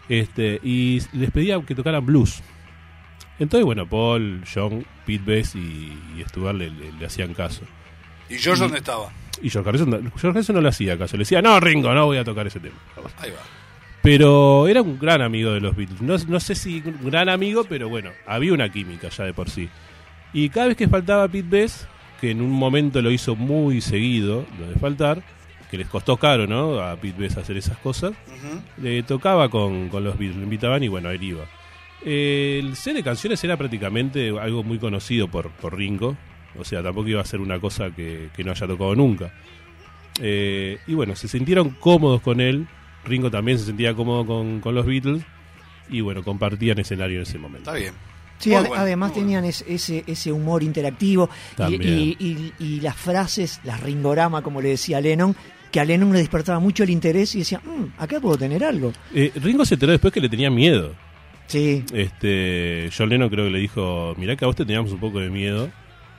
Este, 0.09 0.61
y 0.63 1.01
les 1.13 1.31
pedía 1.31 1.61
que 1.63 1.75
tocaran 1.75 2.05
blues. 2.05 2.43
Entonces, 3.39 3.65
bueno, 3.65 3.87
Paul, 3.89 4.43
John, 4.53 4.85
Pete 5.07 5.23
Best 5.25 5.55
y, 5.57 5.59
y 6.19 6.25
Stuart 6.29 6.57
le, 6.57 6.71
le- 6.71 6.93
le 6.93 7.07
hacían 7.07 7.33
caso. 7.33 7.63
¿Y 8.29 8.37
George 8.39 8.63
dónde 8.63 8.79
estaba? 8.79 9.11
Y 9.43 9.51
George 9.51 9.69
Harrison, 9.69 9.91
George 9.91 10.29
Harrison 10.29 10.57
no 10.57 10.63
le 10.63 10.69
hacía 10.69 10.99
caso. 10.99 11.17
Le 11.17 11.23
decía, 11.23 11.41
no, 11.43 11.59
Ringo, 11.61 11.93
no 11.95 12.07
voy 12.07 12.19
a 12.19 12.25
tocar 12.25 12.47
ese 12.47 12.61
tema. 12.61 12.77
Ahí 13.19 13.31
va. 13.31 13.39
Pero 14.03 14.67
era 14.69 14.81
un 14.83 14.99
gran 14.99 15.21
amigo 15.23 15.53
de 15.53 15.61
los 15.61 15.77
Beatles. 15.77 16.01
No, 16.01 16.17
no 16.29 16.41
sé 16.41 16.55
si 16.55 16.83
un 16.85 17.11
gran 17.11 17.29
amigo, 17.29 17.65
pero 17.69 17.89
bueno, 17.89 18.11
había 18.27 18.53
una 18.53 18.71
química 18.71 19.09
ya 19.11 19.25
de 19.25 19.35
por 19.35 19.51
sí. 19.51 19.69
Y 20.33 20.49
cada 20.49 20.69
vez 20.69 20.77
que 20.77 20.89
faltaba 20.89 21.29
Pete 21.29 21.49
Best, 21.49 21.85
que 22.21 22.31
en 22.31 22.41
un 22.41 22.51
momento 22.51 23.03
lo 23.03 23.11
hizo 23.11 23.37
muy 23.37 23.81
seguido, 23.81 24.47
lo 24.59 24.69
de 24.69 24.75
faltar, 24.77 25.23
que 25.71 25.77
les 25.79 25.87
costó 25.89 26.17
caro, 26.17 26.47
¿no? 26.47 26.81
A 26.81 26.97
Pete 26.97 27.21
Best 27.21 27.39
hacer 27.39 27.57
esas 27.57 27.77
cosas, 27.79 28.13
Ujú. 28.13 28.61
le 28.83 29.03
tocaba 29.03 29.49
con, 29.51 29.89
con 29.89 30.03
los 30.05 30.17
Beatles, 30.19 30.37
lo 30.39 30.45
invitaban 30.45 30.83
y 30.83 30.89
bueno, 30.89 31.11
él 31.11 31.23
iba. 31.23 31.45
Eh, 32.03 32.61
el 32.63 32.77
set 32.77 32.95
de 32.95 33.03
canciones 33.03 33.43
era 33.45 33.57
prácticamente 33.59 34.31
algo 34.41 34.63
muy 34.63 34.79
conocido 34.79 35.29
por, 35.29 35.51
por 35.51 35.77
Ringo, 35.77 36.17
o 36.59 36.65
sea, 36.65 36.83
tampoco 36.83 37.09
iba 37.09 37.21
a 37.21 37.25
ser 37.25 37.41
una 37.41 37.59
cosa 37.61 37.91
que, 37.91 38.29
que 38.35 38.45
no 38.45 38.51
haya 38.53 38.67
tocado 38.67 38.95
nunca. 38.95 39.33
Eh, 40.21 40.79
y 40.87 40.95
bueno, 40.95 41.17
se 41.17 41.29
sintieron 41.29 41.71
cómodos 41.71 42.21
con 42.21 42.41
él, 42.41 42.67
Ringo 43.05 43.31
también 43.31 43.59
se 43.59 43.65
sentía 43.67 43.95
cómodo 43.95 44.27
con, 44.27 44.61
con 44.61 44.75
los 44.75 44.85
Beatles, 44.87 45.23
y 45.89 46.01
bueno, 46.03 46.23
compartían 46.23 46.79
escenario 46.79 47.17
en 47.17 47.23
ese 47.23 47.39
momento. 47.39 47.71
Está 47.71 47.81
bien. 47.81 47.95
Sí, 48.39 48.51
bueno, 48.51 48.71
además 48.75 49.11
bueno. 49.11 49.23
tenían 49.23 49.45
es- 49.45 49.65
ese, 49.69 50.03
ese 50.07 50.33
humor 50.33 50.63
interactivo 50.63 51.29
y, 51.69 51.77
y- 51.91 52.17
y- 52.19 52.53
y 52.59 52.81
las 52.81 52.97
frases, 52.97 53.61
las 53.65 53.81
ringorama, 53.81 54.41
como 54.43 54.61
le 54.63 54.71
decía 54.71 55.01
Lennon, 55.01 55.35
que 55.71 55.79
a 55.81 55.85
Lennon 55.85 56.13
le 56.13 56.19
despertaba 56.21 56.59
mucho 56.59 56.83
el 56.83 56.91
interés 56.91 57.35
y 57.35 57.41
decía, 57.41 57.61
"Mm, 57.65 58.01
acá 58.03 58.19
puedo 58.19 58.37
tener 58.39 58.65
algo. 58.65 58.93
Eh, 59.15 59.31
Ringo 59.37 59.65
se 59.65 59.75
enteró 59.75 59.93
después 59.93 60.13
que 60.13 60.21
le 60.21 60.29
tenía 60.29 60.51
miedo. 60.51 60.95
Sí, 61.47 61.85
Este, 61.93 62.89
John 62.97 63.09
Lennon 63.09 63.29
creo 63.29 63.45
que 63.47 63.51
le 63.51 63.59
dijo, 63.59 64.15
mirá 64.17 64.37
que 64.37 64.45
a 64.45 64.49
vos 64.49 64.57
te 64.57 64.65
teníamos 64.65 64.93
un 64.93 65.01
poco 65.01 65.21
de 65.21 65.29
miedo. 65.31 65.69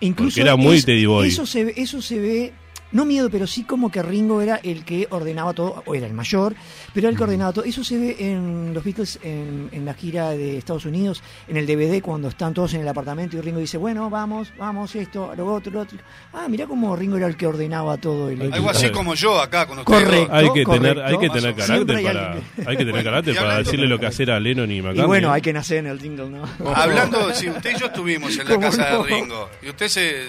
Incluso 0.02 0.32
Porque 0.36 0.42
era 0.42 0.56
muy 0.56 0.78
es- 0.78 0.86
Teddy 0.86 1.06
Boy. 1.06 1.28
Eso 1.30 1.46
se, 1.46 1.74
eso 1.78 2.02
se 2.02 2.20
ve, 2.20 2.54
no 2.92 3.06
miedo, 3.06 3.30
pero 3.30 3.48
sí 3.48 3.64
como 3.64 3.92
que 3.92 4.02
Ringo 4.02 4.42
era 4.42 4.58
el 4.58 4.84
que 4.86 5.08
ordenaba 5.10 5.54
todo, 5.54 5.84
o 5.86 5.96
era 5.96 6.08
el 6.08 6.14
mayor, 6.14 6.56
pero 6.94 7.08
era 7.08 7.12
el 7.12 7.18
que 7.18 7.24
ordenaba 7.24 7.54
todo. 7.54 7.66
Eso 7.66 7.84
se 7.84 7.98
ve 7.98 8.16
en 8.20 8.74
los 8.74 8.84
Beatles 8.84 9.20
en, 9.24 9.70
en 9.72 9.86
la 9.86 9.94
gira 9.94 10.32
de 10.32 10.58
Estados 10.58 10.86
Unidos, 10.86 11.24
en 11.48 11.58
el 11.58 11.66
DVD, 11.66 12.02
cuando 12.02 12.28
están 12.28 12.54
todos 12.54 12.74
en 12.74 12.82
el 12.82 12.88
apartamento 12.88 13.38
y 13.38 13.42
Ringo 13.42 13.60
dice, 13.60 13.78
bueno, 13.78 14.10
vamos, 14.10 14.52
vamos, 14.58 14.96
esto, 14.96 15.34
lo 15.36 15.46
otro, 15.54 15.72
lo 15.72 15.82
otro. 15.82 15.98
Ah, 16.34 16.48
mirá 16.50 16.68
cómo 16.68 16.96
Ringo 16.96 17.18
era 17.18 17.28
el 17.28 17.38
que 17.38 17.48
ordenaba 17.48 17.98
todo. 17.98 18.30
El 18.30 18.52
Algo 18.54 18.70
así 18.70 18.90
como 18.90 19.14
yo 19.16 19.40
acá 19.40 19.66
con 19.66 19.80
ustedes. 19.80 20.04
Correcto. 20.04 20.34
Hay 20.34 20.52
que 20.52 20.64
correcto. 20.64 20.72
tener, 20.72 21.00
hay 21.02 21.18
que 21.18 21.30
tener 21.30 21.56
carácter 21.56 21.96
hay 21.96 22.04
para, 22.04 22.32
alguien 22.32 22.68
hay 22.68 22.78
que 22.78 22.86
tener 22.86 23.04
carácter 23.04 23.34
y 23.34 23.38
para 23.38 23.58
decirle 23.58 23.88
lo 23.88 24.00
que 24.00 24.06
hacer 24.06 24.32
a 24.32 24.40
Lennon 24.40 24.72
y 24.72 24.78
Y 24.78 24.82
McCartney. 24.82 25.06
bueno, 25.08 25.32
hay 25.32 25.42
que 25.42 25.54
nacer 25.54 25.78
en 25.78 25.88
el 25.88 26.00
jingle, 26.00 26.30
¿no? 26.30 26.44
Hablando, 26.76 27.34
sí, 27.34 27.50
usted 27.50 27.76
y 27.76 27.80
yo 27.80 27.86
estuvimos 27.88 28.32
en 28.38 28.46
la 28.48 28.56
¿Cómo 28.56 28.62
casa 28.70 28.92
no? 28.92 29.04
de 29.04 29.10
Ringo. 29.10 29.50
Y 29.62 29.70
usted 29.70 29.88
se 29.88 30.26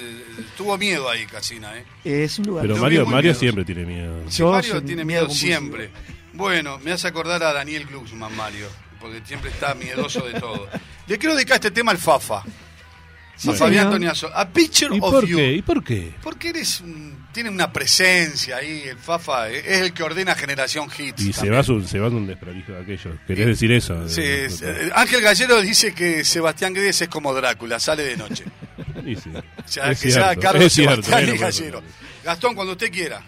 tuvo 0.57 0.77
miedo 0.79 1.09
ahí, 1.09 1.27
Casina, 1.27 1.73
¿eh? 1.77 1.85
Es 2.05 2.39
un 2.39 2.51
lugar. 2.53 2.66
Pero 2.66 2.76
Mario, 2.80 3.07
Mario 3.07 3.34
siempre 3.34 3.64
tiene 3.64 3.84
miedo. 3.84 4.22
Sí, 4.28 4.42
Mario 4.42 4.82
tiene 4.82 5.05
miedo 5.05 5.22
miedo 5.24 5.34
siempre. 5.34 5.90
Bueno, 6.32 6.78
me 6.78 6.92
hace 6.92 7.09
acordar 7.09 7.42
a 7.42 7.53
Daniel 7.53 7.86
Glucksmann, 7.86 8.34
Mario, 8.34 8.66
porque 9.00 9.20
siempre 9.24 9.50
está 9.50 9.74
miedoso 9.74 10.20
de 10.26 10.40
todo. 10.40 10.68
Le 11.07 11.18
quiero 11.18 11.34
dedicar 11.34 11.57
este 11.57 11.70
tema 11.70 11.90
al 11.90 11.98
Fafa. 11.98 12.42
Sí, 13.43 13.51
a 13.51 13.55
Fabián. 13.55 13.90
Toniazo. 13.90 14.30
A 14.34 14.49
Picture 14.49 14.95
¿Y 14.97 15.01
of 15.01 15.11
por 15.11 15.26
You. 15.26 15.36
qué? 15.36 15.53
¿Y 15.55 15.62
por 15.62 15.82
qué? 15.84 16.14
Porque 16.22 16.51
eres 16.51 16.80
un- 16.80 17.26
tiene 17.32 17.49
una 17.51 17.72
presencia 17.72 18.57
ahí, 18.59 18.82
el 18.86 18.99
Fafa 18.99 19.51
eh, 19.51 19.62
es 19.66 19.80
el 19.80 19.93
que 19.95 20.03
ordena 20.03 20.34
Generación 20.34 20.88
Hits. 20.97 21.22
Y 21.24 21.32
se 21.32 21.49
va, 21.51 21.62
su- 21.62 21.82
se 21.82 21.99
va 21.99 22.09
un 22.09 22.26
desprolijo 22.26 22.72
de 22.72 22.82
aquello. 22.82 23.16
¿Querés 23.26 23.47
decir 23.47 23.72
eso? 23.72 24.09
Sí, 24.09 24.20
Eh, 24.20 24.45
es- 24.47 24.62
eh, 24.62 24.90
Ángel 24.95 25.20
Gallero 25.22 25.61
dice 25.61 25.93
que 25.95 26.24
Sebastián 26.24 26.74
Gres 26.74 27.01
es 27.03 27.09
como 27.09 27.32
Drácula, 27.34 27.80
sale 27.80 28.03
de 28.05 28.16
noche. 28.16 28.45
y 29.07 29.16
sí. 29.16 29.30
Ya, 29.70 29.90
Es 29.90 30.01
que 30.01 30.11
cierto, 30.11 30.57
es 30.59 30.72
cierto, 30.72 31.03
Sebastián 31.03 31.34
y 31.34 31.38
Gallero. 31.38 31.82
Gastón, 32.24 32.55
cuando 32.55 32.72
usted 32.72 32.90
quiera. 32.93 33.20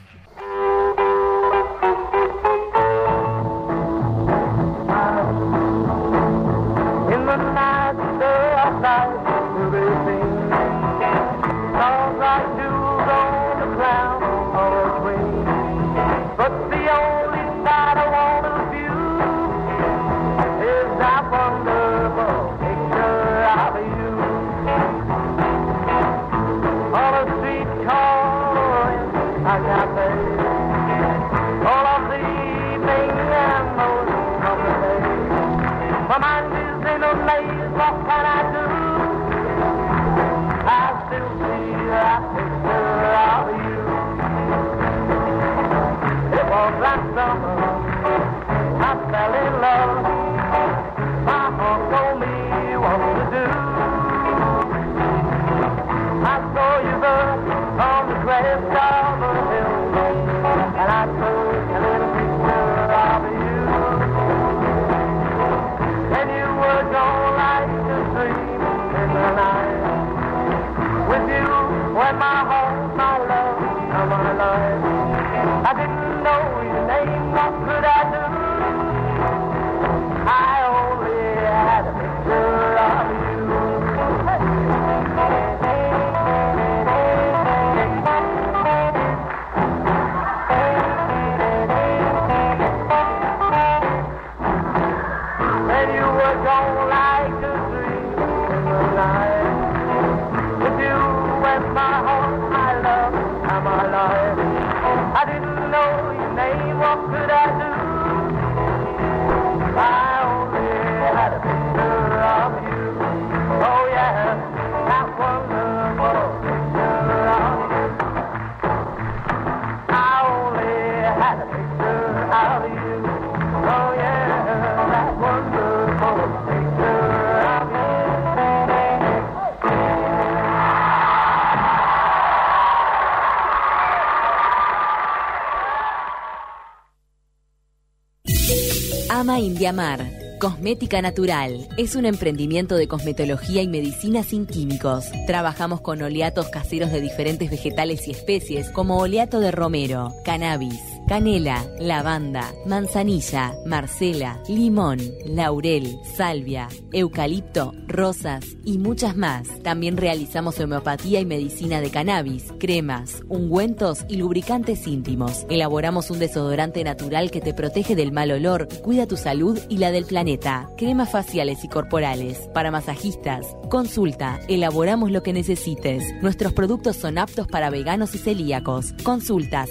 Ama 139.66 139.94
Indiamar. 139.94 140.24
Cosmética 140.38 141.00
Natural 141.00 141.66
es 141.78 141.96
un 141.96 142.04
emprendimiento 142.04 142.76
de 142.76 142.88
cosmetología 142.88 143.62
y 143.62 143.68
medicina 143.68 144.22
sin 144.22 144.46
químicos. 144.46 145.06
Trabajamos 145.26 145.80
con 145.80 146.02
oleatos 146.02 146.48
caseros 146.48 146.90
de 146.90 147.00
diferentes 147.00 147.50
vegetales 147.50 148.06
y 148.08 148.10
especies 148.10 148.70
como 148.70 148.98
oleato 148.98 149.40
de 149.40 149.52
romero, 149.52 150.12
cannabis, 150.24 150.80
canela, 151.06 151.64
lavanda, 151.78 152.52
manzanilla, 152.66 153.54
marcela, 153.66 154.40
limón, 154.48 154.98
laurel, 155.26 155.98
salvia, 156.16 156.68
eucalipto, 156.92 157.72
rosas 157.86 158.44
y 158.64 158.78
muchas 158.78 159.16
más. 159.16 159.48
También 159.62 159.96
realizamos 159.96 160.58
homeopatía 160.60 161.20
y 161.20 161.26
medicina 161.26 161.80
de 161.80 161.90
cannabis, 161.90 162.52
cremas, 162.58 163.22
ungüentos 163.28 164.04
y 164.08 164.16
lubricantes 164.16 164.86
íntimos. 164.86 165.46
Elaboramos 165.50 166.10
un 166.10 166.18
desodorante 166.18 166.82
natural 166.84 167.30
que 167.30 167.40
te 167.40 167.54
protege 167.54 167.94
del 167.94 168.12
mal 168.12 168.30
olor, 168.30 168.68
cuida 168.82 169.06
tu 169.06 169.16
salud 169.16 169.58
y 169.68 169.78
la 169.78 169.90
del 169.90 170.06
planeta. 170.06 170.68
Cremas 170.76 171.10
faciales 171.10 171.64
y 171.64 171.68
corporales. 171.68 172.48
Para 172.54 172.70
masajistas, 172.70 173.46
consulta, 173.68 174.40
elaboramos 174.48 175.10
lo 175.10 175.22
que 175.22 175.32
necesites. 175.32 176.02
Nuestros 176.22 176.52
productos 176.52 176.96
son 176.96 177.18
aptos 177.18 177.46
para 177.46 177.70
veganos 177.70 178.14
y 178.14 178.18
celíacos. 178.18 178.94
Consultas 179.02 179.68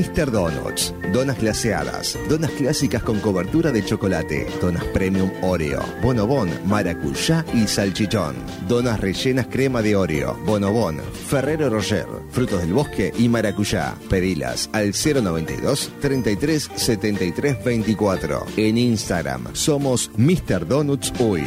Mr. 0.00 0.30
Donuts, 0.30 0.94
donas 1.12 1.38
glaseadas, 1.38 2.18
donas 2.26 2.50
clásicas 2.52 3.02
con 3.02 3.20
cobertura 3.20 3.70
de 3.70 3.84
chocolate, 3.84 4.46
donas 4.58 4.82
premium 4.94 5.30
Oreo, 5.42 5.84
bonobón, 6.02 6.48
maracuyá 6.64 7.44
y 7.52 7.66
salchichón, 7.66 8.34
donas 8.66 8.98
rellenas 8.98 9.48
crema 9.48 9.82
de 9.82 9.96
Oreo, 9.96 10.38
bonobón, 10.46 11.02
Ferrero 11.28 11.68
Roger, 11.68 12.06
frutos 12.30 12.62
del 12.62 12.72
bosque 12.72 13.12
y 13.18 13.28
maracuyá. 13.28 13.94
Pedilas 14.08 14.70
al 14.72 14.92
092 14.92 15.92
33 16.00 16.70
73 16.76 17.62
24. 17.62 18.46
En 18.56 18.78
Instagram 18.78 19.48
somos 19.52 20.10
Mr. 20.16 20.66
Donuts 20.66 21.12
Uy. 21.20 21.44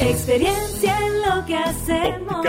Experiencia 0.00 0.98
que 1.46 1.56
hacemos. 1.56 2.42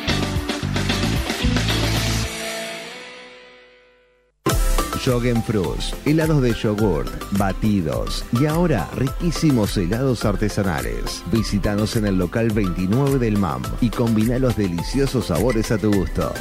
Frus, 5.05 5.93
helados 6.03 6.41
de 6.41 6.51
yogurt, 6.51 7.11
batidos 7.37 8.25
y 8.31 8.47
ahora 8.47 8.89
riquísimos 8.95 9.77
helados 9.77 10.25
artesanales. 10.25 11.23
Visítanos 11.31 11.95
en 11.95 12.07
el 12.07 12.17
local 12.17 12.49
29 12.49 13.19
del 13.19 13.37
MAM 13.37 13.61
y 13.81 13.91
combina 13.91 14.39
los 14.39 14.57
deliciosos 14.57 15.27
sabores 15.27 15.71
a 15.71 15.77
tu 15.77 15.93
gusto. 15.93 16.33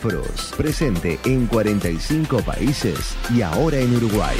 Frus, 0.00 0.54
presente 0.56 1.20
en 1.26 1.46
45 1.48 2.38
países 2.38 3.14
y 3.34 3.42
ahora 3.42 3.76
en 3.76 3.94
Uruguay. 3.96 4.38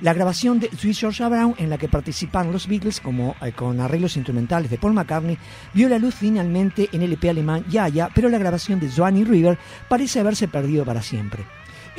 La 0.02 0.14
grabación 0.14 0.60
de 0.60 0.70
Sweet 0.70 0.96
Georgia 0.96 1.30
Brown, 1.30 1.56
en 1.58 1.70
la 1.70 1.78
que 1.78 1.90
participaron 1.90 2.52
los 2.52 2.68
Beatles 2.68 3.00
como, 3.00 3.36
eh, 3.42 3.52
con 3.52 3.80
arreglos 3.80 4.16
instrumentales 4.16 4.72
de 4.72 4.78
Paul 4.78 4.94
McCartney, 4.94 5.38
vio 5.74 5.90
la 5.90 6.00
luz 6.00 6.16
finalmente 6.16 6.90
en 6.92 7.02
el 7.02 7.14
EP 7.14 7.30
alemán 7.30 7.66
Yaya, 7.70 8.10
pero 8.16 8.30
la 8.30 8.38
grabación 8.38 8.80
de 8.80 8.90
Swanee 8.90 9.26
River 9.26 9.58
parece 9.88 10.22
haberse 10.22 10.48
perdido 10.48 10.86
para 10.86 11.02
siempre. 11.02 11.46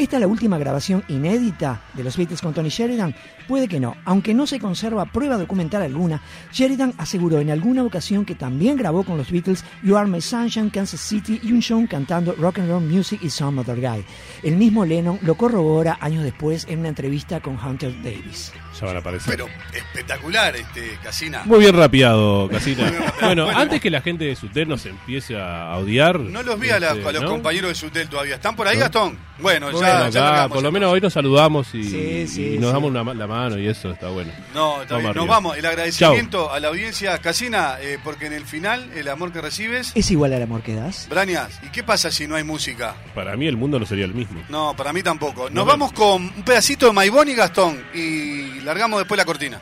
¿Esta 0.01 0.17
es 0.17 0.21
la 0.23 0.27
última 0.29 0.57
grabación 0.57 1.05
inédita 1.09 1.83
de 1.93 2.03
los 2.03 2.17
Beatles 2.17 2.41
con 2.41 2.55
Tony 2.55 2.71
Sheridan? 2.71 3.15
Puede 3.47 3.69
que 3.69 3.79
no, 3.81 3.97
aunque 4.07 4.33
no 4.33 4.47
se 4.47 4.59
conserva 4.59 5.05
prueba 5.05 5.37
documental 5.37 5.83
alguna, 5.83 6.23
Sheridan 6.53 6.95
aseguró 6.97 7.39
en 7.41 7.51
alguna 7.51 7.83
ocasión 7.85 8.25
que 8.25 8.35
también 8.35 8.77
grabó 8.77 9.03
con 9.05 9.19
los 9.19 9.31
Beatles 9.31 9.63
You 9.83 9.97
Are 9.99 10.09
My 10.09 10.23
Sunshine, 10.23 10.71
Kansas 10.71 11.01
City 11.01 11.39
y 11.43 11.53
un 11.53 11.61
show 11.61 11.87
cantando 11.87 12.33
Rock 12.39 12.61
and 12.61 12.71
Roll 12.71 12.83
Music 12.85 13.21
y 13.23 13.29
Some 13.29 13.61
Other 13.61 13.79
Guy. 13.79 14.03
El 14.43 14.57
mismo 14.57 14.87
Lennon 14.87 15.19
lo 15.21 15.35
corrobora 15.35 15.99
años 16.01 16.25
después 16.25 16.65
en 16.71 16.79
una 16.79 16.89
entrevista 16.89 17.41
con 17.41 17.59
Hunter 17.63 17.93
Davis. 18.03 18.53
Ya 18.81 18.87
van 18.87 18.97
a 18.97 19.01
aparecer. 19.01 19.31
Pero 19.37 19.47
espectacular, 19.75 20.57
este 20.57 20.97
Casina. 21.03 21.43
Muy 21.45 21.59
bien 21.59 21.77
rapeado, 21.77 22.49
Casina. 22.49 22.91
Bueno, 23.21 23.45
Bueno. 23.45 23.59
antes 23.59 23.81
que 23.83 23.91
la 23.91 24.01
gente 24.01 24.25
de 24.25 24.35
Sutel 24.37 24.69
nos 24.69 24.87
empiece 24.87 25.39
a 25.39 25.77
odiar. 25.77 26.19
No 26.21 26.43
los 26.43 26.59
vi 26.59 26.71
a, 26.71 26.81
la- 26.81 26.93
este, 26.93 27.07
a 27.07 27.13
los 27.13 27.23
¿no? 27.23 27.29
compañeros 27.31 27.69
de 27.69 27.75
Sutel 27.75 28.09
todavía. 28.09 28.37
¿Están 28.37 28.57
por 28.57 28.67
ahí, 28.67 28.77
¿No? 28.77 28.83
Gastón? 28.85 29.19
Bueno, 29.39 29.67
Bueno, 29.71 29.81
ya, 29.81 29.90
acá, 29.91 30.49
por 30.49 30.63
lo 30.63 30.73
menos 30.73 30.93
hoy 30.93 31.01
nos 31.01 31.13
saludamos 31.13 31.75
y, 31.75 31.85
Sí, 31.85 32.27
sí, 32.27 32.55
y 32.55 32.59
nos 32.59 32.71
sí. 32.71 32.73
damos 32.75 32.91
una 32.91 33.15
la 33.15 33.27
mano 33.27 33.59
y 33.59 33.67
eso 33.69 33.91
está 33.91 34.09
bueno. 34.09 34.31
No, 34.55 34.83
está 34.83 34.99
bien. 34.99 35.13
Nos 35.15 35.27
vamos. 35.27 35.57
El 35.57 35.67
agradecimiento 35.67 36.51
a 36.53 36.61
la 36.61 36.69
audiencia 36.69 37.19
Casina, 37.19 37.77
eh, 37.81 37.99
porque 38.03 38.27
en 38.27 38.33
el 38.33 38.45
final, 38.45 38.91
el 38.95 39.09
amor 39.09 39.33
que 39.33 39.41
recibes. 39.41 39.93
¿Es 39.95 40.11
igual 40.11 40.33
al 40.33 40.43
amor 40.43 40.63
que 40.63 40.75
das? 40.75 41.09
Brañas, 41.09 41.59
¿y 41.63 41.69
qué 41.69 41.83
pasa 41.83 42.11
si 42.11 42.27
no 42.27 42.37
hay 42.37 42.45
música? 42.45 42.95
Para 43.15 43.37
mí 43.37 43.47
el 43.47 43.57
mundo 43.57 43.79
no 43.79 43.87
sería 43.87 44.05
el 44.05 44.15
mismo. 44.15 44.43
No, 44.49 44.75
para 44.77 44.93
mí 44.93 45.03
tampoco. 45.03 45.45
Nos 45.45 45.53
No, 45.53 45.65
vamos 45.65 45.93
con 45.93 46.23
un 46.25 46.43
pedacito 46.45 46.87
de 46.87 46.93
Maibón 46.93 47.29
y 47.29 47.35
Gastón 47.35 47.83
y 47.95 48.61
largamos 48.61 48.99
después 49.01 49.19
la 49.19 49.25
cortina. 49.25 49.61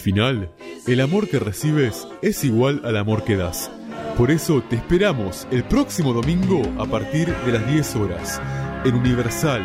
Final, 0.00 0.50
el 0.86 1.00
amor 1.00 1.28
que 1.28 1.38
recibes 1.38 2.08
es 2.22 2.42
igual 2.44 2.82
al 2.84 2.96
amor 2.96 3.24
que 3.24 3.36
das. 3.36 3.70
Por 4.16 4.30
eso 4.30 4.62
te 4.62 4.76
esperamos 4.76 5.46
el 5.50 5.64
próximo 5.64 6.12
domingo 6.12 6.62
a 6.78 6.86
partir 6.86 7.34
de 7.46 7.52
las 7.52 7.66
10 7.66 7.96
horas, 7.96 8.40
en 8.84 8.94
Universal, 8.94 9.62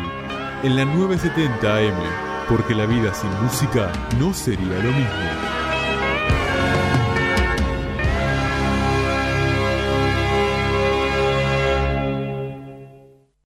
en 0.62 0.76
la 0.76 0.84
970 0.84 1.76
AM, 1.76 2.48
porque 2.48 2.74
la 2.74 2.86
vida 2.86 3.12
sin 3.14 3.30
música 3.42 3.90
no 4.18 4.32
sería 4.32 4.78
lo 4.78 4.92
mismo. 4.92 5.45